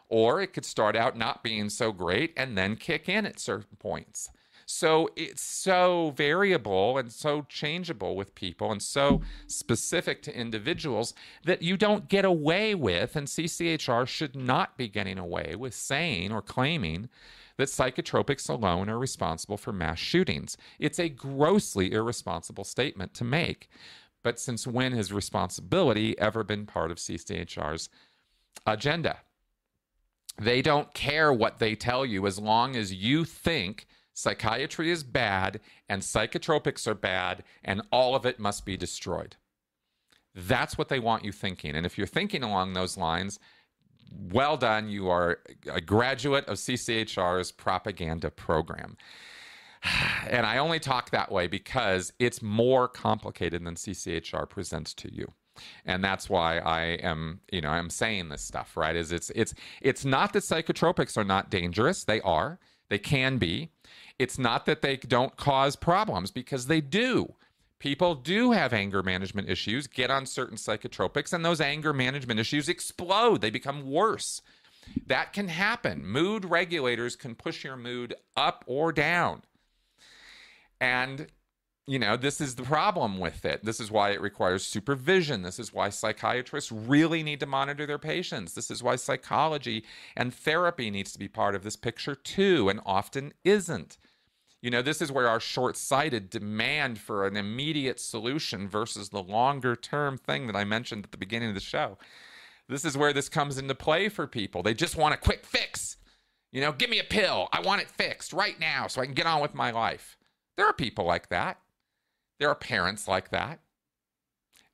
Or 0.07 0.41
it 0.41 0.53
could 0.53 0.65
start 0.65 0.95
out 0.95 1.17
not 1.17 1.43
being 1.43 1.69
so 1.69 1.91
great 1.91 2.33
and 2.37 2.57
then 2.57 2.75
kick 2.75 3.09
in 3.09 3.25
at 3.25 3.39
certain 3.39 3.77
points. 3.77 4.29
So 4.65 5.09
it's 5.15 5.43
so 5.43 6.13
variable 6.15 6.97
and 6.97 7.11
so 7.11 7.45
changeable 7.47 8.15
with 8.15 8.33
people 8.33 8.71
and 8.71 8.81
so 8.81 9.21
specific 9.45 10.23
to 10.23 10.35
individuals 10.35 11.13
that 11.43 11.61
you 11.61 11.77
don't 11.77 12.09
get 12.09 12.25
away 12.25 12.73
with, 12.73 13.15
and 13.15 13.27
CCHR 13.27 14.07
should 14.07 14.35
not 14.35 14.75
be 14.75 14.87
getting 14.87 15.19
away 15.19 15.55
with 15.55 15.75
saying 15.75 16.31
or 16.31 16.41
claiming 16.41 17.09
that 17.57 17.67
psychotropics 17.67 18.49
alone 18.49 18.89
are 18.89 18.99
responsible 18.99 19.57
for 19.57 19.71
mass 19.71 19.99
shootings. 19.99 20.57
It's 20.79 20.99
a 20.99 21.09
grossly 21.09 21.91
irresponsible 21.91 22.63
statement 22.63 23.13
to 23.15 23.23
make. 23.23 23.69
But 24.23 24.39
since 24.39 24.65
when 24.65 24.91
has 24.93 25.13
responsibility 25.13 26.17
ever 26.17 26.43
been 26.43 26.65
part 26.65 26.91
of 26.91 26.97
CCHR's 26.97 27.89
agenda? 28.65 29.19
They 30.37 30.61
don't 30.61 30.93
care 30.93 31.31
what 31.31 31.59
they 31.59 31.75
tell 31.75 32.05
you 32.05 32.27
as 32.27 32.39
long 32.39 32.75
as 32.75 32.93
you 32.93 33.23
think 33.23 33.85
psychiatry 34.13 34.89
is 34.89 35.03
bad 35.03 35.59
and 35.87 36.01
psychotropics 36.01 36.87
are 36.87 36.95
bad 36.95 37.43
and 37.63 37.81
all 37.91 38.15
of 38.15 38.25
it 38.25 38.39
must 38.39 38.65
be 38.65 38.75
destroyed. 38.75 39.35
That's 40.33 40.77
what 40.77 40.89
they 40.89 40.99
want 40.99 41.23
you 41.23 41.31
thinking. 41.31 41.75
And 41.75 41.85
if 41.85 41.97
you're 41.97 42.07
thinking 42.07 42.43
along 42.43 42.73
those 42.73 42.97
lines, 42.97 43.39
well 44.31 44.57
done. 44.57 44.89
You 44.89 45.09
are 45.09 45.39
a 45.71 45.81
graduate 45.81 46.45
of 46.47 46.57
CCHR's 46.57 47.51
propaganda 47.51 48.29
program. 48.29 48.97
And 50.27 50.47
I 50.47 50.57
only 50.57 50.79
talk 50.79 51.11
that 51.11 51.31
way 51.31 51.45
because 51.45 52.11
it's 52.17 52.41
more 52.41 52.87
complicated 52.87 53.63
than 53.63 53.75
CCHR 53.75 54.49
presents 54.49 54.95
to 54.95 55.13
you. 55.13 55.31
And 55.85 56.03
that's 56.03 56.27
why 56.27 56.57
I 56.57 56.81
am, 57.03 57.41
you 57.51 57.61
know, 57.61 57.69
I'm 57.69 57.91
saying 57.91 58.29
this 58.29 58.41
stuff, 58.41 58.75
right? 58.75 58.95
Is 58.95 59.11
it's 59.11 59.29
it's 59.35 59.53
it's 59.81 60.03
not 60.03 60.33
that 60.33 60.43
psychotropics 60.43 61.17
are 61.17 61.23
not 61.23 61.51
dangerous. 61.51 62.03
They 62.03 62.19
are. 62.21 62.59
They 62.89 62.97
can 62.97 63.37
be. 63.37 63.69
It's 64.17 64.39
not 64.39 64.65
that 64.65 64.81
they 64.81 64.97
don't 64.97 65.37
cause 65.37 65.75
problems 65.75 66.31
because 66.31 66.67
they 66.67 66.81
do. 66.81 67.35
People 67.79 68.15
do 68.15 68.51
have 68.51 68.73
anger 68.73 69.03
management 69.03 69.49
issues, 69.49 69.85
get 69.87 70.09
on 70.09 70.25
certain 70.25 70.57
psychotropics, 70.57 71.33
and 71.33 71.43
those 71.43 71.61
anger 71.61 71.93
management 71.93 72.39
issues 72.39 72.69
explode. 72.69 73.41
They 73.41 73.49
become 73.49 73.89
worse. 73.89 74.41
That 75.07 75.33
can 75.33 75.49
happen. 75.49 76.05
Mood 76.05 76.45
regulators 76.45 77.15
can 77.15 77.35
push 77.35 77.63
your 77.63 77.75
mood 77.75 78.15
up 78.37 78.63
or 78.65 78.91
down. 78.91 79.41
And, 80.79 81.27
you 81.87 81.99
know, 81.99 82.15
this 82.15 82.39
is 82.39 82.55
the 82.55 82.63
problem 82.63 83.17
with 83.19 83.45
it. 83.45 83.65
This 83.65 83.79
is 83.79 83.91
why 83.91 84.11
it 84.11 84.21
requires 84.21 84.65
supervision. 84.65 85.41
This 85.41 85.59
is 85.59 85.73
why 85.73 85.89
psychiatrists 85.89 86.71
really 86.71 87.23
need 87.23 87.39
to 87.41 87.45
monitor 87.45 87.85
their 87.85 87.99
patients. 87.99 88.53
This 88.53 88.71
is 88.71 88.83
why 88.83 88.95
psychology 88.95 89.83
and 90.15 90.33
therapy 90.33 90.89
needs 90.89 91.11
to 91.13 91.19
be 91.19 91.27
part 91.27 91.55
of 91.55 91.63
this 91.63 91.75
picture 91.75 92.15
too, 92.15 92.69
and 92.69 92.79
often 92.85 93.33
isn't. 93.43 93.97
You 94.65 94.71
know, 94.71 94.81
this 94.81 94.99
is 94.99 95.11
where 95.11 95.27
our 95.27 95.39
short 95.39 95.77
sighted 95.77 96.31
demand 96.31 96.97
for 96.97 97.27
an 97.27 97.37
immediate 97.37 97.99
solution 97.99 98.67
versus 98.67 99.09
the 99.09 99.21
longer 99.21 99.75
term 99.75 100.17
thing 100.17 100.47
that 100.47 100.55
I 100.55 100.63
mentioned 100.63 101.05
at 101.05 101.11
the 101.11 101.19
beginning 101.19 101.49
of 101.49 101.53
the 101.53 101.61
show. 101.61 101.99
This 102.67 102.83
is 102.83 102.97
where 102.97 103.13
this 103.13 103.29
comes 103.29 103.59
into 103.59 103.75
play 103.75 104.09
for 104.09 104.25
people. 104.25 104.63
They 104.63 104.73
just 104.73 104.95
want 104.95 105.13
a 105.13 105.17
quick 105.17 105.45
fix. 105.45 105.97
You 106.51 106.61
know, 106.61 106.71
give 106.71 106.89
me 106.89 106.97
a 106.97 107.03
pill. 107.03 107.47
I 107.53 107.59
want 107.59 107.83
it 107.83 107.91
fixed 107.91 108.33
right 108.33 108.59
now 108.59 108.87
so 108.87 109.03
I 109.03 109.05
can 109.05 109.13
get 109.13 109.27
on 109.27 109.39
with 109.39 109.53
my 109.53 109.69
life. 109.69 110.17
There 110.57 110.65
are 110.65 110.73
people 110.73 111.05
like 111.05 111.29
that. 111.29 111.59
There 112.39 112.49
are 112.49 112.55
parents 112.55 113.07
like 113.07 113.29
that. 113.29 113.59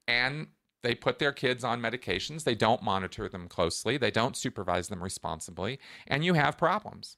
And 0.07 0.47
they 0.83 0.95
put 0.95 1.19
their 1.19 1.33
kids 1.33 1.65
on 1.65 1.81
medications. 1.81 2.45
They 2.45 2.55
don't 2.55 2.81
monitor 2.81 3.27
them 3.27 3.49
closely. 3.49 3.97
They 3.97 4.09
don't 4.09 4.37
supervise 4.37 4.87
them 4.87 5.03
responsibly. 5.03 5.79
And 6.07 6.23
you 6.23 6.35
have 6.35 6.57
problems. 6.57 7.17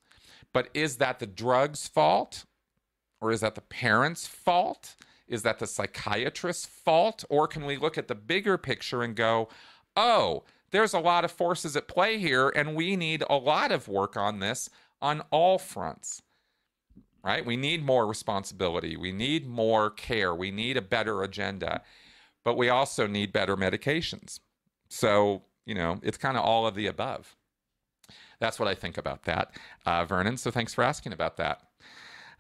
But 0.55 0.69
is 0.73 0.97
that 0.97 1.19
the 1.19 1.27
drug's 1.27 1.87
fault? 1.87 2.45
Or 3.23 3.31
is 3.31 3.39
that 3.39 3.55
the 3.55 3.61
parents' 3.61 4.27
fault? 4.27 4.97
Is 5.29 5.43
that 5.43 5.59
the 5.59 5.65
psychiatrist's 5.65 6.65
fault? 6.65 7.23
Or 7.29 7.47
can 7.47 7.65
we 7.65 7.77
look 7.77 7.97
at 7.97 8.09
the 8.09 8.15
bigger 8.15 8.57
picture 8.57 9.01
and 9.01 9.15
go, 9.15 9.47
oh, 9.95 10.43
there's 10.71 10.93
a 10.93 10.99
lot 10.99 11.23
of 11.23 11.31
forces 11.31 11.77
at 11.77 11.87
play 11.87 12.17
here, 12.17 12.49
and 12.49 12.75
we 12.75 12.97
need 12.97 13.23
a 13.29 13.37
lot 13.37 13.71
of 13.71 13.87
work 13.87 14.17
on 14.17 14.39
this 14.39 14.69
on 15.01 15.21
all 15.31 15.57
fronts? 15.57 16.21
Right? 17.23 17.45
We 17.45 17.55
need 17.55 17.85
more 17.85 18.05
responsibility. 18.05 18.97
We 18.97 19.13
need 19.13 19.47
more 19.47 19.89
care. 19.89 20.35
We 20.35 20.51
need 20.51 20.75
a 20.75 20.81
better 20.81 21.23
agenda. 21.23 21.81
But 22.43 22.57
we 22.57 22.67
also 22.67 23.07
need 23.07 23.31
better 23.31 23.55
medications. 23.55 24.41
So, 24.89 25.43
you 25.65 25.75
know, 25.75 26.01
it's 26.03 26.17
kind 26.17 26.35
of 26.35 26.43
all 26.43 26.67
of 26.67 26.75
the 26.75 26.87
above. 26.87 27.37
That's 28.41 28.59
what 28.59 28.67
I 28.67 28.75
think 28.75 28.97
about 28.97 29.23
that, 29.23 29.53
uh, 29.85 30.03
Vernon. 30.03 30.35
So 30.35 30.51
thanks 30.51 30.73
for 30.73 30.83
asking 30.83 31.13
about 31.13 31.37
that. 31.37 31.61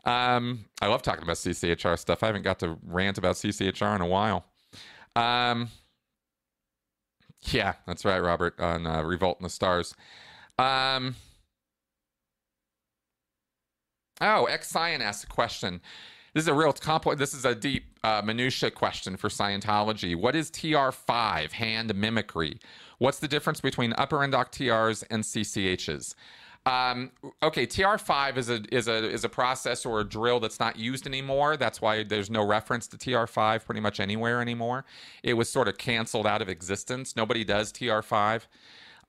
Um, 0.05 0.65
I 0.81 0.87
love 0.87 1.01
talking 1.01 1.23
about 1.23 1.37
CCHR 1.37 1.97
stuff. 1.97 2.23
I 2.23 2.27
haven't 2.27 2.41
got 2.41 2.59
to 2.59 2.77
rant 2.85 3.17
about 3.17 3.35
CCHR 3.35 3.95
in 3.95 4.01
a 4.01 4.07
while. 4.07 4.45
Um, 5.15 5.69
yeah, 7.43 7.73
that's 7.85 8.05
right, 8.05 8.19
Robert, 8.19 8.59
on 8.59 8.85
uh, 8.87 9.03
Revolt 9.03 9.37
in 9.39 9.43
the 9.43 9.49
Stars. 9.49 9.95
Um, 10.59 11.15
oh, 14.21 14.45
X 14.45 14.69
Cyan 14.69 15.01
asked 15.01 15.23
a 15.23 15.27
question. 15.27 15.81
This 16.33 16.45
is 16.45 16.47
a 16.47 16.53
real 16.53 16.73
complex. 16.73 17.19
This 17.19 17.33
is 17.33 17.45
a 17.45 17.53
deep 17.53 17.83
uh, 18.03 18.21
minutia 18.25 18.71
question 18.71 19.17
for 19.17 19.29
Scientology. 19.29 20.15
What 20.15 20.35
is 20.35 20.49
TR5 20.49 21.51
hand 21.51 21.93
mimicry? 21.95 22.59
What's 22.97 23.19
the 23.19 23.27
difference 23.27 23.61
between 23.61 23.93
upper 23.97 24.17
indoc 24.17 24.51
TRs 24.51 25.03
and 25.11 25.23
CCHs? 25.23 26.15
Um, 26.65 27.11
okay, 27.41 27.67
TR5 27.67 28.37
is 28.37 28.49
a 28.49 28.61
is 28.73 28.87
a 28.87 29.09
is 29.09 29.25
a 29.25 29.29
process 29.29 29.85
or 29.85 29.99
a 29.99 30.03
drill 30.03 30.39
that's 30.39 30.59
not 30.59 30.77
used 30.77 31.05
anymore. 31.05 31.57
That's 31.57 31.81
why 31.81 32.03
there's 32.03 32.29
no 32.29 32.45
reference 32.45 32.87
to 32.87 32.97
TR5 32.97 33.65
pretty 33.65 33.81
much 33.81 33.99
anywhere 33.99 34.41
anymore. 34.41 34.85
It 35.23 35.33
was 35.33 35.49
sort 35.49 35.67
of 35.67 35.77
canceled 35.77 36.25
out 36.25 36.41
of 36.41 36.47
existence. 36.47 37.17
Nobody 37.17 37.43
does 37.43 37.73
TR5 37.73 38.43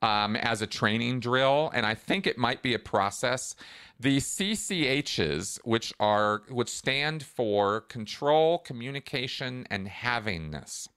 um, 0.02 0.34
as 0.36 0.62
a 0.62 0.66
training 0.66 1.20
drill, 1.20 1.70
and 1.72 1.86
I 1.86 1.94
think 1.94 2.26
it 2.26 2.36
might 2.36 2.60
be 2.60 2.74
a 2.74 2.78
process. 2.78 3.54
The 4.00 4.16
CCHs, 4.16 5.60
which 5.64 5.94
are 6.00 6.42
which 6.48 6.68
stand 6.68 7.22
for 7.22 7.82
control, 7.82 8.58
communication, 8.58 9.64
and 9.70 9.86
havingness. 9.86 10.88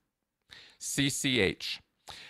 CCH. 0.80 1.80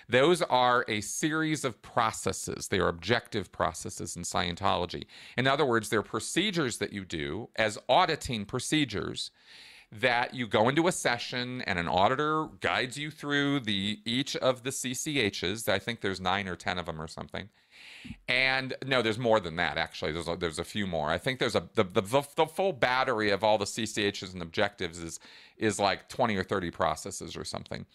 Those 0.10 0.42
are 0.42 0.86
a 0.88 1.02
series 1.02 1.66
of 1.66 1.82
processes. 1.82 2.70
They 2.70 2.80
are 2.80 2.88
objective 2.88 3.52
processes 3.52 4.16
in 4.16 4.24
Scientology. 4.24 5.06
In 5.38 5.48
other 5.48 5.66
words, 5.66 5.90
they're 5.90 6.02
procedures 6.02 6.78
that 6.78 6.94
you 6.94 7.04
do 7.04 7.50
as 7.58 7.78
auditing 7.90 8.46
procedures 8.46 9.32
that 9.92 10.34
you 10.34 10.48
go 10.48 10.68
into 10.68 10.88
a 10.88 10.92
session 10.92 11.62
and 11.62 11.80
an 11.80 11.88
auditor 11.88 12.48
guides 12.60 12.98
you 12.98 13.10
through 13.10 13.62
the 13.62 14.00
each 14.06 14.36
of 14.38 14.64
the 14.64 14.70
CCHs. 14.70 15.70
I 15.70 15.80
think 15.80 16.02
there's 16.02 16.20
9 16.20 16.48
or 16.48 16.56
10 16.56 16.78
of 16.78 16.86
them 16.86 17.02
or 17.02 17.08
something. 17.08 17.50
And 18.28 18.74
no, 18.86 19.02
there's 19.02 19.18
more 19.18 19.40
than 19.40 19.56
that 19.58 19.78
actually. 19.78 20.12
There's 20.12 20.28
a, 20.28 20.36
there's 20.36 20.60
a 20.60 20.64
few 20.64 20.88
more. 20.88 21.10
I 21.10 21.18
think 21.18 21.40
there's 21.40 21.56
a 21.56 21.68
the, 21.76 21.84
the 21.84 22.02
the 22.36 22.46
full 22.46 22.74
battery 22.74 23.32
of 23.32 23.44
all 23.44 23.58
the 23.58 23.66
CCHs 23.66 24.34
and 24.34 24.42
objectives 24.42 25.00
is 25.00 25.20
is 25.58 25.80
like 25.80 26.08
20 26.08 26.36
or 26.36 26.44
30 26.44 26.72
processes 26.72 27.36
or 27.36 27.44
something. 27.44 27.86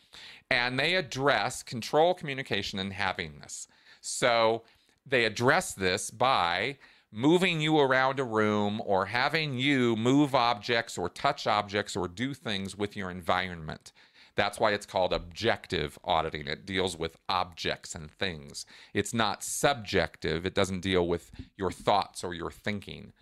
And 0.50 0.78
they 0.78 0.96
address 0.96 1.62
control, 1.62 2.12
communication, 2.12 2.78
and 2.78 2.92
havingness. 2.92 3.68
So 4.00 4.62
they 5.06 5.24
address 5.24 5.72
this 5.72 6.10
by 6.10 6.78
moving 7.12 7.60
you 7.60 7.78
around 7.78 8.18
a 8.18 8.24
room 8.24 8.80
or 8.84 9.06
having 9.06 9.58
you 9.58 9.94
move 9.96 10.34
objects 10.34 10.96
or 10.96 11.08
touch 11.08 11.46
objects 11.46 11.94
or 11.94 12.08
do 12.08 12.32
things 12.34 12.76
with 12.76 12.96
your 12.96 13.10
environment. 13.10 13.92
That's 14.34 14.58
why 14.58 14.72
it's 14.72 14.86
called 14.86 15.12
objective 15.12 15.98
auditing. 16.04 16.46
It 16.46 16.66
deals 16.66 16.96
with 16.96 17.16
objects 17.28 17.94
and 17.94 18.10
things. 18.10 18.64
It's 18.94 19.12
not 19.12 19.42
subjective. 19.42 20.46
It 20.46 20.54
doesn't 20.54 20.80
deal 20.80 21.06
with 21.06 21.30
your 21.56 21.70
thoughts 21.70 22.24
or 22.24 22.34
your 22.34 22.50
thinking. 22.50 23.12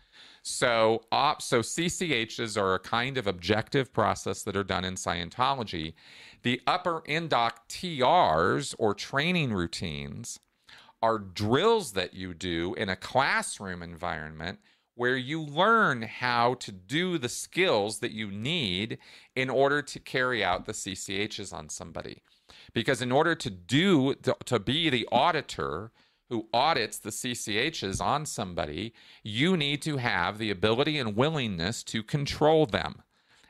So, 0.42 1.02
op, 1.12 1.42
so 1.42 1.60
CCHs 1.60 2.60
are 2.60 2.74
a 2.74 2.78
kind 2.78 3.18
of 3.18 3.26
objective 3.26 3.92
process 3.92 4.42
that 4.44 4.56
are 4.56 4.64
done 4.64 4.84
in 4.84 4.94
Scientology. 4.94 5.94
The 6.42 6.60
upper 6.66 7.02
indoc 7.02 7.52
TRs 7.68 8.74
or 8.78 8.94
training 8.94 9.52
routines 9.52 10.38
are 11.02 11.18
drills 11.18 11.92
that 11.92 12.14
you 12.14 12.34
do 12.34 12.74
in 12.74 12.88
a 12.88 12.96
classroom 12.96 13.82
environment 13.82 14.58
where 15.00 15.16
you 15.16 15.40
learn 15.40 16.02
how 16.02 16.52
to 16.52 16.70
do 16.70 17.16
the 17.16 17.26
skills 17.26 18.00
that 18.00 18.12
you 18.12 18.30
need 18.30 18.98
in 19.34 19.48
order 19.48 19.80
to 19.80 19.98
carry 19.98 20.44
out 20.44 20.66
the 20.66 20.72
CCHs 20.72 21.54
on 21.54 21.70
somebody. 21.70 22.20
Because 22.74 23.00
in 23.00 23.10
order 23.10 23.34
to 23.34 23.48
do 23.48 24.14
to, 24.16 24.36
to 24.44 24.58
be 24.58 24.90
the 24.90 25.08
auditor 25.10 25.90
who 26.28 26.48
audits 26.52 26.98
the 26.98 27.08
CCHs 27.08 27.98
on 27.98 28.26
somebody, 28.26 28.92
you 29.22 29.56
need 29.56 29.80
to 29.80 29.96
have 29.96 30.36
the 30.36 30.50
ability 30.50 30.98
and 30.98 31.16
willingness 31.16 31.82
to 31.84 32.02
control 32.02 32.66
them 32.66 33.00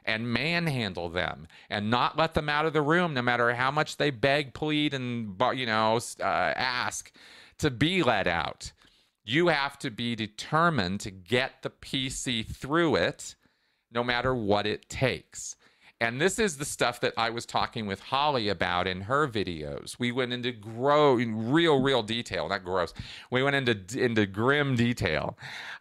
and 0.05 0.33
manhandle 0.33 1.09
them 1.09 1.49
and 1.69 1.91
not 1.91 2.17
let 2.17 2.35
them 2.35 2.49
out 2.49 2.65
of 2.65 2.75
the 2.75 2.81
room 2.81 3.13
no 3.13 3.23
matter 3.23 3.53
how 3.55 3.73
much 3.73 3.97
they 3.97 4.11
beg, 4.11 4.55
plead, 4.55 4.95
and 4.95 5.35
you 5.57 5.67
know 5.67 5.99
uh, 6.21 6.23
ask 6.23 7.11
to 7.59 7.73
be 7.73 8.05
let 8.05 8.29
out. 8.29 8.71
You 9.25 9.49
have 9.49 9.79
to 9.81 9.91
be 9.91 10.17
determined 10.17 11.01
to 11.01 11.11
get 11.11 11.63
the 11.63 11.71
PC 11.71 12.47
through 12.47 12.97
it 12.97 13.35
no 13.93 14.03
matter 14.05 14.35
what 14.35 14.67
it 14.67 14.89
takes. 14.89 15.57
And 16.01 16.19
this 16.19 16.39
is 16.39 16.57
the 16.57 16.65
stuff 16.65 17.01
that 17.01 17.13
I 17.19 17.29
was 17.29 17.45
talking 17.45 17.87
with 17.87 18.01
Holly 18.01 18.49
about 18.49 18.87
in 18.87 19.03
her 19.03 19.29
videos. 19.29 19.99
We 19.99 20.13
went 20.13 20.33
into 20.33 20.51
grow 20.51 21.15
real, 21.15 21.83
real 21.83 22.03
detail, 22.03 22.49
not 22.49 22.65
gross. 22.65 22.95
We 23.31 23.43
went 23.43 23.57
into 23.57 24.03
into 24.03 24.25
grim 24.25 24.77
detail 24.77 25.37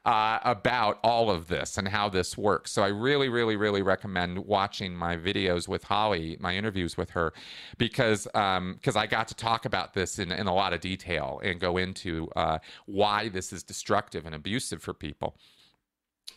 uh, 0.05 0.39
about 0.43 0.99
all 1.03 1.32
of 1.32 1.47
this 1.47 1.78
and 1.78 1.88
how 1.88 2.09
this 2.09 2.38
works. 2.38 2.72
So 2.72 2.84
I 2.84 2.88
really, 2.88 3.30
really, 3.30 3.55
really 3.55 3.82
recommend 3.82 4.39
watching 4.39 4.93
my 4.93 5.15
videos 5.15 5.70
with 5.70 5.86
Holly, 5.86 6.36
my 6.41 6.53
interviews 6.53 6.97
with 6.97 7.11
her, 7.11 7.34
because 7.78 8.26
because 8.26 8.95
um, 8.95 8.97
I 8.97 9.07
got 9.07 9.30
to 9.30 9.36
talk 9.36 9.63
about 9.63 9.93
this 9.93 10.20
in, 10.20 10.34
in 10.34 10.47
a 10.47 10.53
lot 10.53 10.74
of 10.74 10.82
detail 10.82 11.39
and 11.43 11.61
go 11.61 11.78
into 11.78 12.30
uh, 12.36 12.59
why 12.88 13.30
this 13.30 13.53
is 13.53 13.63
destructive 13.63 14.26
and 14.26 14.36
abusive 14.36 14.82
for 14.82 14.93
people. 14.93 15.38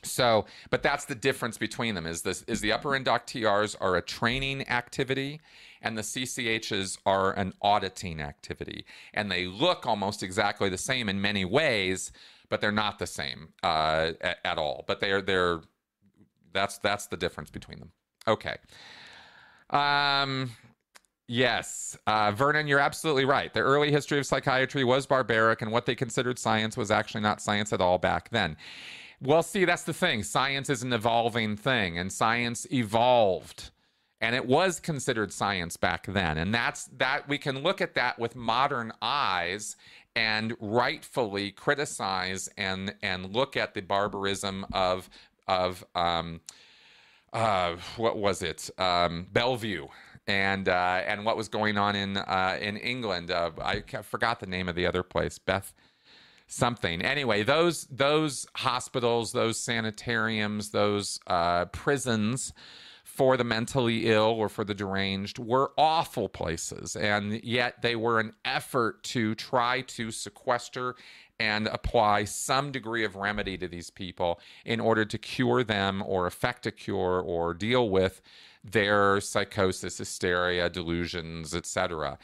So, 0.05 0.47
but 0.71 0.83
that's 0.83 1.05
the 1.05 1.15
difference 1.15 1.59
between 1.59 1.95
them 1.95 2.07
is 2.07 2.23
this 2.23 2.43
is 2.49 2.61
the 2.61 2.73
upper 2.73 2.91
indoc 2.91 3.25
TRs 3.27 3.77
are 3.81 3.97
a 3.97 4.03
training 4.03 4.69
activity 4.69 5.41
and 5.81 5.97
the 5.97 6.03
CCHs 6.03 6.99
are 7.07 7.33
an 7.33 7.53
auditing 7.63 8.21
activity. 8.21 8.85
And 9.15 9.31
they 9.31 9.47
look 9.47 9.87
almost 9.87 10.23
exactly 10.23 10.69
the 10.69 10.79
same 10.79 11.09
in 11.09 11.21
many 11.21 11.45
ways, 11.45 12.13
but 12.49 12.61
they're 12.61 12.73
not 12.73 12.99
the 12.99 13.07
same 13.07 13.51
uh, 13.63 14.13
at, 14.21 14.39
at, 14.45 14.59
all. 14.59 14.85
But 14.87 15.01
they're 15.01 15.23
they're 15.23 15.61
that's 16.53 16.79
that's 16.79 17.07
the 17.07 17.17
difference 17.17 17.51
between 17.51 17.79
them. 17.79 17.93
Okay. 18.27 18.57
Um 19.71 20.51
Yes, 21.29 21.97
uh, 22.07 22.33
Vernon, 22.33 22.67
you're 22.67 22.81
absolutely 22.81 23.25
right. 23.25 23.55
The 23.55 23.61
early 23.61 23.91
history 23.91 24.19
of 24.19 24.27
psychiatry 24.27 24.85
was 24.85 25.07
barbaric, 25.07 25.63
and 25.63 25.73
what 25.73 25.87
they 25.87 25.95
considered 25.95 26.39
science 26.39 26.77
was 26.77 26.91
actually 26.91 27.23
not 27.23 27.41
science 27.41 27.73
at 27.73 27.81
all 27.81 27.97
back 27.97 28.29
then. 28.31 28.57
Well, 29.25 29.45
see, 29.45 29.65
that's 29.65 29.85
the 29.85 29.93
thing. 29.93 30.25
Science 30.25 30.69
is 30.69 30.83
an 30.83 30.93
evolving 30.93 31.57
thing, 31.57 31.97
and 31.97 32.13
science 32.13 32.67
evolved. 32.73 33.71
And 34.21 34.35
it 34.35 34.47
was 34.47 34.81
considered 34.81 35.33
science 35.33 35.77
back 35.77 36.07
then. 36.07 36.39
And 36.39 36.53
that's 36.53 36.87
that 36.97 37.29
we 37.29 37.39
can 37.39 37.63
look 37.63 37.81
at 37.81 37.95
that 37.95 38.19
with 38.19 38.35
modern 38.35 38.93
eyes 39.01 39.77
and 40.17 40.55
rightfully 40.61 41.53
criticize 41.53 42.49
and 42.57 42.95
and 43.03 43.35
look 43.35 43.57
at 43.57 43.75
the 43.75 43.83
barbarism 43.83 44.67
of 44.73 45.09
of 45.47 45.85
um, 45.95 46.41
uh, 47.33 47.77
what 47.97 48.17
was 48.19 48.43
it 48.43 48.71
um, 48.79 49.29
Bellevue 49.33 49.87
and 50.27 50.69
uh, 50.69 51.03
and 51.07 51.25
what 51.25 51.37
was 51.37 51.49
going 51.49 51.79
on 51.79 51.95
in 51.95 52.17
uh, 52.17 52.59
in 52.61 52.77
England. 52.77 53.31
Uh, 53.31 53.51
I 53.63 53.83
forgot 54.03 54.41
the 54.41 54.47
name 54.47 54.69
of 54.69 54.75
the 54.75 54.87
other 54.87 55.03
place. 55.03 55.39
Beth 55.39 55.73
something. 56.53 57.03
Anyway, 57.03 57.43
those 57.43 57.87
those 57.91 58.47
hospitals, 58.57 59.33
those 59.33 59.59
sanitariums, 59.59 60.71
those 60.71 61.19
uh, 61.27 61.65
prisons 61.67 62.53
for 63.05 63.37
the 63.37 63.45
mentally 63.45 64.11
ill 64.11 64.25
or 64.25 64.49
for 64.49 64.65
the 64.65 64.75
deranged 64.75 65.39
were 65.39 65.73
awful 65.77 66.29
places, 66.29 66.95
and 66.97 67.43
yet 67.43 67.83
they 67.83 67.97
were 67.97 68.21
an 68.21 68.33
effort 68.45 69.03
to 69.03 69.35
try 69.35 69.81
to 69.83 70.11
sequester 70.11 70.95
and 71.41 71.67
apply 71.69 72.25
some 72.25 72.71
degree 72.71 73.05
of 73.05 73.17
remedy 73.17 73.59
to 73.59 73.67
these 73.67 73.91
people 73.91 74.39
in 74.65 74.79
order 74.79 75.05
to 75.05 75.19
cure 75.19 75.65
them 75.65 76.03
or 76.07 76.27
effect 76.27 76.67
a 76.67 76.71
cure 76.71 77.21
or 77.21 77.53
deal 77.53 77.89
with 77.89 78.23
their 78.63 79.21
psychosis, 79.21 79.99
hysteria, 79.99 80.71
delusions, 80.71 81.55
etc. 81.55 82.17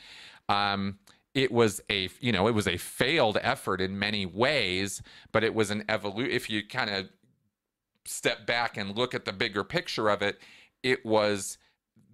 Um, 0.48 0.98
it 1.38 1.52
was 1.52 1.80
a 1.88 2.08
you 2.20 2.32
know 2.32 2.48
it 2.48 2.54
was 2.54 2.66
a 2.66 2.76
failed 2.76 3.38
effort 3.42 3.80
in 3.80 3.96
many 3.96 4.26
ways 4.26 5.00
but 5.30 5.44
it 5.44 5.54
was 5.54 5.70
an 5.70 5.84
evolution 5.88 6.32
if 6.32 6.50
you 6.50 6.66
kind 6.66 6.90
of 6.90 7.08
step 8.04 8.44
back 8.44 8.76
and 8.76 8.96
look 8.96 9.14
at 9.14 9.24
the 9.24 9.32
bigger 9.32 9.62
picture 9.62 10.08
of 10.08 10.20
it 10.20 10.40
it 10.82 11.06
was 11.06 11.56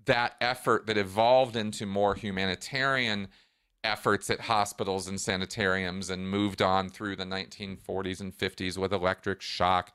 that 0.04 0.34
effort 0.42 0.86
that 0.86 0.98
evolved 0.98 1.56
into 1.56 1.86
more 1.86 2.14
humanitarian 2.14 3.28
efforts 3.82 4.28
at 4.28 4.40
hospitals 4.40 5.08
and 5.08 5.18
sanitariums 5.18 6.10
and 6.10 6.30
moved 6.30 6.60
on 6.60 6.90
through 6.90 7.16
the 7.16 7.24
1940s 7.24 8.20
and 8.20 8.36
50s 8.36 8.78
with 8.78 8.92
electric 8.92 9.40
shock. 9.42 9.94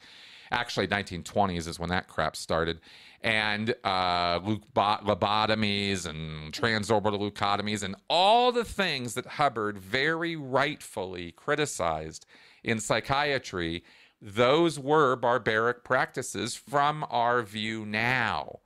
Actually 0.52 0.88
1920s 0.88 1.68
is 1.68 1.80
when 1.80 1.90
that 1.90 2.08
crap 2.08 2.36
started 2.36 2.80
and 3.22 3.76
uh, 3.84 4.40
lobotomies 4.40 6.06
and 6.06 6.54
transorbital 6.54 7.20
leucotomies 7.20 7.84
and 7.84 7.96
all 8.10 8.52
the 8.52 8.64
things 8.64 9.14
that 9.16 9.26
Hubbard 9.26 9.78
very 9.78 10.36
rightfully 10.36 11.32
criticized 11.32 12.26
in 12.64 12.80
psychiatry, 12.80 13.84
those 14.22 14.80
were 14.80 15.16
barbaric 15.16 15.84
practices 15.84 16.56
from 16.56 17.06
our 17.10 17.42
view 17.42 17.86
now. 17.86 18.60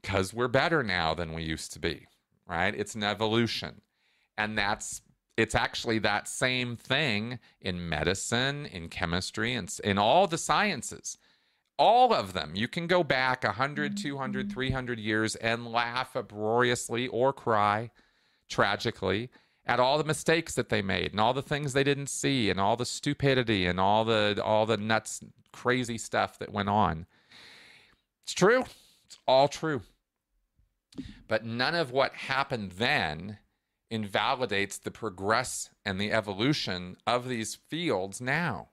Because 0.00 0.32
we're 0.32 0.48
better 0.48 0.82
now 0.82 1.14
than 1.14 1.32
we 1.32 1.42
used 1.42 1.72
to 1.72 1.78
be, 1.78 2.06
right? 2.46 2.74
It's 2.74 2.94
an 2.94 3.04
evolution. 3.04 3.82
And 4.36 4.56
that's 4.56 5.02
it's 5.36 5.54
actually 5.54 6.00
that 6.00 6.26
same 6.26 6.76
thing 6.76 7.38
in 7.60 7.88
medicine, 7.88 8.66
in 8.66 8.88
chemistry, 8.88 9.54
and 9.54 9.72
in 9.84 9.96
all 9.96 10.26
the 10.26 10.38
sciences 10.38 11.16
all 11.78 12.12
of 12.12 12.32
them. 12.32 12.52
You 12.54 12.68
can 12.68 12.86
go 12.86 13.04
back 13.04 13.44
100, 13.44 13.94
mm-hmm. 13.94 14.02
200, 14.02 14.52
300 14.52 14.98
years 14.98 15.36
and 15.36 15.70
laugh 15.70 16.16
uproariously 16.16 17.08
or 17.08 17.32
cry 17.32 17.90
tragically 18.48 19.30
at 19.66 19.78
all 19.78 19.98
the 19.98 20.04
mistakes 20.04 20.54
that 20.54 20.70
they 20.70 20.82
made 20.82 21.12
and 21.12 21.20
all 21.20 21.34
the 21.34 21.42
things 21.42 21.72
they 21.72 21.84
didn't 21.84 22.08
see 22.08 22.50
and 22.50 22.58
all 22.58 22.76
the 22.76 22.86
stupidity 22.86 23.66
and 23.66 23.78
all 23.78 24.04
the 24.04 24.40
all 24.42 24.64
the 24.64 24.78
nuts 24.78 25.20
crazy 25.52 25.98
stuff 25.98 26.38
that 26.38 26.52
went 26.52 26.68
on. 26.68 27.06
It's 28.24 28.34
true. 28.34 28.64
It's 29.06 29.18
all 29.26 29.48
true. 29.48 29.82
But 31.28 31.44
none 31.44 31.74
of 31.74 31.92
what 31.92 32.12
happened 32.14 32.72
then 32.72 33.38
invalidates 33.90 34.78
the 34.78 34.90
progress 34.90 35.70
and 35.84 36.00
the 36.00 36.12
evolution 36.12 36.96
of 37.06 37.28
these 37.28 37.54
fields 37.54 38.20
now 38.20 38.68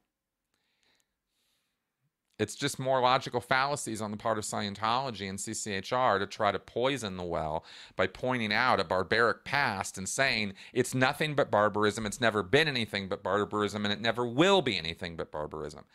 it's 2.37 2.55
just 2.55 2.79
more 2.79 2.99
logical 2.99 3.39
fallacies 3.39 4.01
on 4.01 4.11
the 4.11 4.17
part 4.17 4.37
of 4.37 4.43
Scientology 4.43 5.29
and 5.29 5.39
CCHR 5.39 6.19
to 6.19 6.27
try 6.27 6.51
to 6.51 6.59
poison 6.59 7.17
the 7.17 7.23
well 7.23 7.63
by 7.95 8.07
pointing 8.07 8.51
out 8.51 8.79
a 8.79 8.83
barbaric 8.83 9.45
past 9.45 9.97
and 9.97 10.07
saying 10.07 10.53
it's 10.73 10.93
nothing 10.93 11.33
but 11.33 11.49
barbarism, 11.49 12.05
it's 12.05 12.19
never 12.19 12.43
been 12.43 12.67
anything 12.67 13.07
but 13.07 13.23
barbarism, 13.23 13.85
and 13.85 13.93
it 13.93 14.01
never 14.01 14.25
will 14.25 14.61
be 14.61 14.77
anything 14.77 15.15
but 15.15 15.31
barbarism. 15.31 15.85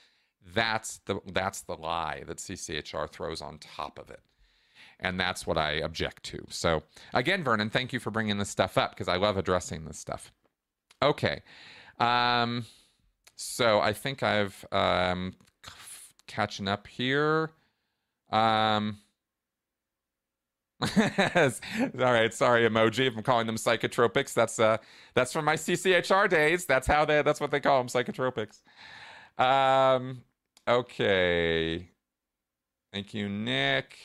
That's 0.54 0.98
the 1.04 1.20
that's 1.26 1.60
the 1.60 1.74
lie 1.74 2.22
that 2.26 2.38
CCHR 2.38 3.10
throws 3.10 3.42
on 3.42 3.58
top 3.58 3.98
of 3.98 4.10
it. 4.10 4.20
And 4.98 5.18
that's 5.20 5.46
what 5.46 5.58
I 5.58 5.72
object 5.72 6.24
to. 6.24 6.46
So 6.48 6.82
again, 7.12 7.44
Vernon, 7.44 7.70
thank 7.70 7.92
you 7.92 8.00
for 8.00 8.10
bringing 8.10 8.38
this 8.38 8.50
stuff 8.50 8.78
up 8.78 8.90
because 8.90 9.08
I 9.08 9.16
love 9.16 9.36
addressing 9.36 9.84
this 9.84 9.98
stuff. 9.98 10.32
Okay. 11.02 11.42
Um, 11.98 12.66
so 13.36 13.80
I 13.80 13.92
think 13.92 14.22
I've 14.22 14.64
um, 14.72 15.34
catching 16.30 16.68
up 16.68 16.86
here. 16.86 17.50
Um, 18.30 18.98
all 20.96 21.50
right, 21.98 22.32
sorry, 22.32 22.66
emoji. 22.66 23.06
If 23.06 23.16
I'm 23.16 23.22
calling 23.22 23.46
them 23.46 23.56
psychotropics, 23.56 24.32
that's 24.32 24.58
uh, 24.58 24.78
that's 25.14 25.32
from 25.32 25.44
my 25.44 25.56
CCHR 25.56 26.28
days. 26.30 26.64
That's 26.64 26.86
how 26.86 27.04
they. 27.04 27.20
That's 27.22 27.40
what 27.40 27.50
they 27.50 27.60
call 27.60 27.78
them, 27.78 27.88
psychotropics. 27.88 28.62
Um, 29.42 30.22
okay. 30.66 31.88
Thank 32.92 33.12
you, 33.12 33.28
Nick. 33.28 33.98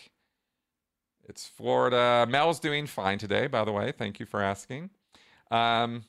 It's 1.28 1.48
Florida. 1.48 2.28
Mel's 2.30 2.60
doing 2.60 2.88
fine 2.88 3.20
today, 3.20 3.48
by 3.48 3.64
the 3.64 3.72
way. 3.72 3.92
Thank 3.92 4.20
you 4.20 4.26
for 4.26 4.42
asking. 4.42 4.90
Um, 5.52 6.04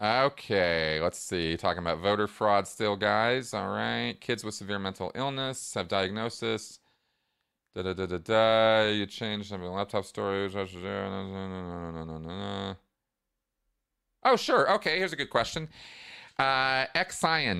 okay, 0.00 0.98
let's 1.00 1.18
see. 1.18 1.56
Talking 1.56 1.82
about 1.82 2.00
voter 2.00 2.26
fraud 2.26 2.66
still, 2.66 2.96
guys. 2.96 3.52
All 3.52 3.68
right. 3.68 4.16
Kids 4.20 4.44
with 4.44 4.54
severe 4.54 4.78
mental 4.78 5.12
illness 5.14 5.74
have 5.74 5.88
diagnosis. 5.88 6.78
Da 7.74 7.82
da 7.82 7.92
da 7.92 8.06
da 8.06 8.18
da. 8.18 8.88
You 8.88 9.06
changed 9.06 9.48
some 9.48 9.62
laptop 9.62 10.04
storage. 10.04 10.54
Oh, 14.22 14.36
sure. 14.36 14.72
Okay, 14.74 14.98
here's 14.98 15.12
a 15.12 15.16
good 15.16 15.30
question. 15.30 15.68
Uh, 16.38 16.86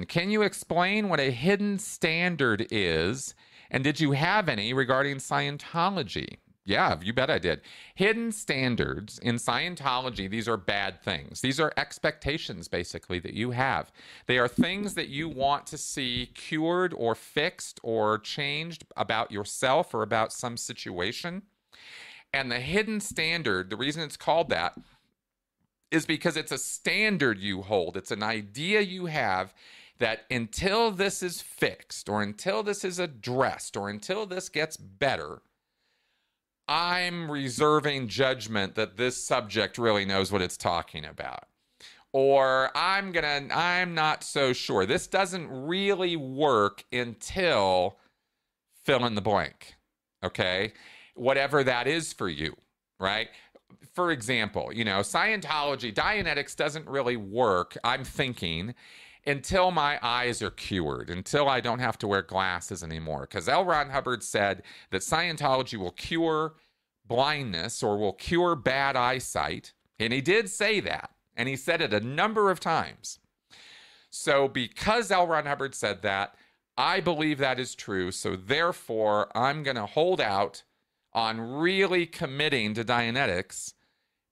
can 0.09 0.31
you 0.31 0.43
explain 0.43 1.09
what 1.09 1.21
a 1.21 1.31
hidden 1.31 1.79
standard 1.79 2.67
is? 2.71 3.35
And 3.71 3.85
did 3.85 4.01
you 4.01 4.13
have 4.13 4.49
any 4.49 4.73
regarding 4.73 5.19
Scientology? 5.19 6.39
Yeah, 6.71 7.01
you 7.03 7.13
bet 7.13 7.31
I 7.31 7.41
did. 7.41 7.63
Hidden 7.97 8.31
standards 8.31 9.19
in 9.19 9.35
Scientology, 9.35 10.31
these 10.31 10.47
are 10.47 10.57
bad 10.57 11.03
things. 11.03 11.41
These 11.41 11.59
are 11.59 11.73
expectations, 11.77 12.69
basically, 12.69 13.19
that 13.19 13.35
you 13.35 13.51
have. 13.51 13.91
They 14.27 14.39
are 14.39 14.47
things 14.47 14.95
that 14.95 15.09
you 15.09 15.29
want 15.29 15.67
to 15.67 15.77
see 15.77 16.31
cured 16.33 16.95
or 16.97 17.17
fixed 17.17 17.81
or 17.83 18.21
changed 18.21 18.85
about 18.97 19.33
yourself 19.33 19.93
or 19.93 20.03
about 20.03 20.33
some 20.33 20.57
situation. 20.57 21.43
And 22.33 22.53
the 22.53 22.61
hidden 22.61 23.01
standard, 23.01 23.69
the 23.69 23.77
reason 23.77 24.05
it's 24.05 24.17
called 24.17 24.49
that 24.51 24.75
is 25.91 26.07
because 26.07 26.37
it's 26.37 26.53
a 26.53 26.59
standard 26.59 27.41
you 27.41 27.63
hold, 27.63 27.97
it's 27.97 28.13
an 28.13 28.23
idea 28.23 28.81
you 28.81 29.07
have 29.07 29.53
that 29.99 30.21
until 30.31 30.93
this 30.93 31.21
is 31.21 31.41
fixed 31.41 32.09
or 32.09 32.23
until 32.23 32.63
this 32.63 32.85
is 32.85 33.01
addressed 33.01 33.77
or 33.77 33.89
until 33.89 34.25
this 34.25 34.49
gets 34.49 34.77
better, 34.77 35.43
I'm 36.71 37.29
reserving 37.29 38.07
judgment 38.07 38.77
that 38.77 38.97
this 38.97 39.17
subject 39.23 39.77
really 39.77 40.05
knows 40.05 40.31
what 40.31 40.41
it's 40.41 40.57
talking 40.57 41.05
about. 41.05 41.49
Or 42.13 42.71
I'm 42.77 43.11
going 43.11 43.49
to, 43.49 43.57
I'm 43.57 43.93
not 43.95 44.23
so 44.23 44.53
sure. 44.53 44.87
This 44.87 45.09
doesn't 45.09 45.49
really 45.51 46.15
work 46.15 46.85
until 46.93 47.99
fill 48.85 49.05
in 49.05 49.17
the 49.17 49.21
blank. 49.21 49.75
Okay. 50.25 50.73
Whatever 51.17 51.65
that 51.65 51.89
is 51.89 52.13
for 52.13 52.29
you, 52.29 52.55
right? 53.01 53.29
For 53.93 54.13
example, 54.13 54.73
you 54.73 54.85
know, 54.85 55.01
Scientology, 55.01 55.93
Dianetics 55.93 56.55
doesn't 56.55 56.87
really 56.87 57.17
work, 57.17 57.77
I'm 57.83 58.05
thinking, 58.05 58.75
until 59.27 59.71
my 59.71 59.99
eyes 60.03 60.43
are 60.43 60.51
cured, 60.51 61.11
until 61.11 61.49
I 61.49 61.61
don't 61.61 61.79
have 61.79 61.99
to 61.99 62.09
wear 62.09 62.23
glasses 62.23 62.83
anymore. 62.83 63.23
Because 63.23 63.49
L. 63.49 63.65
Ron 63.65 63.91
Hubbard 63.91 64.23
said 64.23 64.63
that 64.91 65.03
Scientology 65.03 65.79
will 65.79 65.93
cure 65.93 66.55
blindness 67.07 67.83
or 67.83 67.99
will 67.99 68.13
cure 68.13 68.55
bad 68.57 68.97
eyesight. 68.97 69.73
And 69.99 70.13
he 70.13 70.21
did 70.21 70.49
say 70.49 70.81
that. 70.81 71.11
And 71.37 71.49
he 71.49 71.57
said 71.57 71.81
it 71.81 71.95
a 71.95 72.01
number 72.01 72.51
of 72.51 72.61
times. 72.61 73.19
So, 74.11 74.49
because 74.49 75.11
L. 75.11 75.27
Ron 75.27 75.47
Hubbard 75.47 75.75
said 75.75 76.03
that, 76.03 76.35
I 76.77 77.01
believe 77.01 77.39
that 77.39 77.61
is 77.61 77.75
true. 77.75 78.11
So, 78.11 78.37
therefore, 78.37 79.31
I'm 79.37 79.63
going 79.63 79.77
to 79.77 79.87
hold 79.87 80.21
out 80.21 80.65
on 81.13 81.41
really 81.41 82.07
committing 82.07 82.75
to 82.75 82.85
Dianetics 82.85 83.75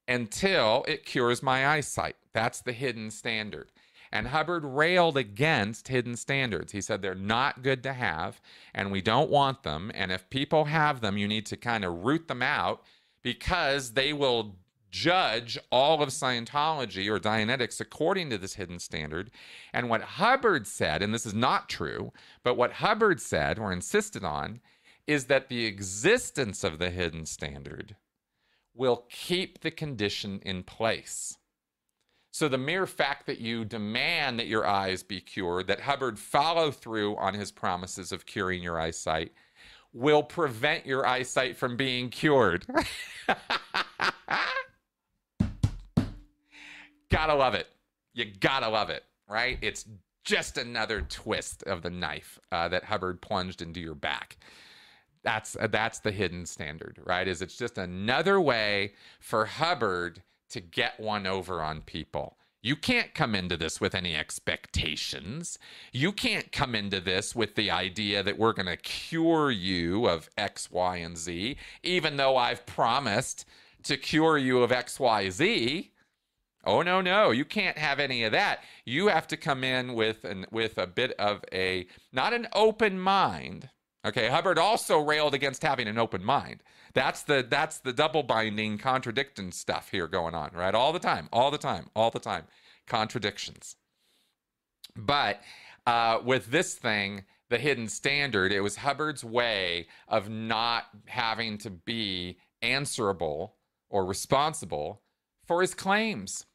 until 0.07 0.84
it 0.89 1.05
cures 1.05 1.43
my 1.43 1.66
eyesight. 1.66 2.16
That's 2.32 2.61
the 2.61 2.72
hidden 2.72 3.11
standard. 3.11 3.70
And 4.12 4.28
Hubbard 4.28 4.64
railed 4.64 5.16
against 5.16 5.88
hidden 5.88 6.16
standards. 6.16 6.72
He 6.72 6.80
said 6.80 7.02
they're 7.02 7.14
not 7.14 7.62
good 7.62 7.82
to 7.82 7.92
have 7.92 8.40
and 8.74 8.90
we 8.90 9.02
don't 9.02 9.30
want 9.30 9.62
them. 9.62 9.90
And 9.94 10.11
if 10.12 10.30
people 10.30 10.66
have 10.66 11.00
them, 11.00 11.18
you 11.18 11.28
need 11.28 11.46
to 11.46 11.56
kind 11.56 11.84
of 11.84 12.04
root 12.04 12.28
them 12.28 12.42
out 12.42 12.82
because 13.22 13.92
they 13.92 14.12
will 14.12 14.56
judge 14.90 15.59
all 15.70 16.02
of 16.02 16.09
Scientology 16.09 17.09
or 17.09 17.18
Dianetics 17.18 17.80
according 17.80 18.30
to 18.30 18.38
this 18.38 18.54
hidden 18.54 18.78
standard. 18.78 19.30
And 19.72 19.88
what 19.88 20.02
Hubbard 20.02 20.66
said, 20.66 21.02
and 21.02 21.12
this 21.12 21.26
is 21.26 21.34
not 21.34 21.68
true, 21.68 22.12
but 22.42 22.56
what 22.56 22.74
Hubbard 22.74 23.20
said 23.20 23.59
or 23.59 23.72
insisted 23.72 24.24
on 24.24 24.61
is 25.06 25.26
that 25.26 25.48
the 25.48 25.64
existence 25.64 26.64
of 26.64 26.78
the 26.78 26.90
hidden 26.90 27.26
standard 27.26 27.96
will 28.74 29.06
keep 29.11 29.61
the 29.61 29.70
condition 29.70 30.40
in 30.44 30.62
place. 30.62 31.38
So 32.31 32.49
the 32.49 32.59
mere 32.59 32.87
fact 32.87 33.26
that 33.26 33.41
you 33.41 33.64
demand 33.64 34.39
that 34.39 34.47
your 34.47 34.66
eyes 34.66 35.03
be 35.03 35.20
cured, 35.20 35.66
that 35.68 35.81
Hubbard 35.81 36.18
follow 36.18 36.70
through 36.70 37.16
on 37.16 37.35
his 37.35 37.51
promises 37.51 38.12
of 38.12 38.26
curing 38.26 38.62
your 38.62 38.79
eyesight, 38.79 39.33
will 39.93 40.22
prevent 40.22 40.87
your 40.87 41.07
eyesight 41.07 41.57
from 41.57 41.76
being 41.76 42.11
cured. 42.11 42.66
gotta 47.11 47.35
love 47.35 47.55
it. 47.55 47.68
You 48.14 48.26
gotta 48.41 48.68
love 48.68 48.91
it, 48.91 49.05
right? 49.29 49.59
It's 49.62 49.87
just 50.24 50.59
another 50.59 51.01
twist 51.01 51.62
of 51.62 51.83
the 51.83 51.91
knife 51.91 52.39
uh, 52.53 52.68
that 52.68 52.85
Hubbard 52.85 53.22
plunged 53.22 53.62
into 53.62 53.81
your 53.81 53.95
back. 53.95 54.37
That's 55.24 55.57
uh, 55.57 55.66
that's 55.68 56.01
the 56.01 56.12
hidden 56.12 56.45
standard, 56.47 57.01
right? 57.05 57.26
Is 57.26 57.41
it's 57.43 57.57
just 57.57 57.79
another 57.79 58.41
way 58.41 58.93
for 59.20 59.47
Hubbard 59.47 60.22
to 60.51 60.61
get 60.61 60.99
one 60.99 61.26
over 61.26 61.62
on 61.62 61.82
people. 61.82 62.36
You 62.61 62.74
can't 62.74 63.14
come 63.14 63.34
into 63.34 63.57
this 63.57 63.80
with 63.80 63.94
any 63.94 64.16
expectations. 64.16 65.59
You 65.92 66.11
can't 66.11 66.51
come 66.51 66.74
into 66.74 67.01
this 67.01 67.34
with 67.34 67.55
the 67.55 67.70
idea 67.70 68.22
that 68.22 68.38
we're 68.38 68.53
going 68.53 68.66
to 68.66 68.76
cure 68.76 69.51
you 69.51 70.09
of 70.09 70.28
X, 70.36 70.70
Y, 70.70 70.96
and 70.96 71.16
Z, 71.16 71.57
even 71.84 72.16
though 72.16 72.36
I've 72.36 72.66
promised 72.66 73.44
to 73.84 73.96
cure 73.96 74.36
you 74.36 74.62
of 74.62 74.72
X, 74.72 74.99
Y, 74.99 75.30
Z. 75.30 75.92
Oh 76.64 76.82
no, 76.82 77.01
no, 77.01 77.30
you 77.30 77.44
can't 77.44 77.78
have 77.78 78.01
any 78.01 78.24
of 78.24 78.32
that. 78.32 78.64
You 78.84 79.07
have 79.07 79.28
to 79.28 79.36
come 79.36 79.62
in 79.62 79.94
with 79.94 80.24
an 80.24 80.44
with 80.51 80.76
a 80.76 80.86
bit 80.86 81.12
of 81.12 81.44
a 81.53 81.86
not 82.12 82.34
an 82.34 82.49
open 82.53 82.99
mind. 82.99 83.70
Okay, 84.09 84.28
Hubbard 84.28 84.59
also 84.59 84.98
railed 85.00 85.34
against 85.34 85.62
having 85.62 85.86
an 85.86 85.98
open 85.98 86.24
mind. 86.24 86.62
That's 86.94 87.22
the 87.22 87.46
that's 87.48 87.78
the 87.78 87.92
double 87.92 88.22
binding 88.22 88.78
contradicting 88.78 89.52
stuff 89.52 89.90
here 89.90 90.09
going 90.09 90.34
on, 90.34 90.50
right? 90.54 90.74
All 90.74 90.94
the 90.94 90.98
time, 90.98 91.28
all 91.30 91.50
the 91.50 91.59
time, 91.59 91.90
all 91.94 92.11
the 92.11 92.18
time. 92.18 92.44
Contradictions. 92.86 93.76
But 94.96 95.42
uh, 95.86 96.20
with 96.24 96.46
this 96.46 96.74
thing, 96.74 97.24
the 97.50 97.59
hidden 97.59 97.86
standard, 97.88 98.50
it 98.50 98.61
was 98.61 98.76
Hubbard's 98.76 99.22
way 99.22 99.88
of 100.09 100.30
not 100.30 100.84
having 101.04 101.59
to 101.59 101.70
be 101.70 102.38
answerable 102.62 103.56
or 103.90 104.06
responsible 104.06 105.02
for 105.46 105.61
his 105.61 105.74
claims. 105.74 106.46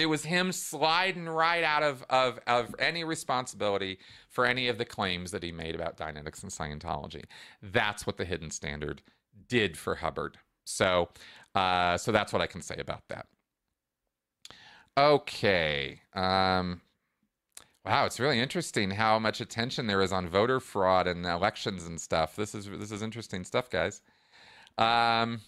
It 0.00 0.06
was 0.06 0.24
him 0.24 0.50
sliding 0.50 1.28
right 1.28 1.62
out 1.62 1.82
of, 1.82 2.04
of, 2.08 2.40
of 2.46 2.74
any 2.78 3.04
responsibility 3.04 3.98
for 4.28 4.46
any 4.46 4.68
of 4.68 4.78
the 4.78 4.84
claims 4.86 5.30
that 5.30 5.42
he 5.42 5.52
made 5.52 5.74
about 5.74 5.98
Dianetics 5.98 6.42
and 6.42 6.50
Scientology. 6.50 7.24
That's 7.62 8.06
what 8.06 8.16
the 8.16 8.24
hidden 8.24 8.50
standard 8.50 9.02
did 9.48 9.76
for 9.76 9.96
Hubbard. 9.96 10.38
So, 10.64 11.10
uh, 11.54 11.98
so 11.98 12.12
that's 12.12 12.32
what 12.32 12.40
I 12.40 12.46
can 12.46 12.62
say 12.62 12.76
about 12.78 13.02
that. 13.08 13.26
Okay. 14.96 16.00
Um, 16.14 16.80
wow, 17.84 18.06
it's 18.06 18.18
really 18.18 18.40
interesting 18.40 18.90
how 18.90 19.18
much 19.18 19.40
attention 19.40 19.86
there 19.86 20.02
is 20.02 20.12
on 20.12 20.28
voter 20.28 20.60
fraud 20.60 21.06
and 21.06 21.26
elections 21.26 21.86
and 21.86 22.00
stuff. 22.00 22.36
This 22.36 22.54
is 22.54 22.68
this 22.68 22.90
is 22.90 23.02
interesting 23.02 23.44
stuff, 23.44 23.70
guys. 23.70 24.02
Um, 24.78 25.40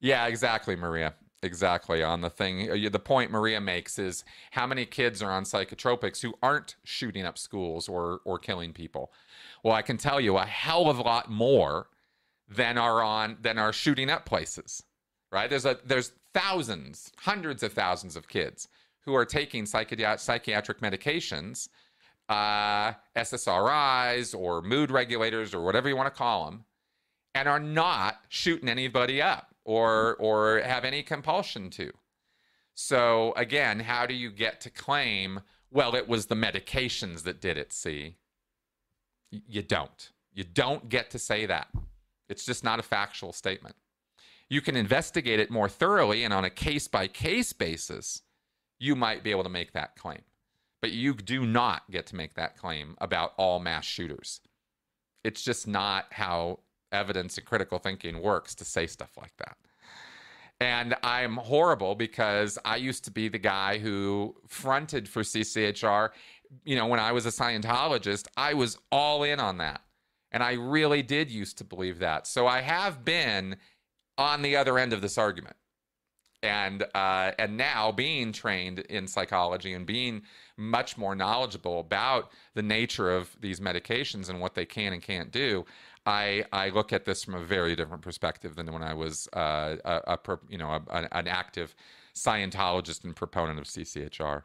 yeah, 0.00 0.26
exactly, 0.26 0.76
Maria. 0.76 1.14
Exactly 1.44 2.04
on 2.04 2.20
the 2.20 2.30
thing. 2.30 2.70
Uh, 2.70 2.88
the 2.88 3.00
point 3.00 3.32
Maria 3.32 3.60
makes 3.60 3.98
is 3.98 4.24
how 4.52 4.64
many 4.64 4.86
kids 4.86 5.20
are 5.22 5.32
on 5.32 5.42
psychotropics 5.42 6.22
who 6.22 6.34
aren't 6.40 6.76
shooting 6.84 7.24
up 7.26 7.36
schools 7.36 7.88
or 7.88 8.20
or 8.24 8.38
killing 8.38 8.72
people. 8.72 9.12
Well, 9.64 9.74
I 9.74 9.82
can 9.82 9.96
tell 9.96 10.20
you 10.20 10.36
a 10.36 10.46
hell 10.46 10.88
of 10.88 10.98
a 10.98 11.02
lot 11.02 11.28
more 11.28 11.88
than 12.48 12.78
are 12.78 13.02
on 13.02 13.38
than 13.40 13.58
are 13.58 13.72
shooting 13.72 14.08
up 14.08 14.24
places. 14.24 14.84
Right? 15.32 15.50
There's 15.50 15.66
a 15.66 15.78
there's 15.84 16.12
thousands, 16.32 17.10
hundreds 17.18 17.64
of 17.64 17.72
thousands 17.72 18.14
of 18.14 18.28
kids 18.28 18.68
who 19.00 19.16
are 19.16 19.24
taking 19.24 19.66
psychiatric 19.66 20.20
psychiatric 20.20 20.80
medications, 20.80 21.68
uh, 22.28 22.92
SSRIs 23.16 24.38
or 24.38 24.62
mood 24.62 24.92
regulators 24.92 25.54
or 25.54 25.64
whatever 25.64 25.88
you 25.88 25.96
want 25.96 26.06
to 26.06 26.16
call 26.16 26.44
them, 26.44 26.64
and 27.34 27.48
are 27.48 27.58
not 27.58 28.20
shooting 28.28 28.68
anybody 28.68 29.20
up 29.20 29.51
or 29.64 30.14
mm-hmm. 30.16 30.24
or 30.24 30.60
have 30.60 30.84
any 30.84 31.02
compulsion 31.02 31.70
to. 31.70 31.92
So 32.74 33.32
again, 33.36 33.80
how 33.80 34.06
do 34.06 34.14
you 34.14 34.30
get 34.30 34.60
to 34.62 34.70
claim? 34.70 35.40
Well, 35.70 35.94
it 35.94 36.08
was 36.08 36.26
the 36.26 36.34
medications 36.34 37.22
that 37.24 37.40
did 37.40 37.56
it. 37.56 37.72
See, 37.72 38.16
you 39.30 39.62
don't. 39.62 40.10
You 40.32 40.44
don't 40.44 40.88
get 40.88 41.10
to 41.10 41.18
say 41.18 41.46
that. 41.46 41.68
It's 42.28 42.44
just 42.46 42.64
not 42.64 42.78
a 42.78 42.82
factual 42.82 43.32
statement. 43.32 43.76
You 44.48 44.60
can 44.60 44.76
investigate 44.76 45.40
it 45.40 45.50
more 45.50 45.68
thoroughly 45.68 46.24
and 46.24 46.32
on 46.34 46.44
a 46.44 46.50
case 46.50 46.88
by 46.88 47.06
case 47.08 47.52
basis, 47.52 48.22
you 48.78 48.96
might 48.96 49.22
be 49.22 49.30
able 49.30 49.44
to 49.44 49.48
make 49.48 49.72
that 49.72 49.96
claim. 49.96 50.22
but 50.82 50.90
you 50.90 51.14
do 51.14 51.46
not 51.46 51.88
get 51.90 52.06
to 52.08 52.16
make 52.16 52.34
that 52.34 52.58
claim 52.58 52.96
about 53.00 53.32
all 53.38 53.60
mass 53.60 53.84
shooters. 53.84 54.40
It's 55.24 55.42
just 55.42 55.66
not 55.68 56.06
how 56.10 56.58
evidence 56.92 57.38
and 57.38 57.46
critical 57.46 57.78
thinking 57.78 58.20
works 58.20 58.54
to 58.56 58.64
say 58.64 58.86
stuff 58.86 59.10
like 59.16 59.36
that. 59.38 59.56
And 60.62 60.94
I'm 61.02 61.36
horrible 61.38 61.96
because 61.96 62.56
I 62.64 62.76
used 62.76 63.04
to 63.06 63.10
be 63.10 63.28
the 63.28 63.38
guy 63.38 63.78
who 63.78 64.36
fronted 64.46 65.08
for 65.08 65.22
CCHR. 65.22 66.10
You 66.64 66.76
know, 66.76 66.86
when 66.86 67.00
I 67.00 67.10
was 67.10 67.26
a 67.26 67.30
Scientologist, 67.30 68.28
I 68.36 68.54
was 68.54 68.78
all 68.92 69.24
in 69.24 69.40
on 69.40 69.58
that. 69.58 69.80
And 70.30 70.40
I 70.40 70.52
really 70.52 71.02
did 71.02 71.32
used 71.32 71.58
to 71.58 71.64
believe 71.64 71.98
that. 71.98 72.28
So 72.28 72.46
I 72.46 72.60
have 72.60 73.04
been 73.04 73.56
on 74.16 74.42
the 74.42 74.56
other 74.56 74.78
end 74.78 74.92
of 74.92 75.00
this 75.00 75.18
argument. 75.18 75.56
And 76.44 76.84
uh, 76.94 77.32
and 77.38 77.56
now 77.56 77.92
being 77.92 78.32
trained 78.32 78.80
in 78.80 79.06
psychology 79.06 79.74
and 79.74 79.86
being 79.86 80.22
much 80.56 80.96
more 80.96 81.14
knowledgeable 81.14 81.80
about 81.80 82.30
the 82.54 82.62
nature 82.62 83.10
of 83.10 83.36
these 83.40 83.60
medications 83.60 84.28
and 84.28 84.40
what 84.40 84.54
they 84.54 84.66
can 84.66 84.92
and 84.92 85.02
can't 85.02 85.30
do, 85.30 85.64
I 86.06 86.44
I 86.52 86.70
look 86.70 86.92
at 86.92 87.04
this 87.04 87.24
from 87.24 87.34
a 87.34 87.44
very 87.44 87.76
different 87.76 88.02
perspective 88.02 88.56
than 88.56 88.72
when 88.72 88.82
I 88.82 88.94
was 88.94 89.28
uh, 89.32 89.76
a, 89.84 90.18
a, 90.26 90.38
you 90.48 90.58
know 90.58 90.70
a, 90.70 91.08
an 91.12 91.28
active 91.28 91.74
Scientologist 92.14 93.04
and 93.04 93.16
proponent 93.16 93.58
of 93.58 93.64
CCHR. 93.64 94.42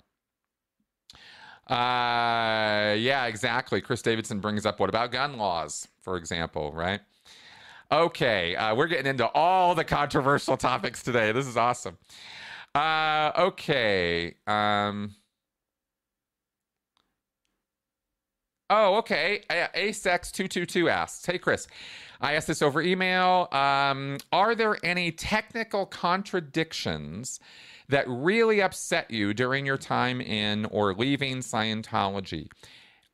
Uh, 1.70 2.94
yeah, 2.94 3.26
exactly. 3.26 3.82
Chris 3.82 4.02
Davidson 4.02 4.40
brings 4.40 4.66
up 4.66 4.80
what 4.80 4.90
about 4.90 5.12
gun 5.12 5.38
laws, 5.38 5.88
for 6.02 6.16
example, 6.16 6.72
right? 6.72 7.02
Okay, 7.92 8.56
uh, 8.56 8.76
we're 8.76 8.88
getting 8.88 9.06
into 9.06 9.28
all 9.30 9.76
the 9.76 9.84
controversial 9.84 10.58
topics 10.72 11.04
today. 11.04 11.32
This 11.32 11.48
is 11.48 11.58
awesome. 11.58 11.98
Uh, 12.76 13.32
okay. 13.38 14.36
Um, 14.46 15.16
oh, 18.70 18.96
okay. 18.98 19.42
Asex222 19.50 20.90
asks 20.90 21.26
Hey, 21.26 21.38
Chris, 21.38 21.68
I 22.22 22.34
asked 22.34 22.48
this 22.48 22.62
over 22.62 22.82
email. 22.82 23.48
Um, 23.52 24.18
are 24.32 24.56
there 24.56 24.78
any 24.84 25.12
technical 25.12 25.86
contradictions 25.86 27.40
that 27.90 28.06
really 28.08 28.62
upset 28.62 29.10
you 29.12 29.34
during 29.34 29.66
your 29.66 29.78
time 29.78 30.22
in 30.22 30.66
or 30.66 30.94
leaving 30.94 31.38
Scientology? 31.38 32.50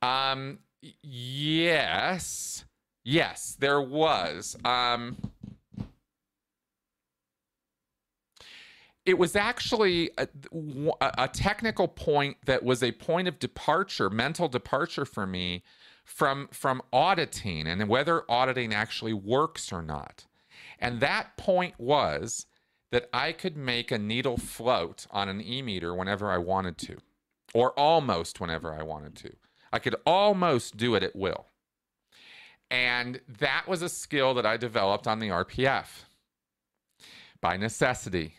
Um, 0.02 0.58
yes. 1.02 2.64
Yes, 3.04 3.56
there 3.58 3.80
was. 3.80 4.56
Um, 4.64 5.16
it 9.06 9.18
was 9.18 9.36
actually 9.36 10.10
a, 10.16 10.26
a, 11.00 11.28
technical 11.28 11.88
point 11.88 12.38
that 12.46 12.62
was 12.62 12.82
a 12.82 12.92
point 12.92 13.28
of 13.28 13.38
departure, 13.38 14.08
mental 14.08 14.48
departure 14.48 15.04
for 15.04 15.26
me 15.26 15.62
from 16.04 16.48
from 16.52 16.82
auditing 16.92 17.66
and 17.66 17.88
whether 17.88 18.24
auditing 18.30 18.72
actually 18.72 19.12
works 19.12 19.72
or 19.72 19.82
not. 19.82 20.26
And 20.78 21.00
that 21.00 21.36
point 21.36 21.74
was 21.78 22.46
that 22.90 23.08
I 23.12 23.32
could 23.32 23.56
make 23.56 23.90
a 23.90 23.98
needle 23.98 24.36
float 24.36 25.06
on 25.10 25.28
an 25.28 25.40
e 25.40 25.62
meter 25.62 25.94
whenever 25.94 26.30
I 26.30 26.38
wanted 26.38 26.78
to, 26.78 26.98
or 27.52 27.78
almost 27.78 28.40
whenever 28.40 28.72
I 28.72 28.82
wanted 28.82 29.16
to. 29.16 29.32
I 29.72 29.80
could 29.80 29.96
almost 30.06 30.76
do 30.76 30.94
it 30.94 31.02
at 31.02 31.16
will. 31.16 31.46
And 32.70 33.20
that 33.26 33.64
was 33.68 33.82
a 33.82 33.88
skill 33.88 34.34
that 34.34 34.46
I 34.46 34.56
developed 34.56 35.06
on 35.06 35.18
the 35.18 35.28
RPF 35.28 36.04
by 37.40 37.56
necessity, 37.56 38.36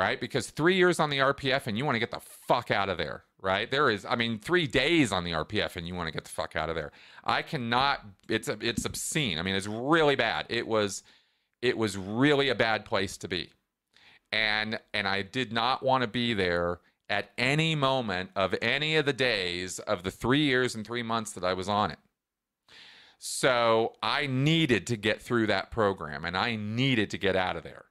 right? 0.00 0.20
Because 0.20 0.50
three 0.50 0.76
years 0.76 0.98
on 0.98 1.10
the 1.10 1.18
RPF 1.18 1.66
and 1.66 1.76
you 1.76 1.84
want 1.84 1.96
to 1.96 2.00
get 2.00 2.10
the 2.10 2.20
fuck 2.20 2.70
out 2.70 2.88
of 2.88 2.98
there, 2.98 3.24
right? 3.40 3.70
There 3.70 3.90
is, 3.90 4.04
I 4.04 4.16
mean, 4.16 4.38
three 4.38 4.66
days 4.66 5.12
on 5.12 5.24
the 5.24 5.32
RPF 5.32 5.76
and 5.76 5.86
you 5.86 5.94
want 5.94 6.08
to 6.08 6.12
get 6.12 6.24
the 6.24 6.30
fuck 6.30 6.56
out 6.56 6.68
of 6.68 6.74
there. 6.74 6.92
I 7.24 7.42
cannot. 7.42 8.04
It's 8.28 8.48
a, 8.48 8.56
it's 8.60 8.84
obscene. 8.84 9.38
I 9.38 9.42
mean, 9.42 9.54
it's 9.54 9.66
really 9.66 10.16
bad. 10.16 10.46
It 10.48 10.66
was, 10.66 11.02
it 11.62 11.76
was 11.76 11.96
really 11.96 12.48
a 12.48 12.54
bad 12.54 12.84
place 12.84 13.16
to 13.18 13.28
be 13.28 13.50
and 14.32 14.78
and 14.94 15.08
I 15.08 15.22
did 15.22 15.52
not 15.52 15.82
want 15.82 16.02
to 16.02 16.08
be 16.08 16.34
there 16.34 16.80
at 17.08 17.30
any 17.36 17.74
moment 17.74 18.30
of 18.36 18.54
any 18.62 18.96
of 18.96 19.04
the 19.04 19.12
days 19.12 19.78
of 19.80 20.04
the 20.04 20.10
3 20.10 20.40
years 20.40 20.74
and 20.74 20.86
3 20.86 21.02
months 21.02 21.32
that 21.32 21.44
I 21.44 21.54
was 21.54 21.68
on 21.68 21.90
it. 21.90 21.98
So 23.18 23.94
I 24.02 24.26
needed 24.26 24.86
to 24.86 24.96
get 24.96 25.20
through 25.20 25.48
that 25.48 25.70
program 25.70 26.24
and 26.24 26.36
I 26.36 26.56
needed 26.56 27.10
to 27.10 27.18
get 27.18 27.36
out 27.36 27.56
of 27.56 27.64
there. 27.64 27.86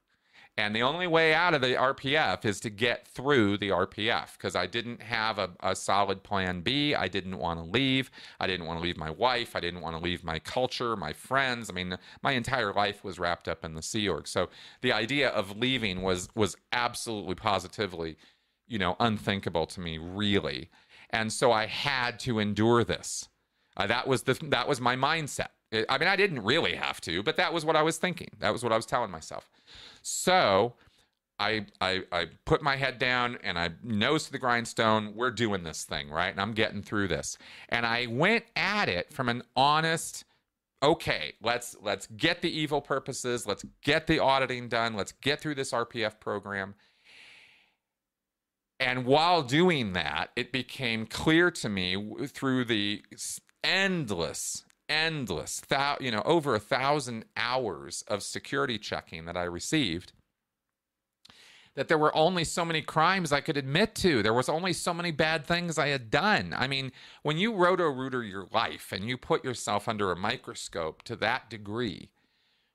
And 0.56 0.76
the 0.76 0.82
only 0.82 1.06
way 1.06 1.32
out 1.32 1.54
of 1.54 1.62
the 1.62 1.74
RPF 1.74 2.44
is 2.44 2.60
to 2.60 2.70
get 2.70 3.06
through 3.06 3.56
the 3.56 3.70
RPF 3.70 4.34
because 4.34 4.54
I 4.54 4.66
didn't 4.66 5.00
have 5.00 5.38
a, 5.38 5.50
a, 5.60 5.74
solid 5.74 6.22
plan 6.22 6.60
B. 6.60 6.94
I 6.94 7.08
didn't 7.08 7.38
want 7.38 7.60
to 7.60 7.64
leave. 7.64 8.10
I 8.38 8.46
didn't 8.46 8.66
want 8.66 8.78
to 8.78 8.82
leave 8.82 8.98
my 8.98 9.10
wife. 9.10 9.56
I 9.56 9.60
didn't 9.60 9.80
want 9.80 9.96
to 9.96 10.02
leave 10.02 10.22
my 10.22 10.38
culture, 10.38 10.96
my 10.96 11.14
friends. 11.14 11.70
I 11.70 11.72
mean, 11.72 11.96
my 12.22 12.32
entire 12.32 12.74
life 12.74 13.02
was 13.02 13.18
wrapped 13.18 13.48
up 13.48 13.64
in 13.64 13.74
the 13.74 13.82
Sea 13.82 14.08
Org. 14.08 14.28
So 14.28 14.50
the 14.82 14.92
idea 14.92 15.30
of 15.30 15.56
leaving 15.56 16.02
was 16.02 16.28
was 16.34 16.56
absolutely 16.72 17.36
positively, 17.36 18.16
you 18.68 18.78
know, 18.78 18.96
unthinkable 19.00 19.66
to 19.66 19.80
me, 19.80 19.96
really. 19.96 20.68
And 21.08 21.32
so 21.32 21.52
I 21.52 21.66
had 21.66 22.18
to 22.20 22.38
endure 22.38 22.84
this. 22.84 23.28
Uh, 23.76 23.86
that 23.86 24.06
was 24.06 24.22
the 24.22 24.34
that 24.48 24.68
was 24.68 24.80
my 24.80 24.96
mindset. 24.96 25.48
I 25.88 25.98
mean, 25.98 26.08
I 26.08 26.16
didn't 26.16 26.42
really 26.42 26.74
have 26.74 27.00
to, 27.02 27.22
but 27.22 27.36
that 27.36 27.52
was 27.52 27.64
what 27.64 27.76
I 27.76 27.82
was 27.82 27.96
thinking. 27.96 28.30
That 28.40 28.52
was 28.52 28.64
what 28.64 28.72
I 28.72 28.76
was 28.76 28.86
telling 28.86 29.10
myself. 29.10 29.48
So 30.02 30.74
I, 31.40 31.64
I, 31.80 32.02
I 32.12 32.26
put 32.44 32.60
my 32.60 32.76
head 32.76 32.98
down 32.98 33.38
and 33.42 33.58
I 33.58 33.70
nose 33.82 34.24
to 34.24 34.32
the 34.32 34.38
grindstone. 34.38 35.14
We're 35.14 35.30
doing 35.30 35.62
this 35.62 35.84
thing, 35.84 36.10
right? 36.10 36.30
And 36.30 36.40
I'm 36.40 36.52
getting 36.52 36.82
through 36.82 37.08
this. 37.08 37.38
And 37.70 37.86
I 37.86 38.06
went 38.06 38.44
at 38.56 38.90
it 38.90 39.12
from 39.12 39.30
an 39.30 39.42
honest, 39.56 40.24
okay, 40.82 41.32
let's 41.42 41.76
let's 41.80 42.08
get 42.08 42.42
the 42.42 42.50
evil 42.50 42.82
purposes, 42.82 43.46
let's 43.46 43.64
get 43.82 44.06
the 44.06 44.18
auditing 44.18 44.68
done, 44.68 44.94
let's 44.94 45.12
get 45.12 45.40
through 45.40 45.54
this 45.54 45.72
RPF 45.72 46.20
program. 46.20 46.74
And 48.78 49.06
while 49.06 49.42
doing 49.42 49.94
that, 49.94 50.30
it 50.36 50.52
became 50.52 51.06
clear 51.06 51.50
to 51.52 51.68
me 51.68 52.26
through 52.26 52.66
the 52.66 53.02
endless 53.62 54.64
endless, 54.90 55.60
thou, 55.68 55.96
you 56.00 56.10
know, 56.10 56.22
over 56.24 56.54
a 56.54 56.60
thousand 56.60 57.24
hours 57.36 58.04
of 58.08 58.22
security 58.22 58.76
checking 58.76 59.24
that 59.24 59.36
I 59.36 59.44
received. 59.44 60.12
That 61.76 61.86
there 61.86 61.96
were 61.96 62.14
only 62.16 62.42
so 62.42 62.64
many 62.64 62.82
crimes 62.82 63.32
I 63.32 63.40
could 63.40 63.56
admit 63.56 63.94
to. 63.96 64.22
There 64.22 64.34
was 64.34 64.48
only 64.48 64.72
so 64.72 64.92
many 64.92 65.12
bad 65.12 65.46
things 65.46 65.78
I 65.78 65.88
had 65.88 66.10
done. 66.10 66.52
I 66.58 66.66
mean, 66.66 66.90
when 67.22 67.38
you 67.38 67.54
roto-rooter 67.54 68.24
your 68.24 68.48
life 68.52 68.90
and 68.92 69.08
you 69.08 69.16
put 69.16 69.44
yourself 69.44 69.88
under 69.88 70.10
a 70.10 70.16
microscope 70.16 71.02
to 71.04 71.14
that 71.16 71.48
degree, 71.48 72.10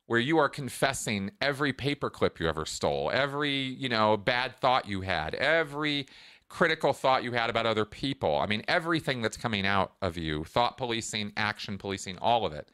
where 0.08 0.20
you 0.20 0.38
are 0.38 0.48
confessing 0.48 1.32
every 1.42 1.74
paperclip 1.74 2.40
you 2.40 2.48
ever 2.48 2.66
stole, 2.66 3.12
every, 3.12 3.52
you 3.52 3.90
know, 3.90 4.16
bad 4.16 4.56
thought 4.62 4.88
you 4.88 5.02
had, 5.02 5.36
every 5.36 6.08
critical 6.56 6.94
thought 6.94 7.22
you 7.22 7.34
had 7.34 7.50
about 7.50 7.66
other 7.66 7.84
people. 7.84 8.38
I 8.38 8.46
mean, 8.46 8.64
everything 8.70 9.22
that's 9.22 9.36
coming 9.36 9.68
out 9.68 9.92
of 10.02 10.16
you, 10.16 10.46
thought 10.46 10.78
policing, 10.78 11.34
action 11.36 11.78
policing, 11.78 12.18
all 12.20 12.46
of 12.46 12.54
it. 12.54 12.72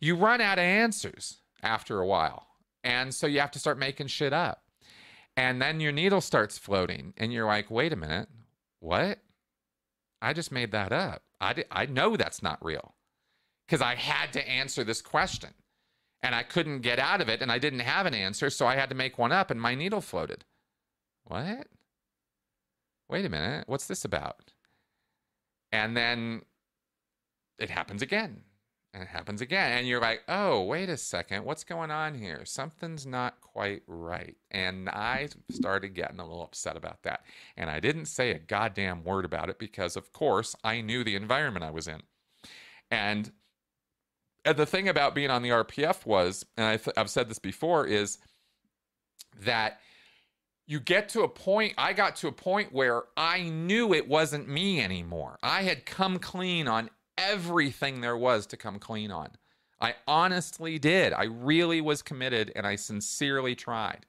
You 0.00 0.16
run 0.16 0.42
out 0.42 0.58
of 0.58 0.64
answers 0.64 1.38
after 1.62 1.98
a 1.98 2.06
while. 2.06 2.46
And 2.84 3.14
so 3.14 3.26
you 3.26 3.40
have 3.40 3.52
to 3.52 3.58
start 3.58 3.78
making 3.78 4.08
shit 4.08 4.34
up. 4.34 4.64
And 5.34 5.62
then 5.62 5.80
your 5.80 5.92
needle 5.92 6.20
starts 6.20 6.58
floating, 6.58 7.14
and 7.16 7.32
you're 7.32 7.46
like, 7.46 7.70
wait 7.70 7.94
a 7.94 7.96
minute, 7.96 8.28
what? 8.80 9.18
I 10.20 10.34
just 10.34 10.52
made 10.52 10.72
that 10.72 10.92
up. 10.92 11.22
I, 11.40 11.54
di- 11.54 11.64
I 11.70 11.86
know 11.86 12.18
that's 12.18 12.42
not 12.42 12.62
real 12.62 12.94
because 13.66 13.80
I 13.80 13.94
had 13.94 14.34
to 14.34 14.46
answer 14.46 14.84
this 14.84 15.00
question 15.00 15.54
and 16.22 16.34
I 16.34 16.42
couldn't 16.42 16.80
get 16.80 16.98
out 16.98 17.22
of 17.22 17.30
it 17.30 17.40
and 17.40 17.50
I 17.50 17.58
didn't 17.58 17.80
have 17.80 18.04
an 18.04 18.12
answer. 18.12 18.50
So 18.50 18.66
I 18.66 18.76
had 18.76 18.90
to 18.90 18.94
make 18.94 19.16
one 19.16 19.32
up 19.32 19.50
and 19.50 19.58
my 19.58 19.74
needle 19.74 20.02
floated. 20.02 20.44
What? 21.24 21.66
Wait 23.10 23.24
a 23.24 23.28
minute, 23.28 23.64
what's 23.66 23.86
this 23.86 24.04
about? 24.04 24.52
And 25.72 25.96
then 25.96 26.42
it 27.58 27.70
happens 27.70 28.02
again. 28.02 28.42
And 28.92 29.04
it 29.04 29.08
happens 29.08 29.40
again. 29.40 29.78
And 29.78 29.86
you're 29.86 30.00
like, 30.00 30.22
oh, 30.26 30.64
wait 30.64 30.88
a 30.88 30.96
second, 30.96 31.44
what's 31.44 31.62
going 31.62 31.92
on 31.92 32.14
here? 32.14 32.44
Something's 32.44 33.06
not 33.06 33.40
quite 33.40 33.82
right. 33.86 34.36
And 34.50 34.88
I 34.88 35.28
started 35.52 35.94
getting 35.94 36.18
a 36.18 36.24
little 36.24 36.42
upset 36.42 36.76
about 36.76 37.04
that. 37.04 37.24
And 37.56 37.70
I 37.70 37.78
didn't 37.78 38.06
say 38.06 38.32
a 38.32 38.38
goddamn 38.38 39.04
word 39.04 39.24
about 39.24 39.48
it 39.48 39.60
because, 39.60 39.94
of 39.94 40.12
course, 40.12 40.56
I 40.64 40.80
knew 40.80 41.04
the 41.04 41.14
environment 41.14 41.64
I 41.64 41.70
was 41.70 41.86
in. 41.86 42.02
And, 42.90 43.30
and 44.44 44.56
the 44.56 44.66
thing 44.66 44.88
about 44.88 45.14
being 45.14 45.30
on 45.30 45.42
the 45.42 45.50
RPF 45.50 46.04
was, 46.04 46.44
and 46.56 46.66
I 46.66 47.00
I've 47.00 47.10
said 47.10 47.28
this 47.28 47.38
before, 47.38 47.86
is 47.86 48.18
that 49.42 49.78
you 50.70 50.78
get 50.78 51.08
to 51.08 51.22
a 51.22 51.28
point, 51.28 51.74
I 51.76 51.92
got 51.92 52.14
to 52.16 52.28
a 52.28 52.32
point 52.32 52.72
where 52.72 53.02
I 53.16 53.42
knew 53.42 53.92
it 53.92 54.06
wasn't 54.06 54.48
me 54.48 54.80
anymore. 54.80 55.36
I 55.42 55.62
had 55.62 55.84
come 55.84 56.20
clean 56.20 56.68
on 56.68 56.90
everything 57.18 58.00
there 58.00 58.16
was 58.16 58.46
to 58.46 58.56
come 58.56 58.78
clean 58.78 59.10
on. 59.10 59.30
I 59.80 59.96
honestly 60.06 60.78
did. 60.78 61.12
I 61.12 61.24
really 61.24 61.80
was 61.80 62.02
committed 62.02 62.52
and 62.54 62.68
I 62.68 62.76
sincerely 62.76 63.56
tried. 63.56 64.06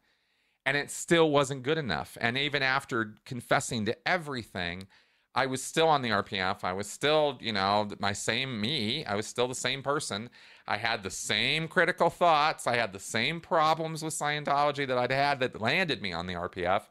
And 0.64 0.78
it 0.78 0.92
still 0.92 1.32
wasn't 1.32 1.64
good 1.64 1.80
enough. 1.80 2.16
And 2.22 2.38
even 2.38 2.62
after 2.62 3.16
confessing 3.26 3.88
to 3.88 3.98
everything, 4.08 4.86
I 5.34 5.48
was 5.48 5.64
still 5.64 5.88
on 5.88 6.04
the 6.04 6.10
RPF. 6.10 6.64
I 6.64 6.74
was 6.74 6.88
still, 6.88 7.40
you 7.42 7.54
know, 7.54 7.88
my 7.98 8.14
same 8.14 8.62
me. 8.62 9.04
I 9.06 9.16
was 9.16 9.26
still 9.26 9.48
the 9.48 9.56
same 9.56 9.82
person. 9.82 10.30
I 10.72 10.78
had 10.78 11.04
the 11.04 11.12
same 11.12 11.68
critical 11.68 12.10
thoughts. 12.10 12.66
I 12.66 12.78
had 12.78 12.94
the 12.94 13.00
same 13.00 13.42
problems 13.42 14.04
with 14.04 14.14
Scientology 14.14 14.88
that 14.88 14.98
I'd 14.98 15.12
had 15.12 15.42
that 15.42 15.60
landed 15.60 16.02
me 16.02 16.14
on 16.14 16.28
the 16.28 16.34
RPF. 16.36 16.84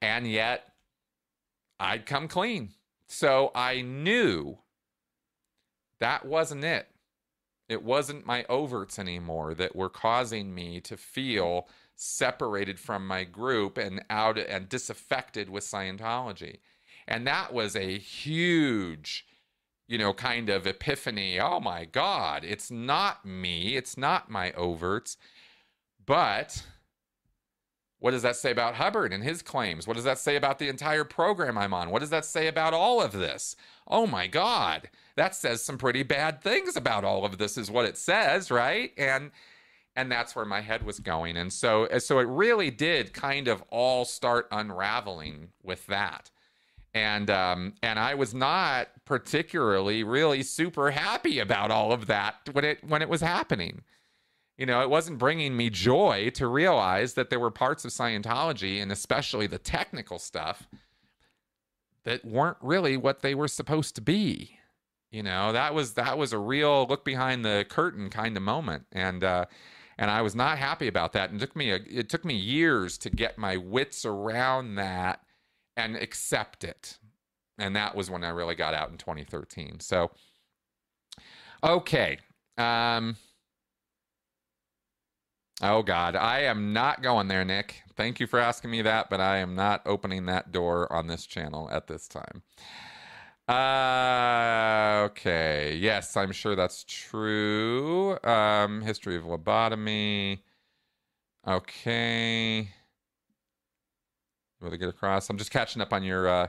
And 0.00 0.26
yet 0.26 0.72
I'd 1.78 2.06
come 2.06 2.28
clean. 2.28 2.70
So 3.06 3.52
I 3.54 3.82
knew 3.82 4.56
that 5.98 6.24
wasn't 6.24 6.64
it. 6.64 6.88
It 7.68 7.82
wasn't 7.82 8.24
my 8.24 8.44
overts 8.44 8.98
anymore 8.98 9.52
that 9.52 9.76
were 9.76 9.90
causing 9.90 10.54
me 10.54 10.80
to 10.80 10.96
feel 10.96 11.68
separated 11.94 12.80
from 12.80 13.06
my 13.06 13.24
group 13.24 13.76
and 13.76 14.02
out 14.08 14.38
and 14.38 14.66
disaffected 14.66 15.50
with 15.50 15.64
Scientology. 15.64 16.60
And 17.06 17.26
that 17.26 17.52
was 17.52 17.76
a 17.76 17.98
huge, 17.98 19.26
you 19.90 19.98
know, 19.98 20.14
kind 20.14 20.48
of 20.48 20.68
epiphany. 20.68 21.40
Oh 21.40 21.58
my 21.58 21.84
God, 21.84 22.44
it's 22.44 22.70
not 22.70 23.26
me, 23.26 23.76
it's 23.76 23.98
not 23.98 24.30
my 24.30 24.52
overts. 24.52 25.16
But 26.06 26.64
what 27.98 28.12
does 28.12 28.22
that 28.22 28.36
say 28.36 28.52
about 28.52 28.76
Hubbard 28.76 29.12
and 29.12 29.24
his 29.24 29.42
claims? 29.42 29.88
What 29.88 29.96
does 29.96 30.04
that 30.04 30.18
say 30.18 30.36
about 30.36 30.60
the 30.60 30.68
entire 30.68 31.02
program 31.02 31.58
I'm 31.58 31.74
on? 31.74 31.90
What 31.90 31.98
does 31.98 32.10
that 32.10 32.24
say 32.24 32.46
about 32.46 32.72
all 32.72 33.02
of 33.02 33.10
this? 33.10 33.56
Oh 33.88 34.06
my 34.06 34.28
God, 34.28 34.88
that 35.16 35.34
says 35.34 35.60
some 35.60 35.76
pretty 35.76 36.04
bad 36.04 36.40
things 36.40 36.76
about 36.76 37.02
all 37.02 37.24
of 37.24 37.38
this, 37.38 37.58
is 37.58 37.68
what 37.68 37.84
it 37.84 37.98
says, 37.98 38.48
right? 38.48 38.92
And 38.96 39.32
and 39.96 40.10
that's 40.10 40.36
where 40.36 40.44
my 40.44 40.60
head 40.60 40.84
was 40.84 41.00
going. 41.00 41.36
And 41.36 41.52
so 41.52 41.88
so 41.98 42.20
it 42.20 42.28
really 42.28 42.70
did 42.70 43.12
kind 43.12 43.48
of 43.48 43.64
all 43.70 44.04
start 44.04 44.46
unraveling 44.52 45.48
with 45.64 45.84
that 45.88 46.30
and 46.94 47.30
um, 47.30 47.74
and 47.82 47.98
I 47.98 48.14
was 48.14 48.34
not 48.34 48.88
particularly 49.04 50.02
really 50.02 50.42
super 50.42 50.90
happy 50.90 51.38
about 51.38 51.70
all 51.70 51.92
of 51.92 52.06
that 52.06 52.48
when 52.52 52.64
it 52.64 52.84
when 52.84 53.02
it 53.02 53.08
was 53.08 53.20
happening. 53.20 53.82
You 54.58 54.66
know, 54.66 54.82
it 54.82 54.90
wasn't 54.90 55.18
bringing 55.18 55.56
me 55.56 55.70
joy 55.70 56.30
to 56.34 56.46
realize 56.46 57.14
that 57.14 57.30
there 57.30 57.40
were 57.40 57.50
parts 57.50 57.84
of 57.86 57.92
Scientology 57.92 58.82
and 58.82 58.92
especially 58.92 59.46
the 59.46 59.56
technical 59.56 60.18
stuff 60.18 60.68
that 62.04 62.24
weren't 62.24 62.58
really 62.60 62.96
what 62.96 63.20
they 63.22 63.34
were 63.34 63.48
supposed 63.48 63.94
to 63.94 64.02
be. 64.02 64.58
You 65.10 65.22
know, 65.22 65.52
that 65.52 65.74
was 65.74 65.94
that 65.94 66.18
was 66.18 66.32
a 66.32 66.38
real 66.38 66.86
look 66.88 67.04
behind 67.04 67.44
the 67.44 67.64
curtain 67.68 68.10
kind 68.10 68.36
of 68.36 68.42
moment, 68.42 68.86
and 68.92 69.24
uh, 69.24 69.46
and 69.98 70.10
I 70.10 70.22
was 70.22 70.34
not 70.34 70.58
happy 70.58 70.88
about 70.88 71.12
that. 71.14 71.30
And 71.30 71.40
it 71.40 71.46
took 71.46 71.56
me 71.56 71.70
a, 71.70 71.78
it 71.88 72.08
took 72.08 72.24
me 72.24 72.34
years 72.34 72.98
to 72.98 73.10
get 73.10 73.38
my 73.38 73.56
wits 73.56 74.04
around 74.04 74.76
that 74.76 75.20
and 75.76 75.96
accept 75.96 76.64
it. 76.64 76.98
And 77.58 77.76
that 77.76 77.94
was 77.94 78.10
when 78.10 78.24
I 78.24 78.30
really 78.30 78.54
got 78.54 78.74
out 78.74 78.90
in 78.90 78.96
2013. 78.96 79.80
So, 79.80 80.10
okay. 81.62 82.18
Um, 82.56 83.16
oh, 85.62 85.82
God. 85.82 86.16
I 86.16 86.40
am 86.40 86.72
not 86.72 87.02
going 87.02 87.28
there, 87.28 87.44
Nick. 87.44 87.82
Thank 87.96 88.18
you 88.18 88.26
for 88.26 88.38
asking 88.38 88.70
me 88.70 88.82
that, 88.82 89.10
but 89.10 89.20
I 89.20 89.38
am 89.38 89.54
not 89.54 89.82
opening 89.84 90.26
that 90.26 90.52
door 90.52 90.90
on 90.92 91.06
this 91.06 91.26
channel 91.26 91.68
at 91.70 91.86
this 91.86 92.08
time. 92.08 92.42
Uh, 93.46 95.04
okay. 95.10 95.76
Yes, 95.76 96.16
I'm 96.16 96.32
sure 96.32 96.56
that's 96.56 96.84
true. 96.88 98.16
Um, 98.24 98.80
history 98.80 99.16
of 99.16 99.24
lobotomy. 99.24 100.40
Okay 101.46 102.70
really 104.60 104.78
get 104.78 104.88
across. 104.88 105.28
I'm 105.30 105.38
just 105.38 105.50
catching 105.50 105.82
up 105.82 105.92
on 105.92 106.02
your 106.02 106.28
uh, 106.28 106.48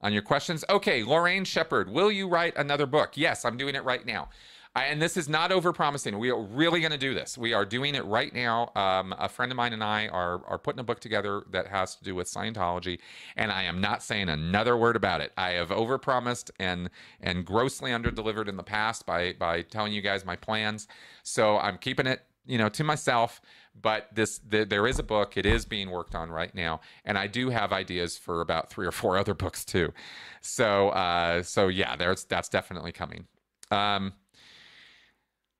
on 0.00 0.12
your 0.12 0.22
questions. 0.22 0.64
Okay, 0.68 1.04
Lorraine 1.04 1.44
Shepard, 1.44 1.90
will 1.90 2.10
you 2.10 2.28
write 2.28 2.56
another 2.56 2.86
book? 2.86 3.12
Yes, 3.16 3.44
I'm 3.44 3.56
doing 3.56 3.74
it 3.74 3.84
right 3.84 4.04
now. 4.04 4.28
I, 4.76 4.84
and 4.84 5.00
this 5.00 5.16
is 5.16 5.26
not 5.26 5.52
over 5.52 5.72
promising. 5.72 6.18
We 6.18 6.30
are 6.30 6.38
really 6.38 6.80
going 6.80 6.92
to 6.92 6.98
do 6.98 7.14
this. 7.14 7.38
We 7.38 7.54
are 7.54 7.64
doing 7.64 7.94
it 7.94 8.04
right 8.04 8.32
now. 8.34 8.72
Um, 8.76 9.14
a 9.18 9.26
friend 9.26 9.50
of 9.50 9.56
mine 9.56 9.72
and 9.72 9.82
I 9.82 10.08
are 10.08 10.44
are 10.46 10.58
putting 10.58 10.80
a 10.80 10.84
book 10.84 11.00
together 11.00 11.44
that 11.50 11.66
has 11.68 11.96
to 11.96 12.04
do 12.04 12.14
with 12.14 12.26
Scientology, 12.26 12.98
and 13.36 13.50
I 13.50 13.62
am 13.62 13.80
not 13.80 14.02
saying 14.02 14.28
another 14.28 14.76
word 14.76 14.94
about 14.94 15.22
it. 15.22 15.32
I 15.38 15.52
have 15.52 15.70
overpromised 15.70 16.50
and 16.60 16.90
and 17.20 17.46
grossly 17.46 17.90
underdelivered 17.90 18.48
in 18.48 18.58
the 18.58 18.62
past 18.62 19.06
by 19.06 19.32
by 19.32 19.62
telling 19.62 19.94
you 19.94 20.02
guys 20.02 20.26
my 20.26 20.36
plans. 20.36 20.88
So 21.22 21.56
I'm 21.56 21.78
keeping 21.78 22.06
it, 22.06 22.20
you 22.44 22.58
know, 22.58 22.68
to 22.68 22.84
myself 22.84 23.40
but 23.80 24.08
this 24.14 24.38
the, 24.38 24.64
there 24.64 24.86
is 24.86 24.98
a 24.98 25.02
book 25.02 25.36
it 25.36 25.46
is 25.46 25.64
being 25.64 25.90
worked 25.90 26.14
on 26.14 26.30
right 26.30 26.54
now 26.54 26.80
and 27.04 27.18
i 27.18 27.26
do 27.26 27.50
have 27.50 27.72
ideas 27.72 28.16
for 28.16 28.40
about 28.40 28.70
three 28.70 28.86
or 28.86 28.92
four 28.92 29.16
other 29.16 29.34
books 29.34 29.64
too. 29.64 29.92
So 30.40 30.90
uh, 30.90 31.42
so 31.42 31.68
yeah 31.68 31.96
there's 31.96 32.24
that's 32.24 32.48
definitely 32.48 32.92
coming. 32.92 33.26
Um, 33.70 34.14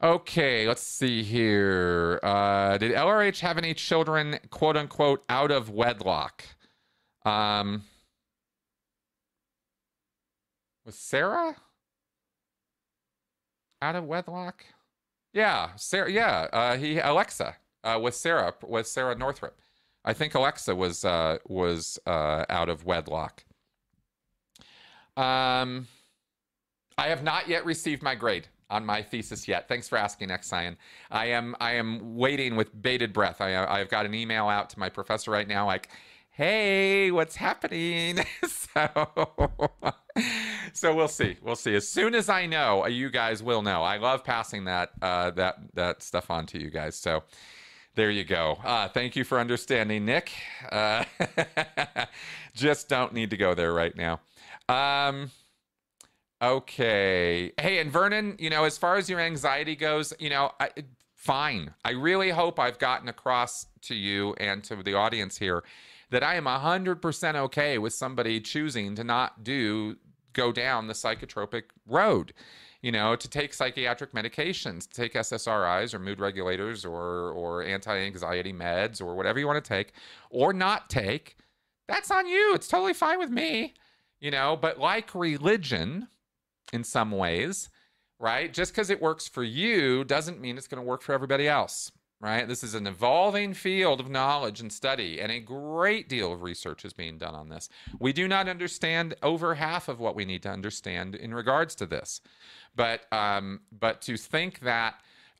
okay 0.02 0.66
let's 0.66 0.82
see 0.82 1.22
here. 1.22 2.20
Uh, 2.22 2.78
did 2.78 2.92
lrh 2.92 3.40
have 3.40 3.58
any 3.58 3.74
children 3.74 4.38
quote 4.50 4.76
unquote 4.76 5.24
out 5.28 5.50
of 5.50 5.70
wedlock? 5.70 6.44
Um, 7.24 7.82
was 10.84 10.94
sara 10.96 11.56
out 13.82 13.96
of 13.96 14.04
wedlock? 14.04 14.64
Yeah 15.32 15.70
sara 15.76 16.10
yeah 16.10 16.48
uh, 16.52 16.76
he 16.76 16.98
alexa 16.98 17.56
uh, 17.86 17.98
with 17.98 18.14
Sara 18.14 18.54
with 18.66 18.86
Sara 18.86 19.14
Northrup. 19.14 19.58
I 20.04 20.12
think 20.12 20.34
Alexa 20.34 20.74
was 20.74 21.04
uh, 21.04 21.38
was 21.46 21.98
uh, 22.06 22.44
out 22.48 22.68
of 22.68 22.84
wedlock. 22.84 23.44
Um, 25.16 25.88
I 26.98 27.08
have 27.08 27.22
not 27.22 27.48
yet 27.48 27.64
received 27.64 28.02
my 28.02 28.14
grade 28.14 28.48
on 28.68 28.84
my 28.84 29.02
thesis 29.02 29.48
yet. 29.48 29.68
Thanks 29.68 29.88
for 29.88 29.96
asking, 29.96 30.28
Xion. 30.28 30.76
I 31.10 31.26
am 31.26 31.56
I 31.60 31.72
am 31.72 32.16
waiting 32.16 32.56
with 32.56 32.80
bated 32.80 33.12
breath. 33.12 33.40
I 33.40 33.64
I've 33.64 33.88
got 33.88 34.06
an 34.06 34.14
email 34.14 34.48
out 34.48 34.70
to 34.70 34.78
my 34.78 34.88
professor 34.88 35.30
right 35.30 35.48
now, 35.48 35.66
like, 35.66 35.88
hey, 36.30 37.10
what's 37.10 37.36
happening? 37.36 38.20
so 38.46 38.88
so 40.72 40.94
we'll 40.94 41.08
see. 41.08 41.36
We'll 41.42 41.56
see. 41.56 41.74
As 41.74 41.88
soon 41.88 42.14
as 42.14 42.28
I 42.28 42.46
know, 42.46 42.86
you 42.86 43.10
guys 43.10 43.42
will 43.42 43.62
know. 43.62 43.82
I 43.82 43.96
love 43.96 44.24
passing 44.24 44.64
that 44.64 44.90
uh, 45.02 45.30
that 45.32 45.56
that 45.74 46.02
stuff 46.02 46.30
on 46.30 46.46
to 46.46 46.60
you 46.60 46.70
guys. 46.70 46.96
So 46.96 47.24
there 47.96 48.10
you 48.10 48.24
go. 48.24 48.58
Uh, 48.62 48.88
thank 48.88 49.16
you 49.16 49.24
for 49.24 49.40
understanding, 49.40 50.04
Nick. 50.04 50.30
Uh, 50.70 51.04
just 52.54 52.88
don't 52.88 53.12
need 53.12 53.30
to 53.30 53.36
go 53.36 53.54
there 53.54 53.72
right 53.72 53.96
now. 53.96 54.20
Um, 54.68 55.30
okay. 56.40 57.52
Hey, 57.58 57.78
and 57.78 57.90
Vernon, 57.90 58.36
you 58.38 58.50
know, 58.50 58.64
as 58.64 58.76
far 58.78 58.96
as 58.96 59.08
your 59.08 59.18
anxiety 59.18 59.74
goes, 59.74 60.12
you 60.18 60.28
know, 60.28 60.52
I, 60.60 60.70
fine. 61.14 61.72
I 61.84 61.92
really 61.92 62.30
hope 62.30 62.60
I've 62.60 62.78
gotten 62.78 63.08
across 63.08 63.66
to 63.82 63.94
you 63.94 64.34
and 64.34 64.62
to 64.64 64.82
the 64.82 64.94
audience 64.94 65.38
here 65.38 65.64
that 66.10 66.22
I 66.22 66.36
am 66.36 66.44
100% 66.44 67.34
okay 67.34 67.78
with 67.78 67.94
somebody 67.94 68.40
choosing 68.40 68.94
to 68.94 69.04
not 69.04 69.42
do 69.42 69.96
go 70.34 70.52
down 70.52 70.86
the 70.86 70.92
psychotropic 70.92 71.64
road 71.86 72.34
you 72.82 72.92
know, 72.92 73.16
to 73.16 73.28
take 73.28 73.54
psychiatric 73.54 74.12
medications, 74.12 74.88
to 74.88 74.94
take 74.94 75.14
SSRIs 75.14 75.94
or 75.94 75.98
mood 75.98 76.20
regulators 76.20 76.84
or 76.84 77.30
or 77.30 77.62
anti-anxiety 77.62 78.52
meds 78.52 79.00
or 79.00 79.14
whatever 79.14 79.38
you 79.38 79.46
want 79.46 79.62
to 79.62 79.68
take 79.68 79.92
or 80.30 80.52
not 80.52 80.88
take, 80.90 81.36
that's 81.88 82.10
on 82.10 82.26
you. 82.26 82.54
It's 82.54 82.68
totally 82.68 82.94
fine 82.94 83.18
with 83.18 83.30
me. 83.30 83.74
You 84.20 84.30
know, 84.30 84.56
but 84.56 84.78
like 84.78 85.14
religion 85.14 86.08
in 86.72 86.84
some 86.84 87.10
ways, 87.10 87.68
right? 88.18 88.52
Just 88.52 88.72
because 88.72 88.90
it 88.90 89.00
works 89.00 89.28
for 89.28 89.44
you 89.44 90.04
doesn't 90.04 90.40
mean 90.40 90.56
it's 90.56 90.68
going 90.68 90.82
to 90.82 90.88
work 90.88 91.02
for 91.02 91.12
everybody 91.12 91.46
else 91.48 91.92
right? 92.20 92.48
This 92.48 92.64
is 92.64 92.74
an 92.74 92.86
evolving 92.86 93.52
field 93.54 94.00
of 94.00 94.08
knowledge 94.08 94.60
and 94.60 94.72
study, 94.72 95.20
and 95.20 95.30
a 95.30 95.40
great 95.40 96.08
deal 96.08 96.32
of 96.32 96.42
research 96.42 96.84
is 96.84 96.92
being 96.92 97.18
done 97.18 97.34
on 97.34 97.48
this. 97.48 97.68
We 97.98 98.12
do 98.12 98.26
not 98.26 98.48
understand 98.48 99.14
over 99.22 99.54
half 99.54 99.88
of 99.88 100.00
what 100.00 100.14
we 100.14 100.24
need 100.24 100.42
to 100.44 100.50
understand 100.50 101.14
in 101.14 101.34
regards 101.34 101.74
to 101.76 101.86
this, 101.86 102.20
but 102.74 103.02
um, 103.12 103.60
but 103.70 104.00
to 104.02 104.16
think 104.16 104.60
that 104.60 104.94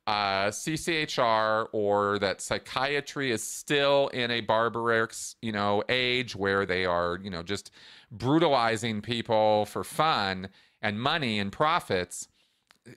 uh, 0.07 0.49
CCHR 0.49 1.67
or 1.73 2.19
that 2.19 2.41
psychiatry 2.41 3.33
is 3.33 3.43
still 3.43 4.09
in 4.09 4.31
a 4.31 4.41
barbaric, 4.41 5.13
you 5.43 5.53
know, 5.53 5.83
age 5.89 6.37
where 6.37 6.65
they 6.65 6.85
are, 6.85 7.19
you 7.21 7.31
know, 7.31 7.43
just 7.43 7.71
brutalizing 8.13 9.01
people 9.01 9.65
for 9.67 9.83
fun 9.83 10.49
and 10.81 11.01
money 11.01 11.41
and 11.41 11.51
profits. 11.51 12.29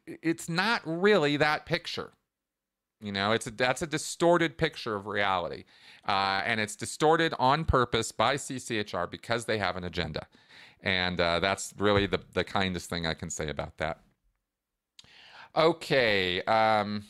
It's 0.06 0.48
not 0.48 0.82
really 0.86 1.38
that 1.38 1.66
picture 1.66 2.12
you 3.02 3.12
know, 3.12 3.32
it's 3.32 3.48
a, 3.48 3.52
that's 3.52 3.82
a 3.82 3.88
distorted 3.88 4.58
picture 4.58 4.96
of 4.96 5.08
reality, 5.08 5.64
uh, 6.08 6.42
and 6.46 6.60
it's 6.60 6.76
distorted 6.76 7.34
on 7.40 7.66
purpose 7.66 8.12
by 8.12 8.36
CCHR 8.36 9.10
because 9.10 9.46
they 9.46 9.58
have 9.58 9.78
an 9.78 9.84
agenda, 9.84 10.28
and 10.82 11.20
uh, 11.20 11.40
that's 11.40 11.74
really 11.78 12.08
the 12.08 12.20
the 12.34 12.44
kindest 12.44 12.90
thing 12.90 13.06
I 13.06 13.14
can 13.14 13.30
say 13.30 13.50
about 13.50 13.78
that. 13.78 14.02
Okay. 15.56 16.42
Um, 16.44 17.06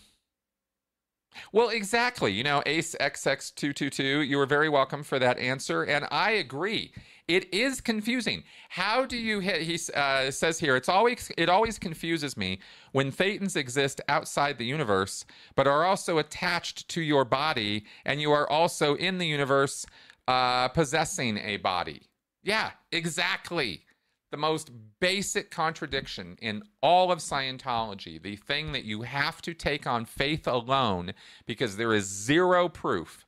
well, 1.52 1.70
exactly. 1.70 2.32
You 2.32 2.44
know, 2.44 2.64
Ace 2.66 2.96
XX222, 3.00 4.28
you 4.28 4.38
were 4.38 4.46
very 4.46 4.70
welcome 4.70 5.04
for 5.04 5.20
that 5.20 5.38
answer. 5.38 5.84
And 5.84 6.08
I 6.12 6.32
agree. 6.32 6.94
It 7.30 7.54
is 7.54 7.80
confusing. 7.80 8.44
How 8.70 9.06
do 9.06 9.16
you? 9.16 9.40
He 9.40 9.78
uh, 9.94 10.32
says 10.32 10.58
here, 10.58 10.76
it's 10.76 10.90
always 10.90 11.32
it 11.38 11.48
always 11.48 11.78
confuses 11.78 12.36
me 12.36 12.60
when 12.92 13.12
thetans 13.12 13.56
exist 13.56 14.02
outside 14.10 14.58
the 14.58 14.66
universe, 14.66 15.26
but 15.56 15.68
are 15.68 15.86
also 15.86 16.18
attached 16.18 16.90
to 16.90 17.02
your 17.02 17.26
body, 17.26 17.86
and 18.04 18.20
you 18.20 18.32
are 18.32 18.50
also 18.50 18.96
in 18.96 19.20
the 19.20 19.28
universe, 19.28 19.86
uh, 20.28 20.70
possessing 20.70 21.38
a 21.38 21.58
body. 21.58 22.02
Yeah, 22.42 22.72
exactly. 22.92 23.86
The 24.32 24.38
most 24.38 24.72
basic 25.00 25.52
contradiction 25.52 26.36
in 26.42 26.64
all 26.82 27.12
of 27.12 27.20
Scientology, 27.20 28.20
the 28.20 28.38
thing 28.38 28.72
that 28.72 28.86
you 28.86 29.04
have 29.04 29.40
to 29.44 29.54
take 29.54 29.86
on 29.86 30.06
faith 30.06 30.48
alone 30.48 31.14
because 31.46 31.78
there 31.78 31.94
is 31.94 32.06
zero 32.06 32.70
proof, 32.70 33.28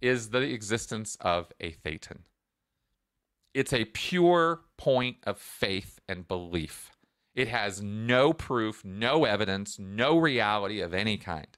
is 0.00 0.30
the 0.30 0.42
existence 0.42 1.16
of 1.20 1.52
a 1.60 1.72
Thetan. 1.72 2.20
It's 3.52 3.72
a 3.72 3.84
pure 3.86 4.62
point 4.76 5.16
of 5.24 5.38
faith 5.38 5.98
and 6.08 6.28
belief. 6.28 6.90
It 7.34 7.48
has 7.48 7.82
no 7.82 8.32
proof, 8.32 8.84
no 8.84 9.24
evidence, 9.24 9.78
no 9.78 10.18
reality 10.18 10.80
of 10.80 10.94
any 10.94 11.16
kind 11.16 11.48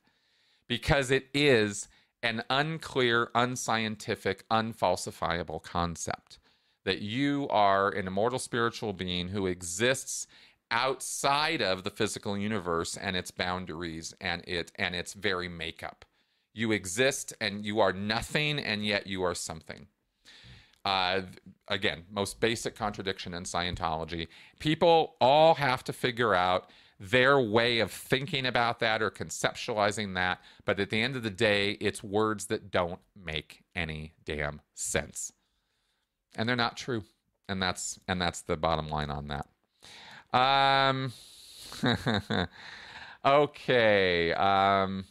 because 0.68 1.10
it 1.10 1.26
is 1.34 1.88
an 2.22 2.42
unclear, 2.48 3.30
unscientific, 3.34 4.48
unfalsifiable 4.48 5.62
concept 5.62 6.38
that 6.84 7.02
you 7.02 7.46
are 7.50 7.90
an 7.90 8.06
immortal 8.06 8.38
spiritual 8.38 8.92
being 8.92 9.28
who 9.28 9.46
exists 9.46 10.26
outside 10.70 11.60
of 11.60 11.84
the 11.84 11.90
physical 11.90 12.38
universe 12.38 12.96
and 12.96 13.16
its 13.16 13.30
boundaries 13.30 14.14
and 14.20 14.42
it 14.46 14.72
and 14.76 14.94
its 14.94 15.12
very 15.12 15.48
makeup. 15.48 16.04
You 16.54 16.72
exist 16.72 17.34
and 17.40 17.64
you 17.64 17.80
are 17.80 17.92
nothing 17.92 18.58
and 18.58 18.84
yet 18.84 19.06
you 19.06 19.22
are 19.22 19.34
something. 19.34 19.88
Uh, 20.84 21.22
again, 21.68 22.04
most 22.10 22.40
basic 22.40 22.74
contradiction 22.74 23.34
in 23.34 23.44
Scientology. 23.44 24.28
People 24.58 25.16
all 25.20 25.54
have 25.54 25.84
to 25.84 25.92
figure 25.92 26.34
out 26.34 26.68
their 26.98 27.40
way 27.40 27.80
of 27.80 27.90
thinking 27.90 28.46
about 28.46 28.78
that 28.78 29.02
or 29.02 29.10
conceptualizing 29.10 30.14
that. 30.14 30.40
But 30.64 30.78
at 30.78 30.90
the 30.90 31.02
end 31.02 31.16
of 31.16 31.24
the 31.24 31.30
day, 31.30 31.72
it's 31.72 32.02
words 32.02 32.46
that 32.46 32.70
don't 32.70 33.00
make 33.16 33.64
any 33.74 34.12
damn 34.24 34.60
sense. 34.74 35.32
And 36.36 36.48
they're 36.48 36.54
not 36.54 36.76
true. 36.76 37.02
And 37.48 37.60
that's 37.60 37.98
and 38.06 38.20
that's 38.20 38.42
the 38.42 38.56
bottom 38.56 38.88
line 38.88 39.10
on 39.10 39.28
that. 39.28 40.38
Um 40.38 41.12
okay. 43.24 44.32
Um 44.32 45.04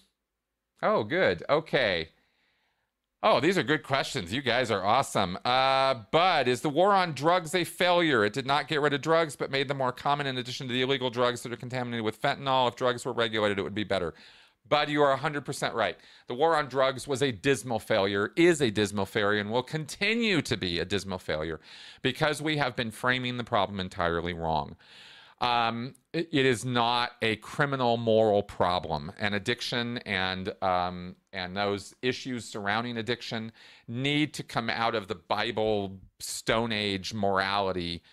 oh 0.82 1.04
good. 1.04 1.44
Okay. 1.50 2.10
Oh, 3.24 3.40
these 3.40 3.56
are 3.56 3.62
good 3.64 3.84
questions. 3.84 4.34
You 4.34 4.42
guys 4.42 4.72
are 4.72 4.84
awesome. 4.84 5.38
Uh, 5.46 5.94
Bud, 6.12 6.48
is 6.48 6.62
the 6.62 6.70
war 6.70 6.92
on 6.92 7.14
drugs 7.14 7.54
a 7.54 7.64
failure? 7.64 8.26
It 8.26 8.34
did 8.34 8.48
not 8.48 8.68
get 8.68 8.82
rid 8.82 8.94
of 8.94 9.02
drugs, 9.02 9.36
but 9.36 9.52
made 9.52 9.68
them 9.68 9.78
more 9.78 9.92
common 9.92 10.26
in 10.26 10.40
addition 10.40 10.68
to 10.68 10.74
the 10.74 10.82
illegal 10.82 11.12
drugs 11.12 11.44
that 11.44 11.54
are 11.54 11.58
contaminated 11.58 12.04
with 12.04 12.20
fentanyl. 12.20 12.68
If 12.68 12.76
drugs 12.76 13.06
were 13.06 13.14
regulated, 13.14 13.60
it 13.60 13.62
would 13.62 13.76
be 13.76 13.84
better. 13.84 14.16
Bud, 14.68 14.90
you 14.90 15.04
are 15.04 15.16
100% 15.16 15.74
right. 15.76 15.98
The 16.26 16.34
war 16.34 16.56
on 16.56 16.68
drugs 16.68 17.08
was 17.08 17.22
a 17.22 17.32
dismal 17.32 17.78
failure, 17.78 18.32
is 18.36 18.60
a 18.60 18.72
dismal 18.72 19.06
failure, 19.06 19.40
and 19.40 19.52
will 19.52 19.62
continue 19.62 20.42
to 20.42 20.58
be 20.58 20.80
a 20.80 20.86
dismal 20.86 21.20
failure 21.20 21.60
because 22.02 22.42
we 22.42 22.58
have 22.58 22.76
been 22.76 22.90
framing 22.90 23.38
the 23.38 23.44
problem 23.44 23.80
entirely 23.80 24.34
wrong. 24.34 24.78
Um, 25.42 25.96
it, 26.14 26.30
it 26.32 26.46
is 26.46 26.64
not 26.64 27.14
a 27.22 27.36
criminal 27.38 27.98
moral 27.98 28.44
problem. 28.44 29.12
And 29.20 29.36
addiction 29.36 29.98
and 30.00 30.54
um, 30.62 31.16
and 31.34 31.58
those 31.58 31.94
issues 32.02 32.46
surrounding 32.46 32.98
addiction 32.98 33.52
need 33.88 34.34
to 34.36 34.44
come 34.44 34.70
out 34.70 34.96
of 34.96 35.08
the 35.08 35.16
Bible 35.16 35.98
Stone 36.20 36.72
Age 36.72 37.14
morality 37.14 38.04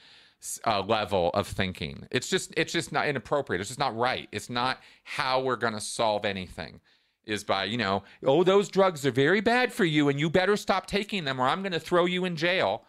uh, 0.66 0.82
level 0.82 1.30
of 1.34 1.46
thinking. 1.46 2.06
It's 2.10 2.28
just 2.28 2.54
it's 2.56 2.72
just 2.72 2.92
not 2.92 3.06
inappropriate. 3.06 3.60
It's 3.60 3.70
just 3.70 3.78
not 3.78 3.96
right. 3.96 4.28
It's 4.32 4.48
not 4.48 4.78
how 5.04 5.40
we're 5.40 5.56
going 5.56 5.74
to 5.74 5.80
solve 5.80 6.24
anything. 6.24 6.80
Is 7.26 7.44
by 7.44 7.64
you 7.64 7.76
know 7.76 8.04
oh 8.24 8.42
those 8.42 8.70
drugs 8.70 9.04
are 9.04 9.10
very 9.10 9.42
bad 9.42 9.70
for 9.70 9.84
you 9.84 10.08
and 10.08 10.18
you 10.18 10.30
better 10.30 10.56
stop 10.56 10.86
taking 10.86 11.24
them 11.24 11.38
or 11.38 11.46
I'm 11.46 11.60
going 11.60 11.72
to 11.72 11.80
throw 11.80 12.06
you 12.06 12.24
in 12.24 12.36
jail. 12.36 12.84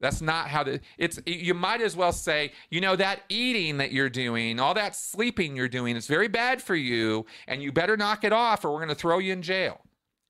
That's 0.00 0.22
not 0.22 0.48
how 0.48 0.64
the 0.64 0.80
it's 0.98 1.20
you 1.26 1.54
might 1.54 1.82
as 1.82 1.94
well 1.94 2.12
say, 2.12 2.52
you 2.70 2.80
know, 2.80 2.96
that 2.96 3.22
eating 3.28 3.78
that 3.78 3.92
you're 3.92 4.10
doing, 4.10 4.58
all 4.58 4.74
that 4.74 4.96
sleeping 4.96 5.56
you're 5.56 5.68
doing, 5.68 5.96
it's 5.96 6.06
very 6.06 6.28
bad 6.28 6.62
for 6.62 6.74
you, 6.74 7.26
and 7.46 7.62
you 7.62 7.70
better 7.70 7.96
knock 7.96 8.24
it 8.24 8.32
off 8.32 8.64
or 8.64 8.72
we're 8.72 8.80
gonna 8.80 8.94
throw 8.94 9.18
you 9.18 9.32
in 9.32 9.42
jail. 9.42 9.80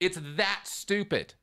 It's 0.01 0.19
that 0.37 0.63
stupid. 0.65 1.35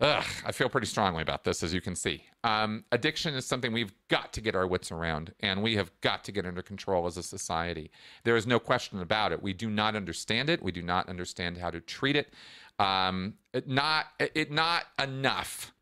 Ugh, 0.00 0.24
I 0.44 0.50
feel 0.50 0.68
pretty 0.68 0.88
strongly 0.88 1.22
about 1.22 1.44
this, 1.44 1.62
as 1.62 1.72
you 1.72 1.80
can 1.80 1.94
see. 1.94 2.24
Um, 2.42 2.84
addiction 2.90 3.34
is 3.34 3.46
something 3.46 3.72
we've 3.72 3.94
got 4.08 4.32
to 4.32 4.40
get 4.40 4.56
our 4.56 4.66
wits 4.66 4.90
around, 4.90 5.32
and 5.40 5.62
we 5.62 5.76
have 5.76 5.92
got 6.00 6.24
to 6.24 6.32
get 6.32 6.44
under 6.44 6.62
control 6.62 7.06
as 7.06 7.16
a 7.16 7.22
society. 7.22 7.92
There 8.24 8.36
is 8.36 8.46
no 8.46 8.58
question 8.58 9.00
about 9.00 9.30
it. 9.30 9.40
We 9.40 9.52
do 9.52 9.70
not 9.70 9.94
understand 9.94 10.50
it. 10.50 10.62
We 10.62 10.72
do 10.72 10.82
not 10.82 11.08
understand 11.08 11.58
how 11.58 11.70
to 11.70 11.80
treat 11.80 12.16
it. 12.16 12.34
Um, 12.80 13.34
it 13.52 13.68
not 13.68 14.06
it 14.18 14.50
not 14.50 14.86
enough 15.00 15.73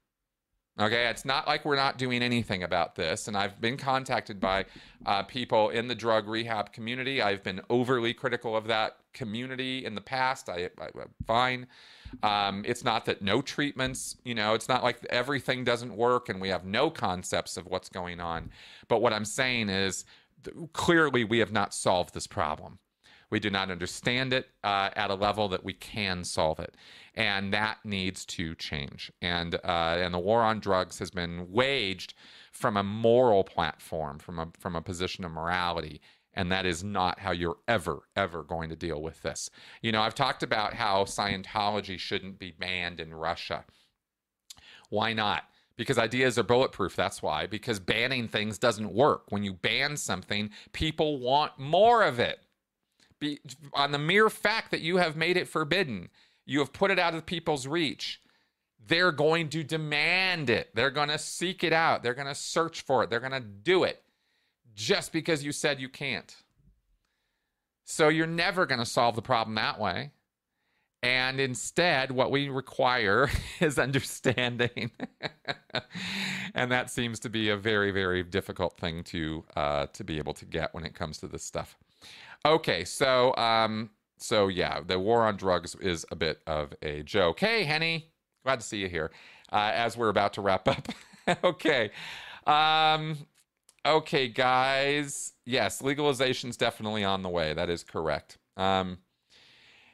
Okay, 0.81 1.07
it's 1.09 1.27
not 1.27 1.47
like 1.47 1.67
we're 1.67 1.77
not 1.77 1.99
doing 1.99 2.23
anything 2.23 2.63
about 2.63 2.95
this. 2.95 3.29
And 3.29 3.37
I've 3.37 3.61
been 3.61 3.77
contacted 3.77 4.41
by 4.41 4.65
uh, 5.05 5.23
people 5.23 5.69
in 5.69 5.87
the 5.87 5.95
drug 5.95 6.27
rehab 6.27 6.73
community. 6.73 7.21
I've 7.21 7.43
been 7.43 7.61
overly 7.69 8.15
critical 8.15 8.57
of 8.57 8.67
that 8.69 8.97
community 9.13 9.85
in 9.85 9.95
the 9.95 10.01
past. 10.01 10.49
I, 10.49 10.71
I 10.81 10.89
fine. 11.27 11.67
Um, 12.23 12.65
it's 12.67 12.85
not 12.85 13.05
that 13.07 13.23
no 13.23 13.41
treatments, 13.43 14.17
you 14.25 14.35
know, 14.35 14.55
it's 14.55 14.69
not 14.69 14.83
like 14.83 15.05
everything 15.09 15.65
doesn't 15.65 15.97
work 15.97 16.29
and 16.29 16.41
we 16.41 16.49
have 16.49 16.65
no 16.65 16.91
concepts 16.91 17.57
of 17.57 17.67
what's 17.67 17.89
going 17.89 18.21
on. 18.21 18.51
But 18.89 19.01
what 19.01 19.13
I'm 19.13 19.25
saying 19.25 19.71
is 19.71 20.05
clearly 20.73 21.25
we 21.25 21.39
have 21.39 21.53
not 21.53 21.75
solved 21.75 22.15
this 22.15 22.27
problem. 22.27 22.79
We 23.33 23.41
do 23.41 23.51
not 23.51 23.71
understand 23.71 24.35
it 24.35 24.51
uh, 24.63 24.91
at 24.95 25.11
a 25.11 25.15
level 25.15 25.49
that 25.49 25.65
we 25.65 25.73
can 25.73 26.23
solve 26.23 26.61
it 26.61 26.77
and 27.15 27.53
that 27.53 27.79
needs 27.83 28.25
to 28.27 28.55
change. 28.55 29.11
And 29.23 29.55
uh, 29.55 29.97
and 29.99 30.13
the 30.15 30.19
war 30.19 30.43
on 30.43 30.61
drugs 30.61 30.99
has 30.99 31.11
been 31.11 31.51
waged 31.51 32.13
from 32.53 32.77
a 32.77 32.83
moral 32.83 33.43
platform, 33.43 34.19
from 34.19 34.39
a 34.39 34.49
from 34.59 34.77
a 34.77 34.83
position 34.83 35.25
of 35.25 35.33
morality. 35.33 36.03
And 36.35 36.53
that 36.53 36.65
is 36.65 36.85
not 36.85 37.19
how 37.21 37.33
you're 37.33 37.59
ever, 37.69 38.09
ever 38.17 38.43
going 38.43 38.71
to 38.71 38.77
deal 38.77 39.03
with 39.03 39.21
this. 39.23 39.51
You 39.83 39.93
know, 39.93 40.01
I've 40.01 40.15
talked 40.15 40.43
about 40.43 40.75
how 40.75 41.05
Scientology 41.05 41.99
shouldn't 41.99 42.39
be 42.39 42.53
banned 42.53 43.01
in 43.01 43.15
Russia. 43.15 43.65
Why 44.89 45.13
not? 45.13 45.45
because 45.77 45.99
ideas 45.99 46.39
are 46.39 46.43
bulletproof. 46.43 46.95
That's 46.95 47.23
why. 47.23 47.47
Because 47.47 47.81
banning 47.81 48.29
things 48.29 48.59
doesn't 48.59 48.93
work. 48.93 49.25
When 49.31 49.43
you 49.43 49.55
ban 49.55 49.97
something, 49.97 50.51
people 50.73 51.19
want 51.19 51.59
more 51.59 52.03
of 52.03 52.21
it. 52.21 52.42
Be, 53.23 53.39
on 53.73 53.93
the 53.93 53.99
mere 53.99 54.29
fact 54.29 54.73
that 54.73 54.81
you 54.81 54.97
have 54.97 55.15
made 55.15 55.37
it 55.37 55.47
forbidden, 55.47 56.09
you 56.45 56.59
have 56.59 56.73
put 56.73 56.91
it 56.91 56.99
out 56.99 57.15
of 57.15 57.25
people's 57.25 57.69
reach. 57.69 58.21
They're 58.85 59.13
going 59.13 59.49
to 59.51 59.63
demand 59.63 60.51
it. 60.51 60.71
They're 60.75 60.91
going 60.91 61.09
to 61.09 61.19
seek 61.19 61.63
it 61.63 61.73
out. 61.73 62.03
They're 62.03 62.15
going 62.15 62.27
to 62.27 62.35
search 62.35 62.81
for 62.81 63.05
it. 63.05 63.11
They're 63.11 63.21
going 63.21 63.31
to 63.31 63.39
do 63.39 63.85
it 63.85 64.03
just 64.75 65.13
because 65.13 65.45
you 65.45 65.53
said 65.53 65.79
you 65.79 65.89
can't. 65.89 66.35
So 67.85 68.09
you're 68.09 68.27
never 68.27 68.67
going 68.67 68.81
to 68.81 68.87
solve 68.87 69.15
the 69.15 69.23
problem 69.23 69.55
that 69.55 69.79
way. 69.79 70.11
And 71.01 71.39
instead, 71.39 72.11
what 72.11 72.33
we 72.33 72.49
require 72.49 73.31
is 73.61 73.79
understanding. 73.79 74.91
and 76.55 76.73
that 76.73 76.91
seems 76.91 77.21
to 77.21 77.29
be 77.29 77.51
a 77.51 77.57
very, 77.57 77.93
very 77.93 78.25
difficult 78.25 78.79
thing 78.79 79.05
to 79.05 79.45
uh, 79.55 79.87
to 79.93 80.03
be 80.03 80.19
able 80.19 80.35
to 80.35 80.45
get 80.45 80.75
when 80.75 80.85
it 80.85 80.95
comes 80.95 81.19
to 81.19 81.29
this 81.29 81.45
stuff. 81.45 81.77
Okay, 82.45 82.85
so 82.85 83.35
um, 83.37 83.91
so 84.19 84.49
yeah, 84.49 84.81
the 84.85 84.99
war 84.99 85.23
on 85.23 85.37
drugs 85.37 85.77
is 85.77 86.05
a 86.11 86.17
bit 86.17 86.41
of 86.47 86.75
a 86.83 87.03
joke. 87.05 87.39
Hey, 87.39 87.63
Henny, 87.63 88.11
glad 88.45 88.61
to 88.61 88.67
see 88.67 88.79
you 88.79 88.89
here. 88.89 89.13
Uh, 89.53 89.71
as 89.75 89.97
we're 89.97 90.09
about 90.09 90.33
to 90.35 90.41
wrap 90.41 90.67
up. 90.67 90.89
okay. 91.45 91.91
Um, 92.47 93.17
okay, 93.87 94.27
guys. 94.27 95.35
Yes, 95.45 95.83
legalization 95.83 96.51
is 96.51 96.57
definitely 96.57 97.05
on 97.05 97.23
the 97.23 97.29
way. 97.29 97.55
That 97.55 97.71
is 97.71 97.85
correct. 97.85 98.39
Um, 98.57 98.99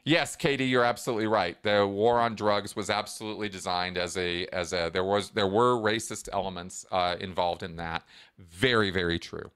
yes, 0.04 0.34
Katie, 0.34 0.66
you're 0.66 0.84
absolutely 0.84 1.26
right. 1.26 1.62
The 1.62 1.86
war 1.86 2.18
on 2.18 2.34
drugs 2.34 2.74
was 2.74 2.88
absolutely 2.88 3.50
designed 3.50 3.98
as 3.98 4.16
a 4.16 4.46
as 4.46 4.72
a 4.72 4.90
there 4.90 5.04
was 5.04 5.30
there 5.30 5.48
were 5.48 5.74
racist 5.74 6.30
elements 6.32 6.86
uh, 6.90 7.16
involved 7.20 7.62
in 7.62 7.76
that. 7.76 8.04
Very 8.38 8.90
very 8.90 9.18
true 9.18 9.50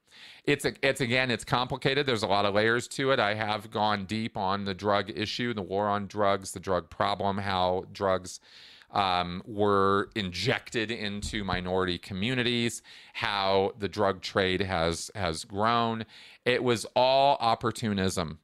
it's 0.44 0.66
it's 0.82 1.00
again 1.00 1.30
it's 1.30 1.44
complicated. 1.44 2.06
There's 2.06 2.22
a 2.22 2.28
lot 2.28 2.44
of 2.44 2.54
layers 2.54 2.88
to 2.88 3.12
it. 3.12 3.20
I 3.20 3.34
have 3.34 3.70
gone 3.70 4.06
deep 4.06 4.36
on 4.36 4.64
the 4.64 4.74
drug 4.74 5.10
issue 5.10 5.54
the 5.54 5.62
war 5.62 5.88
on 5.88 6.06
drugs 6.06 6.52
the 6.52 6.60
drug 6.60 6.90
problem 6.90 7.38
how 7.38 7.84
drugs 7.92 8.40
um, 8.90 9.42
were 9.46 10.10
injected 10.14 10.90
into 10.90 11.44
minority 11.44 11.96
communities 11.96 12.82
how 13.14 13.72
the 13.78 13.88
drug 13.88 14.20
trade 14.20 14.60
has 14.60 15.10
has 15.14 15.44
grown. 15.44 16.04
It 16.44 16.64
was 16.64 16.86
all 16.96 17.36
opportunism 17.40 18.38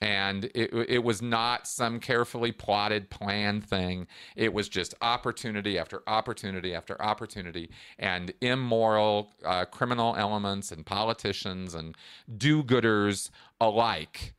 and 0.00 0.44
it, 0.54 0.72
it 0.88 1.04
was 1.04 1.22
not 1.22 1.66
some 1.66 2.00
carefully 2.00 2.52
plotted 2.52 3.08
planned 3.08 3.64
thing. 3.64 4.06
It 4.34 4.52
was 4.52 4.68
just 4.68 4.94
opportunity 5.00 5.78
after 5.78 6.02
opportunity 6.06 6.74
after 6.74 7.00
opportunity 7.00 7.70
and 7.98 8.32
immoral 8.40 9.32
uh, 9.44 9.64
criminal 9.64 10.14
elements 10.16 10.70
and 10.70 10.84
politicians 10.84 11.74
and 11.74 11.96
do-gooders 12.36 13.30
alike 13.60 14.34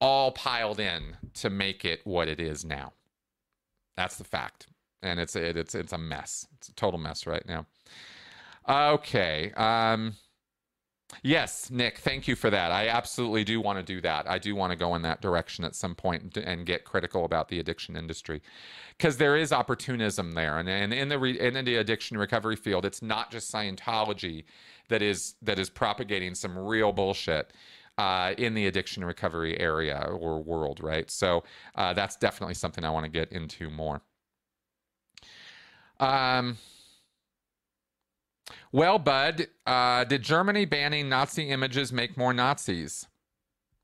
all 0.00 0.32
piled 0.32 0.80
in 0.80 1.16
to 1.34 1.48
make 1.48 1.84
it 1.84 2.00
what 2.04 2.28
it 2.28 2.38
is 2.38 2.64
now. 2.64 2.92
That's 3.96 4.16
the 4.16 4.24
fact. 4.24 4.66
And 5.02 5.18
it's 5.20 5.36
it, 5.36 5.56
it's 5.56 5.74
it's 5.74 5.92
a 5.92 5.98
mess. 5.98 6.46
It's 6.56 6.68
a 6.68 6.74
total 6.74 6.98
mess 6.98 7.26
right 7.26 7.46
now. 7.46 7.66
Okay 8.68 9.52
um 9.52 10.14
Yes, 11.22 11.70
Nick, 11.70 11.98
thank 11.98 12.28
you 12.28 12.36
for 12.36 12.50
that. 12.50 12.70
I 12.70 12.88
absolutely 12.88 13.44
do 13.44 13.60
want 13.60 13.78
to 13.78 13.82
do 13.82 14.00
that. 14.02 14.28
I 14.28 14.38
do 14.38 14.54
want 14.54 14.72
to 14.72 14.76
go 14.76 14.94
in 14.94 15.02
that 15.02 15.20
direction 15.20 15.64
at 15.64 15.74
some 15.74 15.94
point 15.94 16.36
and 16.36 16.66
get 16.66 16.84
critical 16.84 17.24
about 17.24 17.48
the 17.48 17.60
addiction 17.60 17.96
industry 17.96 18.42
because 18.96 19.16
there 19.16 19.36
is 19.36 19.52
opportunism 19.52 20.32
there. 20.32 20.58
And, 20.58 20.68
and 20.68 20.92
in 20.92 21.08
the 21.08 21.18
re, 21.18 21.38
in 21.38 21.64
the 21.64 21.76
addiction 21.76 22.18
recovery 22.18 22.56
field, 22.56 22.84
it's 22.84 23.02
not 23.02 23.30
just 23.30 23.52
Scientology 23.52 24.44
that 24.88 25.02
is 25.02 25.34
that 25.42 25.58
is 25.58 25.70
propagating 25.70 26.34
some 26.34 26.58
real 26.58 26.92
bullshit. 26.92 27.52
Uh, 27.96 28.34
in 28.38 28.54
the 28.54 28.66
addiction 28.66 29.04
recovery 29.04 29.56
area 29.60 30.04
or 30.18 30.42
world, 30.42 30.80
right? 30.82 31.08
So 31.12 31.44
uh, 31.76 31.92
that's 31.92 32.16
definitely 32.16 32.54
something 32.54 32.82
I 32.82 32.90
want 32.90 33.04
to 33.04 33.08
get 33.08 33.30
into 33.30 33.70
more. 33.70 34.02
Um, 36.00 36.58
well, 38.72 38.98
Bud, 38.98 39.48
uh, 39.66 40.04
did 40.04 40.22
Germany 40.22 40.64
banning 40.64 41.08
Nazi 41.08 41.48
images 41.48 41.92
make 41.92 42.16
more 42.16 42.34
Nazis? 42.34 43.06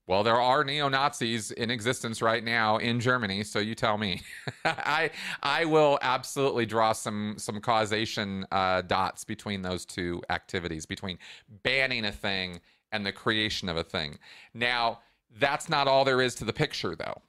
Well, 0.06 0.24
there 0.24 0.40
are 0.40 0.64
neo 0.64 0.88
Nazis 0.88 1.52
in 1.52 1.70
existence 1.70 2.20
right 2.20 2.42
now 2.42 2.78
in 2.78 2.98
Germany, 2.98 3.44
so 3.44 3.60
you 3.60 3.76
tell 3.76 3.96
me. 3.96 4.22
I 4.64 5.10
I 5.40 5.64
will 5.66 6.00
absolutely 6.02 6.66
draw 6.66 6.92
some 6.92 7.34
some 7.38 7.60
causation 7.60 8.44
uh, 8.50 8.82
dots 8.82 9.22
between 9.22 9.62
those 9.62 9.86
two 9.86 10.20
activities, 10.28 10.84
between 10.84 11.16
banning 11.62 12.04
a 12.04 12.10
thing 12.10 12.60
and 12.90 13.06
the 13.06 13.12
creation 13.12 13.68
of 13.68 13.76
a 13.76 13.84
thing. 13.84 14.18
Now, 14.52 14.98
that's 15.38 15.68
not 15.68 15.86
all 15.86 16.04
there 16.04 16.20
is 16.20 16.34
to 16.36 16.44
the 16.44 16.52
picture, 16.52 16.96
though. 16.96 17.22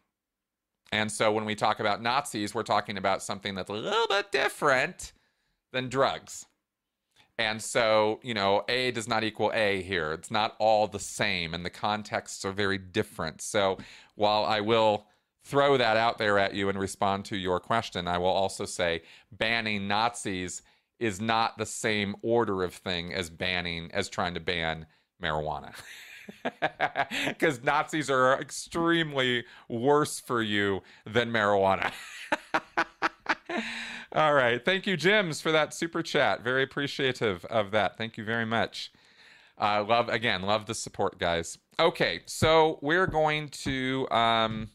And 0.91 1.11
so 1.11 1.31
when 1.31 1.45
we 1.45 1.53
talk 1.53 1.79
about 1.79 2.01
Nazis, 2.01 2.55
we're 2.55 2.63
talking 2.63 2.97
about 2.97 3.21
something 3.21 3.53
that's 3.53 3.69
a 3.69 3.73
little 3.73 4.07
bit 4.07 4.31
different 4.31 5.13
than 5.71 5.87
drugs. 5.87 6.47
And 7.41 7.59
so, 7.59 8.19
you 8.21 8.35
know, 8.35 8.63
A 8.69 8.91
does 8.91 9.07
not 9.07 9.23
equal 9.23 9.51
A 9.55 9.81
here. 9.81 10.13
It's 10.13 10.29
not 10.29 10.55
all 10.59 10.87
the 10.87 10.99
same, 10.99 11.55
and 11.55 11.65
the 11.65 11.71
contexts 11.71 12.45
are 12.45 12.51
very 12.51 12.77
different. 12.77 13.41
So, 13.41 13.79
while 14.13 14.45
I 14.45 14.59
will 14.61 15.07
throw 15.43 15.75
that 15.75 15.97
out 15.97 16.19
there 16.19 16.37
at 16.37 16.53
you 16.53 16.69
and 16.69 16.79
respond 16.79 17.25
to 17.25 17.35
your 17.35 17.59
question, 17.59 18.07
I 18.07 18.19
will 18.19 18.27
also 18.27 18.65
say 18.65 19.01
banning 19.31 19.87
Nazis 19.87 20.61
is 20.99 21.19
not 21.19 21.57
the 21.57 21.65
same 21.65 22.15
order 22.21 22.61
of 22.63 22.75
thing 22.75 23.11
as 23.11 23.31
banning, 23.31 23.89
as 23.91 24.07
trying 24.07 24.35
to 24.35 24.39
ban 24.39 24.85
marijuana. 25.21 25.73
Because 27.27 27.61
Nazis 27.61 28.09
are 28.09 28.39
extremely 28.39 29.43
worse 29.67 30.19
for 30.19 30.41
you 30.41 30.81
than 31.05 31.29
marijuana. 31.31 31.91
All 34.13 34.33
right. 34.33 34.63
Thank 34.63 34.87
you, 34.87 34.97
Jims, 34.97 35.41
for 35.41 35.51
that 35.51 35.73
super 35.73 36.01
chat. 36.01 36.43
Very 36.43 36.63
appreciative 36.63 37.45
of 37.45 37.71
that. 37.71 37.97
Thank 37.97 38.17
you 38.17 38.23
very 38.25 38.45
much. 38.45 38.91
Uh, 39.57 39.83
love 39.87 40.09
again, 40.09 40.41
love 40.41 40.65
the 40.65 40.73
support, 40.73 41.19
guys. 41.19 41.57
Okay, 41.79 42.21
so 42.25 42.79
we're 42.81 43.07
going 43.07 43.49
to 43.49 44.07
um 44.11 44.69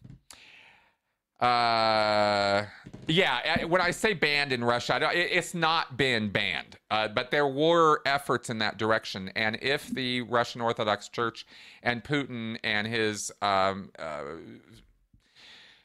uh 1.40 2.64
yeah 3.08 3.62
when 3.66 3.82
i 3.82 3.90
say 3.90 4.14
banned 4.14 4.52
in 4.54 4.64
russia 4.64 4.98
it's 5.12 5.52
not 5.52 5.94
been 5.98 6.30
banned 6.30 6.78
uh, 6.90 7.06
but 7.08 7.30
there 7.30 7.46
were 7.46 8.00
efforts 8.06 8.48
in 8.48 8.56
that 8.56 8.78
direction 8.78 9.30
and 9.36 9.58
if 9.60 9.86
the 9.88 10.22
russian 10.22 10.62
orthodox 10.62 11.10
church 11.10 11.44
and 11.82 12.02
putin 12.04 12.56
and 12.64 12.86
his 12.86 13.30
um, 13.42 13.90
uh, 13.98 14.22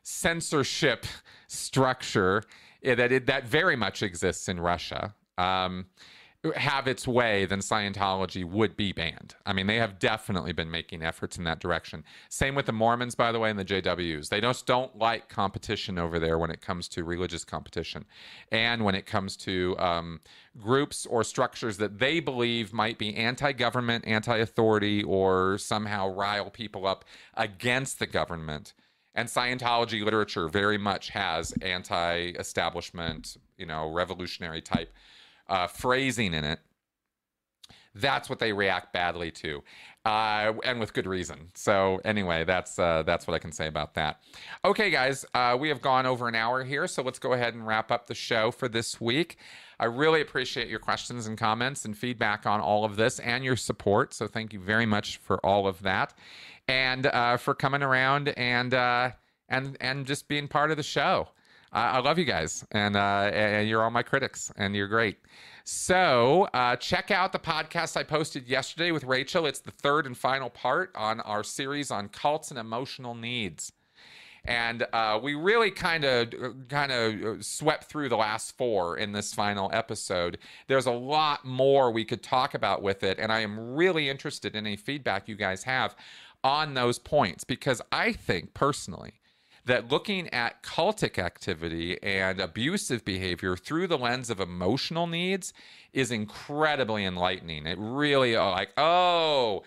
censorship 0.03 1.05
structure 1.47 2.43
that 2.83 3.11
it, 3.11 3.25
that 3.27 3.45
very 3.45 3.75
much 3.75 4.01
exists 4.01 4.47
in 4.47 4.59
Russia. 4.59 5.13
Um, 5.37 5.85
have 6.55 6.87
its 6.87 7.07
way, 7.07 7.45
then 7.45 7.59
Scientology 7.59 8.43
would 8.43 8.75
be 8.75 8.91
banned. 8.91 9.35
I 9.45 9.53
mean, 9.53 9.67
they 9.67 9.75
have 9.75 9.99
definitely 9.99 10.53
been 10.53 10.71
making 10.71 11.03
efforts 11.03 11.37
in 11.37 11.43
that 11.43 11.59
direction. 11.59 12.03
Same 12.29 12.55
with 12.55 12.65
the 12.65 12.71
Mormons, 12.71 13.13
by 13.13 13.31
the 13.31 13.37
way, 13.37 13.51
and 13.51 13.59
the 13.59 13.65
JWs. 13.65 14.29
They 14.29 14.41
just 14.41 14.65
don't 14.65 14.97
like 14.97 15.29
competition 15.29 15.99
over 15.99 16.17
there 16.17 16.39
when 16.39 16.49
it 16.49 16.59
comes 16.59 16.87
to 16.89 17.03
religious 17.03 17.45
competition, 17.45 18.05
and 18.51 18.83
when 18.83 18.95
it 18.95 19.05
comes 19.05 19.37
to 19.37 19.75
um, 19.77 20.19
groups 20.59 21.05
or 21.05 21.23
structures 21.23 21.77
that 21.77 21.99
they 21.99 22.19
believe 22.19 22.73
might 22.73 22.97
be 22.97 23.15
anti-government, 23.15 24.05
anti-authority, 24.07 25.03
or 25.03 25.59
somehow 25.59 26.07
rile 26.07 26.49
people 26.49 26.87
up 26.87 27.05
against 27.35 27.99
the 27.99 28.07
government 28.07 28.73
and 29.15 29.27
Scientology 29.27 30.03
literature 30.03 30.47
very 30.47 30.77
much 30.77 31.09
has 31.09 31.51
anti-establishment, 31.61 33.37
you 33.57 33.65
know, 33.65 33.91
revolutionary 33.91 34.61
type 34.61 34.93
uh, 35.49 35.67
phrasing 35.67 36.33
in 36.33 36.43
it. 36.45 36.59
That's 37.93 38.29
what 38.29 38.39
they 38.39 38.53
react 38.53 38.93
badly 38.93 39.31
to, 39.31 39.63
uh, 40.05 40.53
and 40.63 40.79
with 40.79 40.93
good 40.93 41.07
reason. 41.07 41.49
So 41.55 41.99
anyway, 42.05 42.45
that's 42.45 42.79
uh, 42.79 43.03
that's 43.03 43.27
what 43.27 43.33
I 43.33 43.39
can 43.39 43.51
say 43.51 43.67
about 43.67 43.95
that. 43.95 44.21
Okay, 44.63 44.89
guys, 44.89 45.25
uh, 45.33 45.57
we 45.59 45.67
have 45.67 45.81
gone 45.81 46.05
over 46.05 46.29
an 46.29 46.35
hour 46.35 46.63
here, 46.63 46.87
so 46.87 47.03
let's 47.03 47.19
go 47.19 47.33
ahead 47.33 47.53
and 47.53 47.67
wrap 47.67 47.91
up 47.91 48.07
the 48.07 48.15
show 48.15 48.49
for 48.49 48.69
this 48.69 49.01
week. 49.01 49.35
I 49.77 49.85
really 49.85 50.21
appreciate 50.21 50.69
your 50.69 50.79
questions 50.79 51.27
and 51.27 51.37
comments 51.37 51.83
and 51.83 51.97
feedback 51.97 52.45
on 52.45 52.61
all 52.61 52.85
of 52.85 52.95
this 52.95 53.19
and 53.19 53.43
your 53.43 53.57
support. 53.57 54.13
So 54.13 54.25
thank 54.25 54.53
you 54.53 54.59
very 54.59 54.85
much 54.85 55.17
for 55.17 55.45
all 55.45 55.67
of 55.67 55.81
that 55.81 56.13
and 56.71 57.05
uh, 57.07 57.35
for 57.35 57.53
coming 57.53 57.83
around 57.83 58.29
and 58.29 58.73
uh, 58.73 59.11
and 59.49 59.75
and 59.81 60.05
just 60.05 60.29
being 60.29 60.47
part 60.47 60.71
of 60.71 60.77
the 60.77 60.83
show. 60.83 61.27
I 61.73 61.99
love 61.99 62.19
you 62.19 62.25
guys, 62.25 62.65
and 62.71 62.97
uh, 62.97 63.31
and 63.33 63.67
you're 63.67 63.81
all 63.81 63.91
my 63.91 64.03
critics, 64.03 64.51
and 64.57 64.75
you're 64.75 64.89
great. 64.89 65.19
So 65.63 66.49
uh, 66.53 66.75
check 66.75 67.11
out 67.11 67.31
the 67.31 67.39
podcast 67.39 67.95
I 67.95 68.03
posted 68.03 68.49
yesterday 68.49 68.91
with 68.91 69.05
Rachel. 69.05 69.45
It's 69.45 69.59
the 69.59 69.71
third 69.71 70.05
and 70.05 70.17
final 70.17 70.49
part 70.49 70.91
on 70.95 71.21
our 71.21 71.45
series 71.45 71.89
on 71.89 72.09
cults 72.09 72.51
and 72.51 72.59
emotional 72.59 73.15
needs 73.15 73.71
and 74.45 74.87
uh, 74.91 75.19
we 75.21 75.35
really 75.35 75.69
kind 75.69 76.03
of 76.03 76.33
kind 76.67 76.91
of 76.91 77.45
swept 77.45 77.85
through 77.85 78.09
the 78.09 78.17
last 78.17 78.57
four 78.57 78.97
in 78.97 79.11
this 79.11 79.33
final 79.33 79.69
episode. 79.71 80.39
There's 80.67 80.87
a 80.87 80.91
lot 80.91 81.45
more 81.45 81.91
we 81.91 82.05
could 82.05 82.23
talk 82.23 82.53
about 82.53 82.81
with 82.81 83.03
it, 83.03 83.19
and 83.19 83.31
I 83.31 83.41
am 83.41 83.75
really 83.75 84.09
interested 84.09 84.55
in 84.55 84.65
any 84.65 84.77
feedback 84.77 85.27
you 85.27 85.35
guys 85.35 85.63
have 85.63 85.95
on 86.43 86.73
those 86.73 86.99
points 86.99 87.43
because 87.43 87.81
I 87.91 88.13
think 88.13 88.53
personally 88.53 89.21
that 89.65 89.91
looking 89.91 90.27
at 90.29 90.63
cultic 90.63 91.19
activity 91.19 92.01
and 92.01 92.39
abusive 92.39 93.05
behavior 93.05 93.55
through 93.55 93.87
the 93.87 93.97
lens 93.97 94.29
of 94.29 94.39
emotional 94.39 95.07
needs 95.07 95.53
is 95.93 96.11
incredibly 96.11 97.05
enlightening. 97.05 97.67
It 97.67 97.77
really, 97.79 98.35
oh, 98.35 98.49
like, 98.49 98.71
oh, 98.77 99.63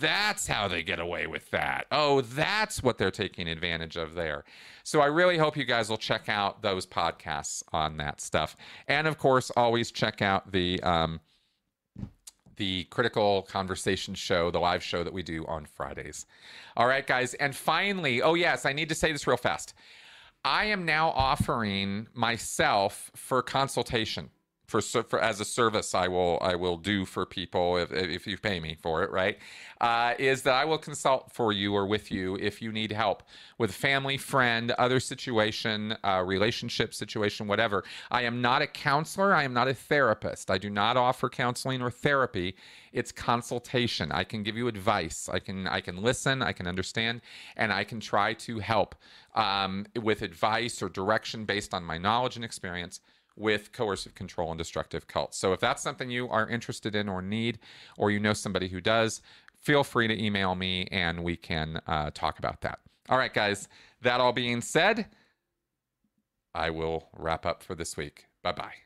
that's 0.00 0.46
how 0.46 0.66
they 0.66 0.82
get 0.82 0.98
away 0.98 1.26
with 1.26 1.50
that. 1.50 1.86
Oh, 1.92 2.20
that's 2.22 2.82
what 2.82 2.98
they're 2.98 3.10
taking 3.10 3.46
advantage 3.48 3.96
of 3.96 4.14
there. 4.14 4.44
So 4.82 5.00
I 5.00 5.06
really 5.06 5.38
hope 5.38 5.56
you 5.56 5.64
guys 5.64 5.88
will 5.88 5.98
check 5.98 6.28
out 6.28 6.62
those 6.62 6.86
podcasts 6.86 7.62
on 7.72 7.98
that 7.98 8.20
stuff. 8.20 8.56
And 8.88 9.06
of 9.06 9.18
course, 9.18 9.50
always 9.56 9.92
check 9.92 10.22
out 10.22 10.52
the 10.52 10.82
um, 10.82 11.20
the 12.56 12.84
critical 12.84 13.42
conversation 13.42 14.14
show, 14.14 14.50
the 14.50 14.60
live 14.60 14.82
show 14.82 15.04
that 15.04 15.12
we 15.12 15.22
do 15.22 15.44
on 15.46 15.66
Fridays. 15.66 16.26
All 16.76 16.86
right, 16.86 17.06
guys. 17.06 17.34
And 17.34 17.54
finally, 17.54 18.22
oh 18.22 18.34
yes, 18.34 18.66
I 18.66 18.72
need 18.72 18.88
to 18.88 18.94
say 18.94 19.12
this 19.12 19.26
real 19.26 19.36
fast. 19.36 19.74
I 20.44 20.66
am 20.66 20.84
now 20.84 21.10
offering 21.10 22.08
myself 22.12 23.10
for 23.14 23.42
consultation 23.42 24.30
for, 24.66 24.80
for 24.80 25.20
as 25.20 25.40
a 25.40 25.44
service 25.44 25.94
I 25.94 26.08
will 26.08 26.38
I 26.40 26.54
will 26.54 26.76
do 26.76 27.04
for 27.04 27.26
people 27.26 27.76
if, 27.76 27.92
if 27.92 28.26
you 28.26 28.38
pay 28.38 28.60
me 28.60 28.76
for 28.80 29.02
it 29.02 29.10
right? 29.10 29.38
Uh, 29.80 30.14
is 30.18 30.42
that 30.42 30.54
I 30.54 30.64
will 30.64 30.78
consult 30.78 31.32
for 31.32 31.52
you 31.52 31.74
or 31.74 31.86
with 31.86 32.10
you 32.10 32.36
if 32.36 32.62
you 32.62 32.72
need 32.72 32.92
help 32.92 33.22
with 33.58 33.72
family 33.72 34.16
friend 34.16 34.70
other 34.72 35.00
situation 35.00 35.96
uh, 36.04 36.22
relationship 36.24 36.94
situation 36.94 37.46
whatever. 37.46 37.84
I 38.10 38.22
am 38.22 38.40
not 38.40 38.62
a 38.62 38.66
counselor 38.66 39.34
I 39.34 39.44
am 39.44 39.52
not 39.52 39.68
a 39.68 39.74
therapist. 39.74 40.50
I 40.50 40.58
do 40.58 40.70
not 40.70 40.96
offer 40.96 41.28
counseling 41.28 41.82
or 41.82 41.90
therapy. 41.90 42.56
It's 42.92 43.12
consultation. 43.12 44.12
I 44.12 44.24
can 44.24 44.42
give 44.42 44.56
you 44.56 44.68
advice. 44.68 45.28
I 45.32 45.40
can 45.40 45.66
I 45.66 45.80
can 45.80 45.96
listen 45.96 46.42
I 46.42 46.52
can 46.52 46.66
understand 46.66 47.20
and 47.56 47.72
I 47.72 47.84
can 47.84 48.00
try 48.00 48.34
to 48.34 48.58
help 48.60 48.94
um, 49.34 49.86
with 50.00 50.22
advice 50.22 50.82
or 50.82 50.88
direction 50.88 51.44
based 51.44 51.74
on 51.74 51.84
my 51.84 51.98
knowledge 51.98 52.36
and 52.36 52.44
experience 52.44 53.00
with 53.36 53.72
coercive 53.72 54.14
control 54.14 54.50
and 54.50 54.58
destructive 54.58 55.06
cults. 55.06 55.38
So 55.38 55.52
if 55.52 55.60
that's 55.60 55.82
something 55.82 56.10
you 56.10 56.28
are 56.28 56.48
interested 56.48 56.94
in 56.94 57.08
or 57.08 57.22
need, 57.22 57.58
or 57.96 58.10
you 58.10 58.20
know 58.20 58.32
somebody 58.32 58.68
who 58.68 58.80
does, 58.80 59.20
feel 59.60 59.84
free 59.84 60.06
to 60.08 60.24
email 60.24 60.54
me 60.54 60.86
and 60.90 61.24
we 61.24 61.36
can 61.36 61.80
uh, 61.86 62.10
talk 62.12 62.38
about 62.38 62.60
that. 62.60 62.78
All 63.08 63.18
right, 63.18 63.32
guys. 63.32 63.68
That 64.02 64.20
all 64.20 64.32
being 64.32 64.60
said, 64.60 65.06
I 66.54 66.70
will 66.70 67.08
wrap 67.16 67.46
up 67.46 67.62
for 67.62 67.74
this 67.74 67.96
week. 67.96 68.26
Bye 68.42 68.52
bye. 68.52 68.83